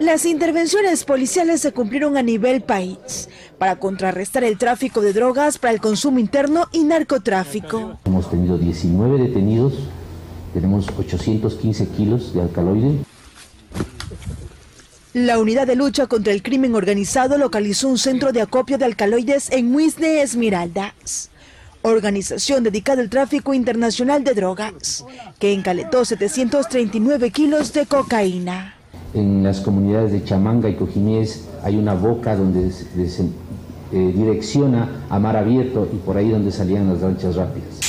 Las 0.00 0.24
intervenciones 0.24 1.04
policiales 1.04 1.60
se 1.60 1.72
cumplieron 1.72 2.16
a 2.16 2.22
nivel 2.22 2.62
país 2.62 3.28
para 3.58 3.76
contrarrestar 3.76 4.42
el 4.42 4.58
tráfico 4.58 5.00
de 5.00 5.12
drogas 5.12 5.58
para 5.58 5.72
el 5.72 5.80
consumo 5.80 6.18
interno 6.18 6.66
y 6.72 6.82
narcotráfico. 6.82 7.98
Hemos 8.04 8.28
tenido 8.28 8.58
19 8.58 9.18
detenidos, 9.18 9.74
tenemos 10.52 10.88
815 10.98 11.88
kilos 11.88 12.34
de 12.34 12.42
alcaloide. 12.42 13.04
La 15.12 15.38
unidad 15.38 15.68
de 15.68 15.76
lucha 15.76 16.08
contra 16.08 16.32
el 16.32 16.42
crimen 16.42 16.74
organizado 16.74 17.38
localizó 17.38 17.88
un 17.88 17.98
centro 17.98 18.32
de 18.32 18.42
acopio 18.42 18.78
de 18.78 18.86
alcaloides 18.86 19.52
en 19.52 19.70
Muisne 19.70 20.22
Esmeraldas, 20.22 21.30
organización 21.82 22.64
dedicada 22.64 23.00
al 23.00 23.10
tráfico 23.10 23.54
internacional 23.54 24.24
de 24.24 24.34
drogas, 24.34 25.04
que 25.38 25.52
encaletó 25.52 26.04
739 26.04 27.30
kilos 27.30 27.72
de 27.72 27.86
cocaína. 27.86 28.74
En 29.14 29.44
las 29.44 29.60
comunidades 29.60 30.10
de 30.10 30.24
Chamanga 30.24 30.68
y 30.68 30.74
Cojimíes 30.74 31.44
hay 31.62 31.76
una 31.76 31.94
boca 31.94 32.34
donde 32.34 32.72
se, 32.72 33.22
eh, 33.92 34.12
direcciona 34.12 35.04
a 35.08 35.20
mar 35.20 35.36
abierto 35.36 35.88
y 35.92 35.96
por 35.98 36.16
ahí 36.16 36.30
donde 36.30 36.50
salían 36.50 36.88
las 36.88 37.00
lanchas 37.00 37.36
rápidas. 37.36 37.84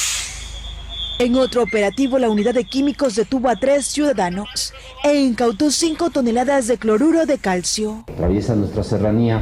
En 1.17 1.35
otro 1.35 1.63
operativo, 1.63 2.19
la 2.19 2.29
unidad 2.29 2.53
de 2.53 2.65
químicos 2.65 3.15
detuvo 3.15 3.49
a 3.49 3.55
tres 3.55 3.85
ciudadanos 3.85 4.73
e 5.03 5.15
incautó 5.15 5.71
cinco 5.71 6.11
toneladas 6.11 6.67
de 6.67 6.77
cloruro 6.77 7.25
de 7.25 7.39
calcio. 7.39 8.03
Atraviesa 8.07 8.53
nuestra 8.53 8.83
serranía 8.83 9.41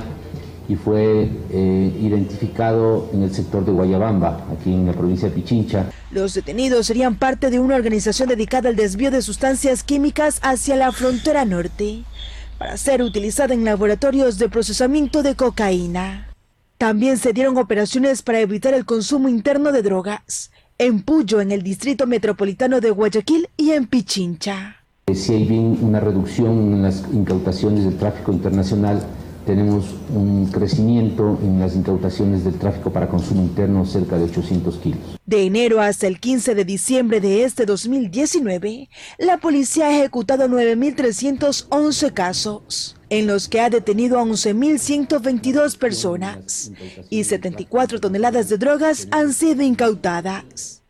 y 0.68 0.76
fue 0.76 1.30
eh, 1.52 2.00
identificado 2.02 3.10
en 3.14 3.24
el 3.24 3.34
sector 3.34 3.66
de 3.66 3.72
Guayabamba, 3.72 4.48
aquí 4.52 4.74
en 4.74 4.86
la 4.86 4.94
provincia 4.94 5.30
de 5.30 5.36
Pichincha. 5.36 5.92
Los 6.12 6.34
detenidos 6.34 6.88
serían 6.88 7.16
parte 7.16 7.50
de 7.50 7.60
una 7.60 7.76
organización 7.76 8.30
dedicada 8.30 8.70
al 8.70 8.76
desvío 8.76 9.12
de 9.12 9.22
sustancias 9.22 9.84
químicas 9.84 10.40
hacia 10.42 10.76
la 10.76 10.92
frontera 10.92 11.46
norte, 11.46 12.04
para 12.58 12.78
ser 12.78 13.02
utilizada 13.02 13.54
en 13.54 13.66
laboratorios 13.66 14.38
de 14.38 14.50
procesamiento 14.50 15.24
de 15.24 15.36
cocaína. 15.36 16.30
También 16.78 17.18
se 17.18 17.34
dieron 17.34 17.58
operaciones 17.58 18.22
para 18.22 18.40
evitar 18.40 18.74
el 18.74 18.86
consumo 18.86 19.30
interno 19.30 19.72
de 19.72 19.82
drogas, 19.82 20.52
en 20.78 21.02
Puyo, 21.02 21.40
en 21.40 21.52
el 21.52 21.62
distrito 21.62 22.08
metropolitano 22.08 22.82
de 22.82 22.92
Guayaquil 22.92 23.48
y 23.58 23.72
en 23.72 23.88
Pichincha. 23.88 24.78
Si 25.14 25.34
hay 25.34 25.46
bien 25.46 25.78
una 25.82 26.00
reducción 26.00 26.74
en 26.74 26.84
las 26.84 27.04
incautaciones 27.14 27.84
del 27.84 27.98
tráfico 27.98 28.32
internacional 28.32 29.04
tenemos 29.46 29.86
un 30.14 30.50
crecimiento 30.52 31.40
en 31.42 31.60
las 31.60 31.76
incautaciones 31.76 32.44
del 32.44 32.56
tráfico 32.56 32.92
para 32.92 33.10
consumo 33.10 33.42
interno 33.42 33.86
cerca 33.86 34.18
de 34.18 34.26
800 34.26 34.78
kilos. 34.78 35.00
De 35.26 35.44
enero 35.46 35.82
hasta 35.82 36.08
el 36.08 36.20
15 36.20 36.56
de 36.56 36.66
diciembre 36.66 37.22
de 37.22 37.44
este 37.44 37.66
2019, 37.66 38.90
la 39.18 39.38
policía 39.38 39.88
ha 39.88 39.98
ejecutado 39.98 40.48
9.311 40.48 42.14
casos, 42.14 42.98
en 43.10 43.28
los 43.28 43.48
que 43.48 43.62
ha 43.62 43.70
detenido 43.70 44.20
a 44.20 44.24
11.122 44.24 45.78
personas 45.78 46.72
y 47.10 47.24
74 47.24 48.00
toneladas 48.00 48.50
de 48.50 48.58
drogas 48.58 49.08
han 49.12 49.34
sido 49.34 49.62
incautadas. 49.64 50.83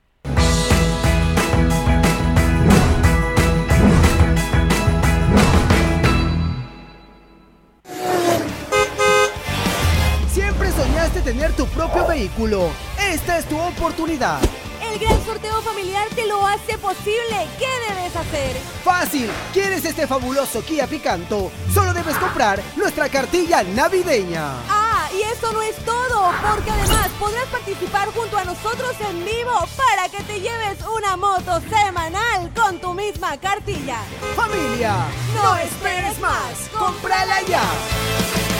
Vehículo. 12.13 12.69
Esta 12.99 13.39
es 13.39 13.45
tu 13.45 13.57
oportunidad. 13.59 14.39
El 14.81 14.99
gran 14.99 15.25
sorteo 15.25 15.61
familiar 15.61 16.07
te 16.13 16.27
lo 16.27 16.45
hace 16.45 16.77
posible. 16.77 17.47
¿Qué 17.57 17.67
debes 17.89 18.15
hacer? 18.15 18.55
Fácil. 18.83 19.29
¿Quieres 19.51 19.83
este 19.83 20.05
fabuloso 20.05 20.63
Kia 20.63 20.85
Picanto? 20.85 21.51
Solo 21.73 21.91
debes 21.91 22.15
comprar 22.17 22.61
nuestra 22.75 23.09
cartilla 23.09 23.63
navideña. 23.63 24.45
Ah, 24.69 25.09
y 25.11 25.21
eso 25.21 25.51
no 25.53 25.63
es 25.63 25.75
todo, 25.77 26.31
porque 26.47 26.69
además 26.69 27.09
podrás 27.19 27.47
participar 27.47 28.07
junto 28.09 28.37
a 28.37 28.43
nosotros 28.43 28.93
en 29.09 29.25
vivo 29.25 29.67
para 29.75 30.07
que 30.09 30.21
te 30.23 30.39
lleves 30.39 30.77
una 30.95 31.17
moto 31.17 31.61
semanal 31.61 32.51
con 32.53 32.79
tu 32.79 32.93
misma 32.93 33.37
cartilla. 33.37 33.97
Familia, 34.35 34.93
no 35.33 35.55
esperes 35.55 36.19
más. 36.19 36.69
¡Cómprala 36.77 37.41
ya! 37.47 38.52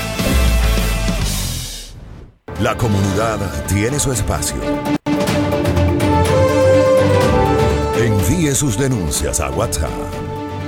La 2.63 2.75
comunidad 2.77 3.39
tiene 3.65 3.99
su 3.99 4.13
espacio. 4.13 4.55
Envíe 7.97 8.55
sus 8.55 8.77
denuncias 8.77 9.41
a 9.41 9.49
WhatsApp 9.49 9.91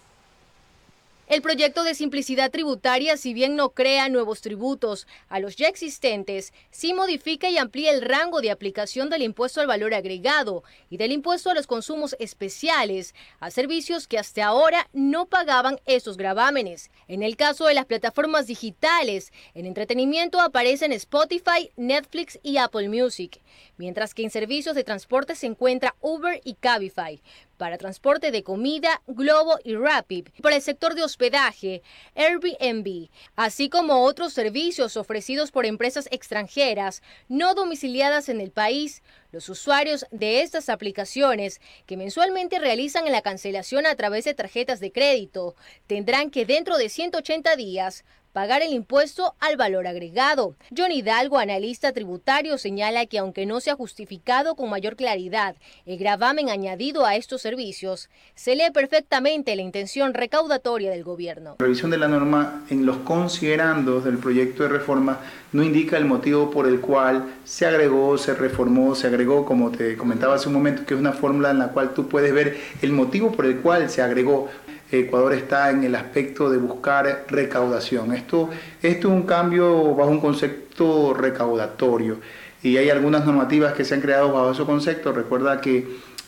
El 1.30 1.42
proyecto 1.42 1.84
de 1.84 1.94
simplicidad 1.94 2.50
tributaria, 2.50 3.16
si 3.16 3.32
bien 3.32 3.54
no 3.54 3.68
crea 3.68 4.08
nuevos 4.08 4.40
tributos 4.40 5.06
a 5.28 5.38
los 5.38 5.54
ya 5.54 5.68
existentes, 5.68 6.52
sí 6.72 6.92
modifica 6.92 7.48
y 7.48 7.56
amplía 7.56 7.92
el 7.92 8.02
rango 8.02 8.40
de 8.40 8.50
aplicación 8.50 9.10
del 9.10 9.22
impuesto 9.22 9.60
al 9.60 9.68
valor 9.68 9.94
agregado 9.94 10.64
y 10.90 10.96
del 10.96 11.12
impuesto 11.12 11.48
a 11.48 11.54
los 11.54 11.68
consumos 11.68 12.16
especiales 12.18 13.14
a 13.38 13.52
servicios 13.52 14.08
que 14.08 14.18
hasta 14.18 14.44
ahora 14.44 14.88
no 14.92 15.26
pagaban 15.26 15.78
esos 15.86 16.16
gravámenes. 16.16 16.90
En 17.06 17.22
el 17.22 17.36
caso 17.36 17.66
de 17.66 17.74
las 17.74 17.86
plataformas 17.86 18.48
digitales, 18.48 19.32
en 19.54 19.66
entretenimiento 19.66 20.40
aparecen 20.40 20.90
Spotify, 20.90 21.70
Netflix 21.76 22.40
y 22.42 22.56
Apple 22.56 22.88
Music, 22.88 23.40
mientras 23.76 24.14
que 24.14 24.24
en 24.24 24.30
servicios 24.30 24.74
de 24.74 24.82
transporte 24.82 25.36
se 25.36 25.46
encuentra 25.46 25.94
Uber 26.00 26.40
y 26.42 26.54
Cabify 26.54 27.22
para 27.60 27.76
transporte 27.76 28.30
de 28.30 28.42
comida, 28.42 29.02
Globo 29.06 29.58
y 29.62 29.74
Rapid, 29.76 30.28
para 30.40 30.56
el 30.56 30.62
sector 30.62 30.94
de 30.94 31.02
hospedaje, 31.02 31.82
Airbnb, 32.14 33.10
así 33.36 33.68
como 33.68 34.02
otros 34.02 34.32
servicios 34.32 34.96
ofrecidos 34.96 35.50
por 35.50 35.66
empresas 35.66 36.08
extranjeras 36.10 37.02
no 37.28 37.54
domiciliadas 37.54 38.30
en 38.30 38.40
el 38.40 38.50
país. 38.50 39.02
Los 39.30 39.50
usuarios 39.50 40.06
de 40.10 40.40
estas 40.40 40.70
aplicaciones, 40.70 41.60
que 41.84 41.98
mensualmente 41.98 42.58
realizan 42.58 43.04
la 43.12 43.20
cancelación 43.20 43.84
a 43.84 43.94
través 43.94 44.24
de 44.24 44.32
tarjetas 44.32 44.80
de 44.80 44.90
crédito, 44.90 45.54
tendrán 45.86 46.30
que 46.30 46.46
dentro 46.46 46.78
de 46.78 46.88
180 46.88 47.56
días 47.56 48.06
pagar 48.32 48.62
el 48.62 48.72
impuesto 48.72 49.34
al 49.40 49.56
valor 49.56 49.86
agregado. 49.86 50.54
John 50.76 50.92
Hidalgo, 50.92 51.38
analista 51.38 51.92
tributario, 51.92 52.58
señala 52.58 53.06
que 53.06 53.18
aunque 53.18 53.46
no 53.46 53.60
se 53.60 53.70
ha 53.70 53.74
justificado 53.74 54.54
con 54.54 54.70
mayor 54.70 54.96
claridad 54.96 55.56
el 55.86 55.98
gravamen 55.98 56.48
añadido 56.48 57.04
a 57.06 57.16
estos 57.16 57.42
servicios, 57.42 58.08
se 58.34 58.54
lee 58.54 58.70
perfectamente 58.72 59.56
la 59.56 59.62
intención 59.62 60.14
recaudatoria 60.14 60.90
del 60.90 61.04
gobierno. 61.04 61.56
La 61.58 61.64
revisión 61.64 61.90
de 61.90 61.98
la 61.98 62.08
norma 62.08 62.64
en 62.70 62.86
los 62.86 62.98
considerandos 62.98 64.04
del 64.04 64.18
proyecto 64.18 64.62
de 64.62 64.68
reforma 64.68 65.18
no 65.52 65.62
indica 65.62 65.96
el 65.96 66.04
motivo 66.04 66.50
por 66.50 66.66
el 66.66 66.80
cual 66.80 67.34
se 67.44 67.66
agregó, 67.66 68.16
se 68.18 68.34
reformó, 68.34 68.94
se 68.94 69.08
agregó, 69.08 69.44
como 69.44 69.70
te 69.70 69.96
comentaba 69.96 70.36
hace 70.36 70.48
un 70.48 70.54
momento, 70.54 70.86
que 70.86 70.94
es 70.94 71.00
una 71.00 71.12
fórmula 71.12 71.50
en 71.50 71.58
la 71.58 71.68
cual 71.68 71.94
tú 71.94 72.08
puedes 72.08 72.32
ver 72.32 72.56
el 72.82 72.92
motivo 72.92 73.32
por 73.32 73.46
el 73.46 73.58
cual 73.60 73.90
se 73.90 74.02
agregó. 74.02 74.48
Ecuador 74.92 75.32
está 75.34 75.70
en 75.70 75.84
el 75.84 75.94
aspecto 75.94 76.50
de 76.50 76.58
buscar 76.58 77.26
recaudación. 77.28 78.12
Esto, 78.12 78.50
esto 78.82 79.08
es 79.08 79.14
un 79.14 79.22
cambio 79.22 79.94
bajo 79.94 80.10
un 80.10 80.20
concepto 80.20 81.14
recaudatorio 81.14 82.18
y 82.62 82.76
hay 82.76 82.90
algunas 82.90 83.24
normativas 83.24 83.72
que 83.74 83.84
se 83.84 83.94
han 83.94 84.00
creado 84.00 84.32
bajo 84.32 84.50
ese 84.50 84.64
concepto. 84.64 85.12
Recuerda 85.12 85.60
que 85.60 85.86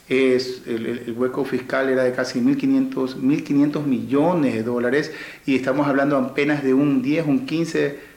es, 0.09 0.63
el, 0.67 1.15
hueco 1.17 1.45
fiscal 1.45 1.89
era 1.89 2.05
de 2.05 2.13
casi 2.13 2.41
1.500 2.41 3.85
millones 3.85 4.55
de 4.55 4.63
dólares 4.63 5.13
y 5.47 5.57
estamos 5.57 5.87
hablando 5.87 6.17
apenas 6.17 6.63
de 6.63 6.75
un 6.75 7.03
10, 7.03 7.27
un 7.27 7.47
15 7.47 8.12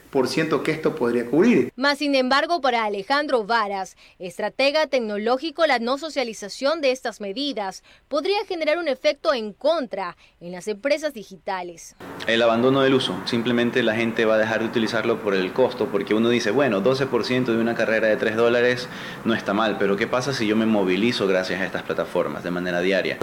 que 0.64 0.70
esto 0.72 0.94
podría 0.94 1.26
cubrir. 1.26 1.72
Más 1.76 1.98
sin 1.98 2.14
embargo, 2.14 2.60
para 2.60 2.84
Alejandro 2.84 3.44
Varas, 3.44 3.96
estratega 4.18 4.86
tecnológico, 4.86 5.66
la 5.66 5.78
no 5.78 5.98
socialización 5.98 6.80
de 6.80 6.90
estas 6.90 7.20
medidas 7.20 7.82
podría 8.08 8.44
generar 8.46 8.78
un 8.78 8.88
efecto 8.88 9.34
en 9.34 9.52
contra 9.52 10.16
en 10.40 10.52
las 10.52 10.68
empresas 10.68 11.12
digitales. 11.12 11.96
El 12.26 12.40
abandono 12.40 12.80
del 12.80 12.94
uso, 12.94 13.14
simplemente 13.26 13.82
la 13.82 13.94
gente 13.94 14.24
va 14.24 14.36
a 14.36 14.38
dejar 14.38 14.60
de 14.60 14.66
utilizarlo 14.66 15.20
por 15.20 15.34
el 15.34 15.52
costo, 15.52 15.86
porque 15.86 16.14
uno 16.14 16.30
dice, 16.30 16.50
bueno, 16.50 16.82
12% 16.82 17.44
de 17.44 17.58
una 17.58 17.74
carrera 17.74 18.08
de 18.08 18.16
3 18.16 18.36
dólares 18.36 18.88
no 19.24 19.34
está 19.34 19.52
mal, 19.52 19.76
pero 19.78 19.96
¿qué 19.96 20.06
pasa 20.06 20.32
si 20.32 20.46
yo 20.46 20.56
me 20.56 20.66
movilizo 20.66 21.26
gracias 21.26 21.60
a 21.60 21.66
estas 21.66 21.82
plataformas 21.82 22.42
de 22.42 22.50
manera 22.50 22.80
diaria? 22.80 23.18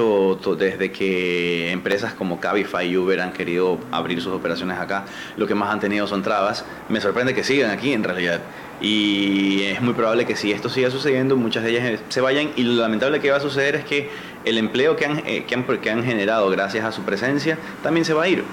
Desde 0.58 0.92
que 0.92 1.72
empresas 1.72 2.14
como 2.14 2.40
Cabify 2.40 2.88
y 2.88 2.98
Uber 2.98 3.20
han 3.20 3.34
querido 3.34 3.80
abrir 3.92 4.22
sus 4.22 4.34
operaciones 4.34 4.78
acá, 4.78 5.06
lo 5.38 5.48
que 5.48 5.56
más 5.56 5.74
han 5.74 5.80
tenido 5.80 6.06
son 6.08 6.22
trabas 6.22 6.64
me 6.90 7.02
sorprende 7.02 7.34
que 7.34 7.44
sigan 7.44 7.72
aquí 7.72 7.94
en 7.94 8.04
realidad. 8.04 8.42
Y 8.82 9.64
es 9.64 9.82
muy 9.82 9.94
probable 9.94 10.26
que 10.26 10.36
si 10.36 10.52
esto 10.52 10.70
siga 10.70 10.92
sucediendo, 10.92 11.36
muchas 11.36 11.64
de 11.64 11.72
ellas 11.72 12.00
se 12.10 12.22
vayan. 12.22 12.52
Y 12.56 12.64
lo 12.64 12.82
lamentable 12.82 13.20
que 13.20 13.32
va 13.32 13.38
a 13.38 13.42
suceder 13.42 13.76
es 13.76 13.86
que 13.86 14.10
el 14.46 14.58
empleo 14.58 14.96
que 14.96 15.06
han, 15.06 15.24
eh, 15.26 15.46
que 15.48 15.56
han, 15.56 15.66
que 15.66 15.90
han 15.90 16.04
generado 16.04 16.50
gracias 16.50 16.84
a 16.84 16.92
su 16.92 17.04
presencia 17.04 17.58
también 17.82 18.06
se 18.06 18.14
va 18.14 18.24
a 18.24 18.28
ir. 18.28 18.44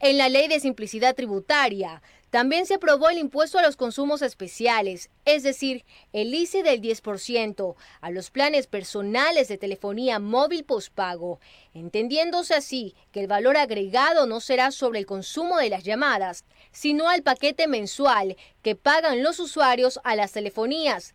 En 0.00 0.18
la 0.18 0.28
ley 0.28 0.48
de 0.48 0.60
simplicidad 0.60 1.14
tributaria 1.14 2.02
también 2.34 2.66
se 2.66 2.74
aprobó 2.74 3.10
el 3.10 3.18
impuesto 3.18 3.60
a 3.60 3.62
los 3.62 3.76
consumos 3.76 4.20
especiales, 4.20 5.08
es 5.24 5.44
decir, 5.44 5.84
el 6.12 6.34
ICE 6.34 6.64
del 6.64 6.80
10%, 6.80 7.76
a 8.00 8.10
los 8.10 8.32
planes 8.32 8.66
personales 8.66 9.46
de 9.46 9.56
telefonía 9.56 10.18
móvil 10.18 10.64
pospago, 10.64 11.38
entendiéndose 11.74 12.54
así 12.54 12.96
que 13.12 13.20
el 13.20 13.28
valor 13.28 13.56
agregado 13.56 14.26
no 14.26 14.40
será 14.40 14.72
sobre 14.72 14.98
el 14.98 15.06
consumo 15.06 15.58
de 15.58 15.70
las 15.70 15.84
llamadas, 15.84 16.44
sino 16.74 17.08
al 17.08 17.22
paquete 17.22 17.66
mensual 17.68 18.36
que 18.62 18.74
pagan 18.74 19.22
los 19.22 19.40
usuarios 19.40 20.00
a 20.04 20.16
las 20.16 20.32
telefonías. 20.32 21.14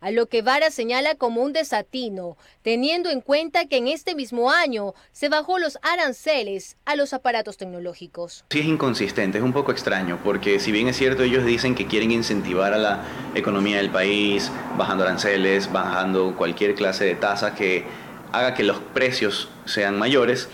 a 0.00 0.10
lo 0.10 0.26
que 0.26 0.42
Vara 0.42 0.70
señala 0.70 1.14
como 1.14 1.40
un 1.42 1.54
desatino, 1.54 2.36
teniendo 2.60 3.08
en 3.08 3.22
cuenta 3.22 3.64
que 3.64 3.78
en 3.78 3.88
este 3.88 4.14
mismo 4.14 4.50
año 4.50 4.92
se 5.12 5.30
bajó 5.30 5.58
los 5.58 5.78
aranceles 5.80 6.76
a 6.84 6.94
los 6.94 7.14
aparatos 7.14 7.56
tecnológicos. 7.56 8.44
Sí 8.50 8.60
es 8.60 8.66
inconsistente, 8.66 9.38
es 9.38 9.44
un 9.44 9.54
poco 9.54 9.72
extraño, 9.72 10.20
porque 10.22 10.60
si 10.60 10.72
bien 10.72 10.88
es 10.88 10.98
cierto 10.98 11.22
ellos 11.22 11.46
dicen 11.46 11.74
que 11.74 11.86
quieren 11.86 12.10
incentivar 12.10 12.74
a 12.74 12.78
la 12.78 13.02
economía 13.34 13.78
del 13.78 13.88
país, 13.88 14.52
bajando 14.76 15.04
aranceles, 15.04 15.72
bajando 15.72 16.36
cualquier 16.36 16.74
clase 16.74 17.06
de 17.06 17.14
tasa 17.14 17.54
que 17.54 17.86
haga 18.30 18.52
que 18.52 18.64
los 18.64 18.80
precios 18.80 19.48
sean 19.64 19.98
mayores, 19.98 20.50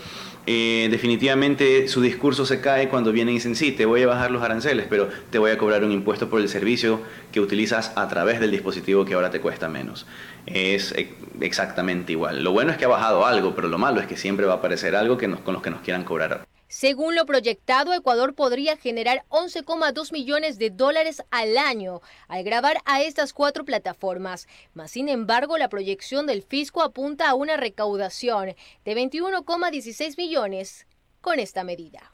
eh, 0.47 0.87
definitivamente 0.89 1.87
su 1.87 2.01
discurso 2.01 2.45
se 2.45 2.61
cae 2.61 2.89
cuando 2.89 3.11
vienen 3.11 3.33
y 3.33 3.37
dicen, 3.37 3.55
sí, 3.55 3.71
te 3.71 3.85
voy 3.85 4.01
a 4.03 4.07
bajar 4.07 4.31
los 4.31 4.41
aranceles, 4.41 4.87
pero 4.89 5.09
te 5.29 5.37
voy 5.37 5.51
a 5.51 5.57
cobrar 5.57 5.83
un 5.83 5.91
impuesto 5.91 6.29
por 6.29 6.41
el 6.41 6.49
servicio 6.49 7.01
que 7.31 7.39
utilizas 7.39 7.93
a 7.95 8.07
través 8.07 8.39
del 8.39 8.51
dispositivo 8.51 9.05
que 9.05 9.13
ahora 9.13 9.29
te 9.29 9.39
cuesta 9.39 9.69
menos. 9.69 10.07
Es 10.47 10.95
exactamente 11.39 12.11
igual. 12.13 12.43
Lo 12.43 12.51
bueno 12.51 12.71
es 12.71 12.77
que 12.77 12.85
ha 12.85 12.89
bajado 12.89 13.25
algo, 13.25 13.53
pero 13.55 13.67
lo 13.67 13.77
malo 13.77 14.01
es 14.01 14.07
que 14.07 14.17
siempre 14.17 14.45
va 14.45 14.53
a 14.53 14.57
aparecer 14.57 14.95
algo 14.95 15.17
que 15.17 15.29
con 15.29 15.53
los 15.53 15.61
que 15.61 15.69
nos 15.69 15.81
quieran 15.81 16.03
cobrar. 16.03 16.43
Según 16.71 17.15
lo 17.15 17.25
proyectado, 17.25 17.93
Ecuador 17.93 18.33
podría 18.33 18.77
generar 18.77 19.25
11,2 19.27 20.13
millones 20.13 20.57
de 20.57 20.69
dólares 20.69 21.21
al 21.29 21.57
año 21.57 21.99
al 22.29 22.45
grabar 22.45 22.77
a 22.85 23.01
estas 23.01 23.33
cuatro 23.33 23.65
plataformas. 23.65 24.47
Mas, 24.73 24.91
sin 24.91 25.09
embargo, 25.09 25.57
la 25.57 25.67
proyección 25.67 26.27
del 26.27 26.43
fisco 26.43 26.81
apunta 26.81 27.29
a 27.29 27.33
una 27.33 27.57
recaudación 27.57 28.55
de 28.85 28.95
21,16 28.95 30.15
millones 30.15 30.87
con 31.19 31.39
esta 31.39 31.65
medida. 31.65 32.13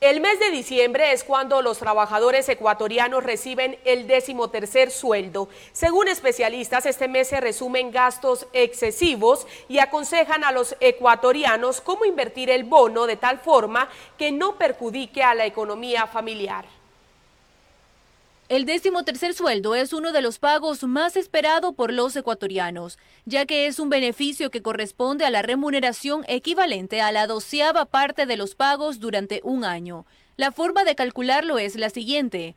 El 0.00 0.20
mes 0.20 0.38
de 0.38 0.52
diciembre 0.52 1.10
es 1.10 1.24
cuando 1.24 1.60
los 1.60 1.78
trabajadores 1.78 2.48
ecuatorianos 2.48 3.24
reciben 3.24 3.80
el 3.84 4.06
decimotercer 4.06 4.92
sueldo. 4.92 5.48
Según 5.72 6.06
especialistas, 6.06 6.86
este 6.86 7.08
mes 7.08 7.26
se 7.26 7.40
resumen 7.40 7.90
gastos 7.90 8.46
excesivos 8.52 9.44
y 9.68 9.80
aconsejan 9.80 10.44
a 10.44 10.52
los 10.52 10.76
ecuatorianos 10.78 11.80
cómo 11.80 12.04
invertir 12.04 12.48
el 12.48 12.62
bono 12.62 13.06
de 13.06 13.16
tal 13.16 13.40
forma 13.40 13.88
que 14.16 14.30
no 14.30 14.56
perjudique 14.56 15.24
a 15.24 15.34
la 15.34 15.46
economía 15.46 16.06
familiar. 16.06 16.77
El 18.48 18.64
décimo 18.64 19.04
tercer 19.04 19.34
sueldo 19.34 19.74
es 19.74 19.92
uno 19.92 20.10
de 20.10 20.22
los 20.22 20.38
pagos 20.38 20.82
más 20.82 21.16
esperado 21.16 21.74
por 21.74 21.92
los 21.92 22.16
ecuatorianos, 22.16 22.98
ya 23.26 23.44
que 23.44 23.66
es 23.66 23.78
un 23.78 23.90
beneficio 23.90 24.50
que 24.50 24.62
corresponde 24.62 25.26
a 25.26 25.30
la 25.30 25.42
remuneración 25.42 26.24
equivalente 26.28 27.02
a 27.02 27.12
la 27.12 27.26
doceava 27.26 27.84
parte 27.84 28.24
de 28.24 28.38
los 28.38 28.54
pagos 28.54 29.00
durante 29.00 29.42
un 29.44 29.64
año. 29.64 30.06
La 30.38 30.50
forma 30.50 30.84
de 30.84 30.94
calcularlo 30.94 31.58
es 31.58 31.76
la 31.76 31.90
siguiente. 31.90 32.56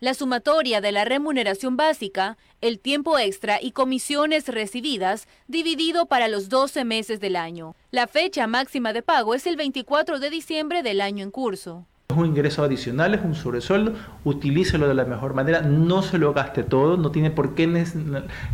La 0.00 0.12
sumatoria 0.12 0.82
de 0.82 0.92
la 0.92 1.06
remuneración 1.06 1.78
básica, 1.78 2.36
el 2.60 2.78
tiempo 2.78 3.18
extra 3.18 3.58
y 3.62 3.70
comisiones 3.70 4.48
recibidas 4.48 5.28
dividido 5.48 6.04
para 6.04 6.28
los 6.28 6.50
12 6.50 6.84
meses 6.84 7.20
del 7.20 7.36
año. 7.36 7.74
La 7.90 8.06
fecha 8.06 8.46
máxima 8.46 8.92
de 8.92 9.00
pago 9.00 9.34
es 9.34 9.46
el 9.46 9.56
24 9.56 10.18
de 10.18 10.28
diciembre 10.28 10.82
del 10.82 11.00
año 11.00 11.24
en 11.24 11.30
curso. 11.30 11.86
Es 12.08 12.16
un 12.16 12.26
ingreso 12.26 12.62
adicional, 12.62 13.14
es 13.14 13.24
un 13.24 13.34
sobresueldo, 13.34 13.92
utilícelo 14.24 14.86
de 14.86 14.94
la 14.94 15.04
mejor 15.04 15.34
manera, 15.34 15.60
no 15.60 16.02
se 16.02 16.18
lo 16.18 16.32
gaste 16.32 16.62
todo, 16.62 16.96
no 16.96 17.10
tiene 17.10 17.30
por 17.30 17.54
qué 17.54 17.66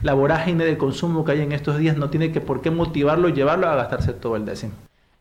la 0.03 0.15
vorágine 0.15 0.65
de 0.65 0.79
consumo 0.79 1.25
que 1.25 1.33
hay 1.33 1.43
en 1.43 1.53
estos 1.53 1.79
días, 1.79 1.97
no 1.97 2.09
tiene 2.11 2.33
que 2.33 2.41
por 2.41 2.63
qué 2.63 2.71
motivarlo 2.71 3.29
llevarlo 3.29 3.69
a 3.69 3.77
gastarse 3.77 4.15
todo 4.15 4.37
el 4.37 4.47
décimo. 4.47 4.73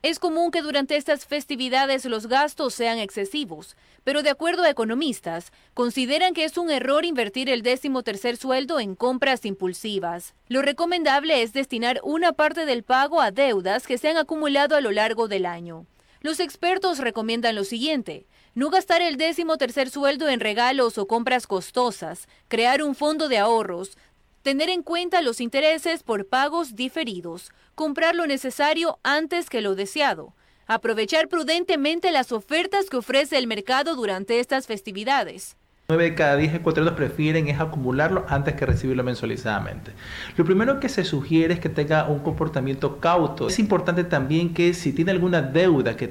Es 0.01 0.17
común 0.17 0.49
que 0.49 0.63
durante 0.63 0.95
estas 0.95 1.27
festividades 1.27 2.05
los 2.05 2.25
gastos 2.25 2.73
sean 2.73 2.97
excesivos, 2.97 3.75
pero 4.03 4.23
de 4.23 4.31
acuerdo 4.31 4.63
a 4.63 4.69
economistas, 4.71 5.51
consideran 5.75 6.33
que 6.33 6.43
es 6.43 6.57
un 6.57 6.71
error 6.71 7.05
invertir 7.05 7.49
el 7.49 7.61
décimo 7.61 8.01
tercer 8.01 8.37
sueldo 8.37 8.79
en 8.79 8.95
compras 8.95 9.45
impulsivas. 9.45 10.33
Lo 10.47 10.63
recomendable 10.63 11.43
es 11.43 11.53
destinar 11.53 11.99
una 12.03 12.31
parte 12.31 12.65
del 12.65 12.81
pago 12.81 13.21
a 13.21 13.29
deudas 13.29 13.85
que 13.85 13.99
se 13.99 14.09
han 14.09 14.17
acumulado 14.17 14.75
a 14.75 14.81
lo 14.81 14.89
largo 14.89 15.27
del 15.27 15.45
año. 15.45 15.85
Los 16.21 16.39
expertos 16.39 16.99
recomiendan 16.99 17.55
lo 17.55 17.63
siguiente. 17.63 18.27
No 18.53 18.69
gastar 18.69 19.01
el 19.01 19.17
décimo 19.17 19.57
tercer 19.57 19.89
sueldo 19.89 20.29
en 20.29 20.39
regalos 20.39 20.99
o 20.99 21.07
compras 21.07 21.47
costosas, 21.47 22.27
crear 22.47 22.83
un 22.83 22.93
fondo 22.93 23.27
de 23.27 23.39
ahorros, 23.39 23.97
tener 24.43 24.69
en 24.69 24.83
cuenta 24.83 25.21
los 25.21 25.41
intereses 25.41 26.03
por 26.03 26.27
pagos 26.27 26.75
diferidos, 26.75 27.51
comprar 27.73 28.13
lo 28.13 28.27
necesario 28.27 28.99
antes 29.01 29.49
que 29.49 29.61
lo 29.61 29.73
deseado, 29.73 30.35
aprovechar 30.67 31.27
prudentemente 31.27 32.11
las 32.11 32.31
ofertas 32.31 32.89
que 32.89 32.97
ofrece 32.97 33.37
el 33.37 33.47
mercado 33.47 33.95
durante 33.95 34.39
estas 34.39 34.67
festividades. 34.67 35.57
9 35.91 36.03
de 36.05 36.15
cada 36.15 36.37
10 36.37 36.55
ecuatorianos 36.55 36.97
prefieren 36.97 37.49
es 37.49 37.59
acumularlo 37.59 38.25
antes 38.29 38.53
que 38.53 38.65
recibirlo 38.65 39.03
mensualizadamente. 39.03 39.91
Lo 40.37 40.45
primero 40.45 40.79
que 40.79 40.87
se 40.87 41.03
sugiere 41.03 41.53
es 41.53 41.59
que 41.59 41.67
tenga 41.67 42.07
un 42.07 42.19
comportamiento 42.19 42.99
cauto. 42.99 43.47
Es 43.49 43.59
importante 43.59 44.05
también 44.05 44.53
que 44.53 44.73
si 44.73 44.93
tiene 44.93 45.11
alguna 45.11 45.41
deuda 45.41 45.97
que, 45.97 46.09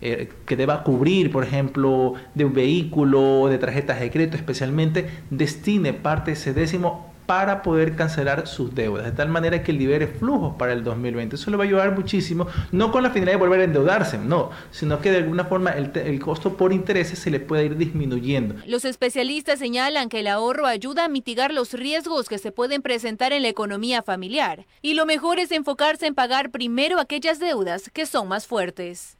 eh, 0.00 0.28
deba 0.48 0.82
cubrir, 0.82 1.30
por 1.30 1.44
ejemplo, 1.44 2.14
de 2.34 2.44
un 2.44 2.52
vehículo, 2.52 3.46
de 3.48 3.58
tarjetas 3.58 4.00
de 4.00 4.10
crédito 4.10 4.36
especialmente, 4.36 5.08
destine 5.30 5.92
parte 5.92 6.32
de 6.32 6.36
ese 6.36 6.52
décimo 6.52 7.15
para 7.26 7.62
poder 7.62 7.96
cancelar 7.96 8.46
sus 8.46 8.74
deudas, 8.74 9.04
de 9.04 9.12
tal 9.12 9.28
manera 9.28 9.62
que 9.62 9.72
libere 9.72 10.06
flujos 10.06 10.54
para 10.56 10.72
el 10.72 10.84
2020. 10.84 11.36
Eso 11.36 11.50
le 11.50 11.56
va 11.56 11.64
a 11.64 11.66
ayudar 11.66 11.94
muchísimo, 11.94 12.46
no 12.72 12.92
con 12.92 13.02
la 13.02 13.10
finalidad 13.10 13.34
de 13.34 13.44
volver 13.44 13.60
a 13.60 13.64
endeudarse, 13.64 14.18
no, 14.18 14.50
sino 14.70 15.00
que 15.00 15.10
de 15.10 15.18
alguna 15.18 15.44
forma 15.44 15.70
el, 15.70 15.90
el 15.94 16.20
costo 16.20 16.56
por 16.56 16.72
intereses 16.72 17.18
se 17.18 17.30
le 17.30 17.40
puede 17.40 17.66
ir 17.66 17.76
disminuyendo. 17.76 18.54
Los 18.66 18.84
especialistas 18.84 19.58
señalan 19.58 20.08
que 20.08 20.20
el 20.20 20.28
ahorro 20.28 20.66
ayuda 20.66 21.04
a 21.04 21.08
mitigar 21.08 21.52
los 21.52 21.72
riesgos 21.72 22.28
que 22.28 22.38
se 22.38 22.52
pueden 22.52 22.82
presentar 22.82 23.32
en 23.32 23.42
la 23.42 23.48
economía 23.48 24.02
familiar 24.02 24.66
y 24.80 24.94
lo 24.94 25.06
mejor 25.06 25.38
es 25.38 25.50
enfocarse 25.52 26.06
en 26.06 26.14
pagar 26.14 26.50
primero 26.50 27.00
aquellas 27.00 27.38
deudas 27.38 27.90
que 27.92 28.06
son 28.06 28.28
más 28.28 28.46
fuertes. 28.46 29.15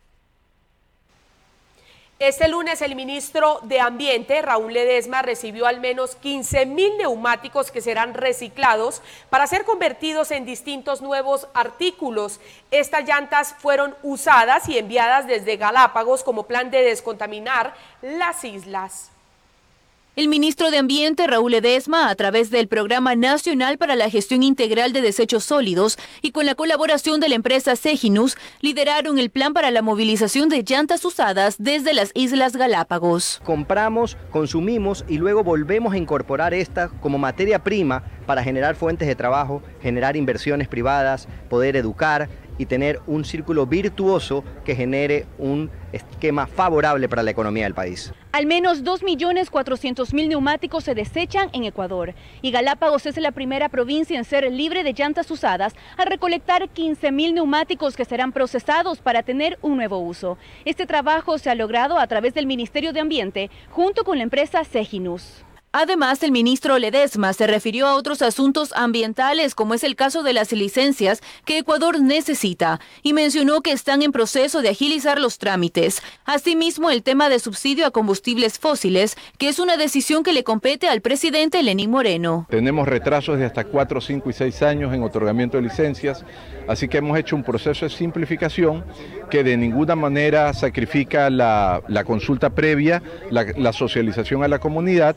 Este 2.19 2.49
lunes 2.49 2.81
el 2.81 2.97
ministro 2.97 3.61
de 3.65 3.79
Ambiente, 3.79 4.41
Raúl 4.41 4.73
Ledesma, 4.73 5.21
recibió 5.21 5.67
al 5.67 5.81
menos 5.81 6.17
15 6.17 6.65
mil 6.65 6.97
neumáticos 6.97 7.71
que 7.71 7.83
serán 7.83 8.15
reciclados 8.15 9.03
para 9.29 9.47
ser 9.47 9.67
convertidos 9.67 10.31
en 10.31 10.47
distintos 10.47 11.03
nuevos 11.03 11.47
artículos. 11.53 12.41
Estas 12.71 13.07
llantas 13.07 13.55
fueron 13.59 13.95
usadas 14.03 14.67
y 14.67 14.79
enviadas 14.79 15.27
desde 15.27 15.59
Galápagos 15.59 16.25
como 16.25 16.45
plan 16.45 16.71
de 16.71 16.85
descontaminar 16.85 17.75
las 18.01 18.45
islas. 18.45 19.11
El 20.17 20.29
ministro 20.29 20.71
de 20.71 20.79
Ambiente, 20.79 21.27
Raúl 21.27 21.53
Edesma, 21.53 22.09
a 22.09 22.15
través 22.15 22.51
del 22.51 22.69
Programa 22.69 23.15
Nacional 23.15 23.77
para 23.77 23.97
la 23.97 24.09
Gestión 24.09 24.43
Integral 24.43 24.95
de 24.95 25.03
Desechos 25.03 25.45
Sólidos 25.45 25.99
y 26.23 26.31
con 26.31 26.47
la 26.47 26.55
colaboración 26.55 27.21
de 27.21 27.29
la 27.29 27.35
empresa 27.35 27.77
Seginus, 27.77 28.39
lideraron 28.63 29.19
el 29.19 29.29
plan 29.29 29.53
para 29.53 29.71
la 29.71 29.83
movilización 29.83 30.49
de 30.49 30.65
llantas 30.67 31.05
usadas 31.05 31.57
desde 31.59 31.93
las 31.93 32.13
Islas 32.15 32.57
Galápagos. 32.57 33.43
Compramos, 33.45 34.17
consumimos 34.31 35.05
y 35.07 35.19
luego 35.19 35.45
volvemos 35.45 35.93
a 35.93 35.99
incorporar 35.99 36.55
esta 36.55 36.89
como 36.89 37.19
materia 37.19 37.63
prima 37.63 38.03
para 38.25 38.43
generar 38.43 38.75
fuentes 38.75 39.07
de 39.09 39.17
trabajo, 39.17 39.63
generar 39.83 40.17
inversiones 40.17 40.67
privadas, 40.67 41.29
poder 41.51 41.77
educar 41.77 42.31
y 42.59 42.67
tener 42.67 43.01
un 43.07 43.25
círculo 43.25 43.67
virtuoso 43.67 44.45
que 44.65 44.75
genere 44.75 45.27
un 45.39 45.71
esquema 45.93 46.47
favorable 46.47 47.09
para 47.09 47.23
la 47.23 47.31
economía 47.31 47.65
del 47.65 47.75
país. 47.75 48.13
Al 48.33 48.45
menos 48.45 48.85
2.400.000 48.85 50.29
neumáticos 50.29 50.85
se 50.85 50.95
desechan 50.95 51.49
en 51.53 51.65
Ecuador 51.65 52.15
y 52.43 52.51
Galápagos 52.51 53.07
es 53.07 53.17
la 53.17 53.33
primera 53.33 53.71
provincia 53.71 54.19
en 54.19 54.25
ser 54.25 54.53
libre 54.53 54.85
de 54.85 54.93
llantas 54.93 55.31
usadas 55.31 55.75
al 55.97 56.07
recolectar 56.07 56.69
15.000 56.69 57.33
neumáticos 57.33 57.97
que 57.97 58.05
serán 58.05 58.33
procesados 58.33 58.99
para 58.99 59.23
tener 59.23 59.59
un 59.63 59.77
nuevo 59.77 59.99
uso. 59.99 60.37
Este 60.67 60.87
trabajo 60.87 61.39
se 61.39 61.49
ha 61.49 61.55
logrado 61.55 61.99
a 61.99 62.07
través 62.07 62.35
del 62.35 62.47
Ministerio 62.47 62.93
de 62.93 63.01
Ambiente 63.01 63.51
junto 63.71 64.05
con 64.05 64.19
la 64.19 64.25
empresa 64.25 64.65
Seginus. 64.65 65.46
Además, 65.79 66.23
el 66.23 66.33
ministro 66.33 66.79
Ledesma 66.79 67.35
se 67.35 67.47
refirió 67.47 67.87
a 67.87 67.97
otros 67.97 68.23
asuntos 68.23 68.73
ambientales, 68.75 69.55
como 69.55 69.75
es 69.75 69.85
el 69.85 69.95
caso 69.95 70.23
de 70.23 70.33
las 70.33 70.51
licencias 70.53 71.23
que 71.45 71.59
Ecuador 71.59 72.01
necesita, 72.01 72.81
y 73.03 73.13
mencionó 73.13 73.61
que 73.61 73.73
están 73.73 74.01
en 74.01 74.11
proceso 74.11 74.63
de 74.63 74.71
agilizar 74.71 75.21
los 75.21 75.37
trámites. 75.37 76.01
Asimismo, 76.25 76.91
el 76.91 77.03
tema 77.03 77.29
de 77.29 77.41
subsidio 77.41 77.85
a 77.85 77.91
combustibles 77.91 78.59
fósiles, 78.59 79.19
que 79.37 79.51
es 79.51 79.59
una 79.59 79.77
decisión 79.77 80.23
que 80.23 80.33
le 80.33 80.45
compete 80.45 80.89
al 80.89 81.03
presidente 81.03 81.63
Lenín 81.63 81.91
Moreno. 81.91 82.47
Tenemos 82.49 82.89
retrasos 82.89 83.39
de 83.39 83.45
hasta 83.45 83.65
4, 83.65 84.01
5 84.01 84.31
y 84.31 84.33
6 84.33 84.63
años 84.63 84.95
en 84.95 85.03
otorgamiento 85.03 85.59
de 85.59 85.65
licencias, 85.65 86.25
así 86.69 86.89
que 86.89 86.97
hemos 86.97 87.19
hecho 87.19 87.37
un 87.37 87.43
proceso 87.45 87.85
de 87.85 87.91
simplificación 87.91 88.83
que 89.29 89.45
de 89.45 89.59
ninguna 89.59 89.95
manera 89.95 90.55
sacrifica 90.55 91.29
la, 91.29 91.83
consulta 92.07 92.49
previa, 92.49 93.03
la 93.31 93.75
socialización 93.75 94.43
a 94.43 94.49
la 94.49 94.59
comunidad 94.59 95.17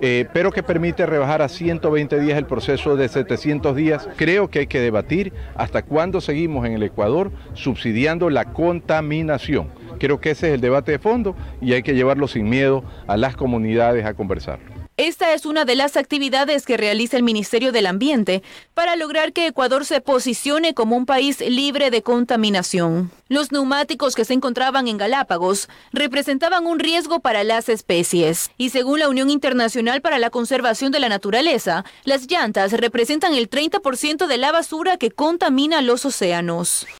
eh, 0.00 0.26
pero 0.32 0.52
que 0.52 0.62
permite 0.62 1.06
rebajar 1.06 1.42
a 1.42 1.48
120 1.48 2.20
días 2.20 2.38
el 2.38 2.46
proceso 2.46 2.96
de 2.96 3.08
700 3.08 3.74
días. 3.74 4.08
Creo 4.16 4.48
que 4.48 4.60
hay 4.60 4.66
que 4.66 4.80
debatir 4.80 5.32
hasta 5.54 5.82
cuándo 5.82 6.20
seguimos 6.20 6.66
en 6.66 6.72
el 6.72 6.82
Ecuador 6.82 7.32
subsidiando 7.54 8.30
la 8.30 8.52
contaminación. 8.52 9.68
Creo 9.98 10.20
que 10.20 10.30
ese 10.30 10.48
es 10.48 10.54
el 10.54 10.60
debate 10.60 10.92
de 10.92 10.98
fondo 10.98 11.34
y 11.60 11.72
hay 11.72 11.82
que 11.82 11.94
llevarlo 11.94 12.28
sin 12.28 12.48
miedo 12.48 12.84
a 13.06 13.16
las 13.16 13.36
comunidades 13.36 14.04
a 14.04 14.14
conversar. 14.14 14.75
Esta 14.98 15.34
es 15.34 15.44
una 15.44 15.66
de 15.66 15.74
las 15.74 15.98
actividades 15.98 16.64
que 16.64 16.78
realiza 16.78 17.18
el 17.18 17.22
Ministerio 17.22 17.70
del 17.70 17.86
Ambiente 17.86 18.42
para 18.72 18.96
lograr 18.96 19.34
que 19.34 19.46
Ecuador 19.46 19.84
se 19.84 20.00
posicione 20.00 20.72
como 20.72 20.96
un 20.96 21.04
país 21.04 21.40
libre 21.40 21.90
de 21.90 22.00
contaminación. 22.00 23.10
Los 23.28 23.52
neumáticos 23.52 24.14
que 24.14 24.24
se 24.24 24.32
encontraban 24.32 24.88
en 24.88 24.96
Galápagos 24.96 25.68
representaban 25.92 26.66
un 26.66 26.78
riesgo 26.78 27.20
para 27.20 27.44
las 27.44 27.68
especies 27.68 28.50
y 28.56 28.70
según 28.70 29.00
la 29.00 29.10
Unión 29.10 29.28
Internacional 29.28 30.00
para 30.00 30.18
la 30.18 30.30
Conservación 30.30 30.92
de 30.92 31.00
la 31.00 31.10
Naturaleza, 31.10 31.84
las 32.04 32.26
llantas 32.26 32.72
representan 32.72 33.34
el 33.34 33.50
30% 33.50 34.26
de 34.26 34.38
la 34.38 34.50
basura 34.50 34.96
que 34.96 35.10
contamina 35.10 35.82
los 35.82 36.06
océanos. 36.06 36.86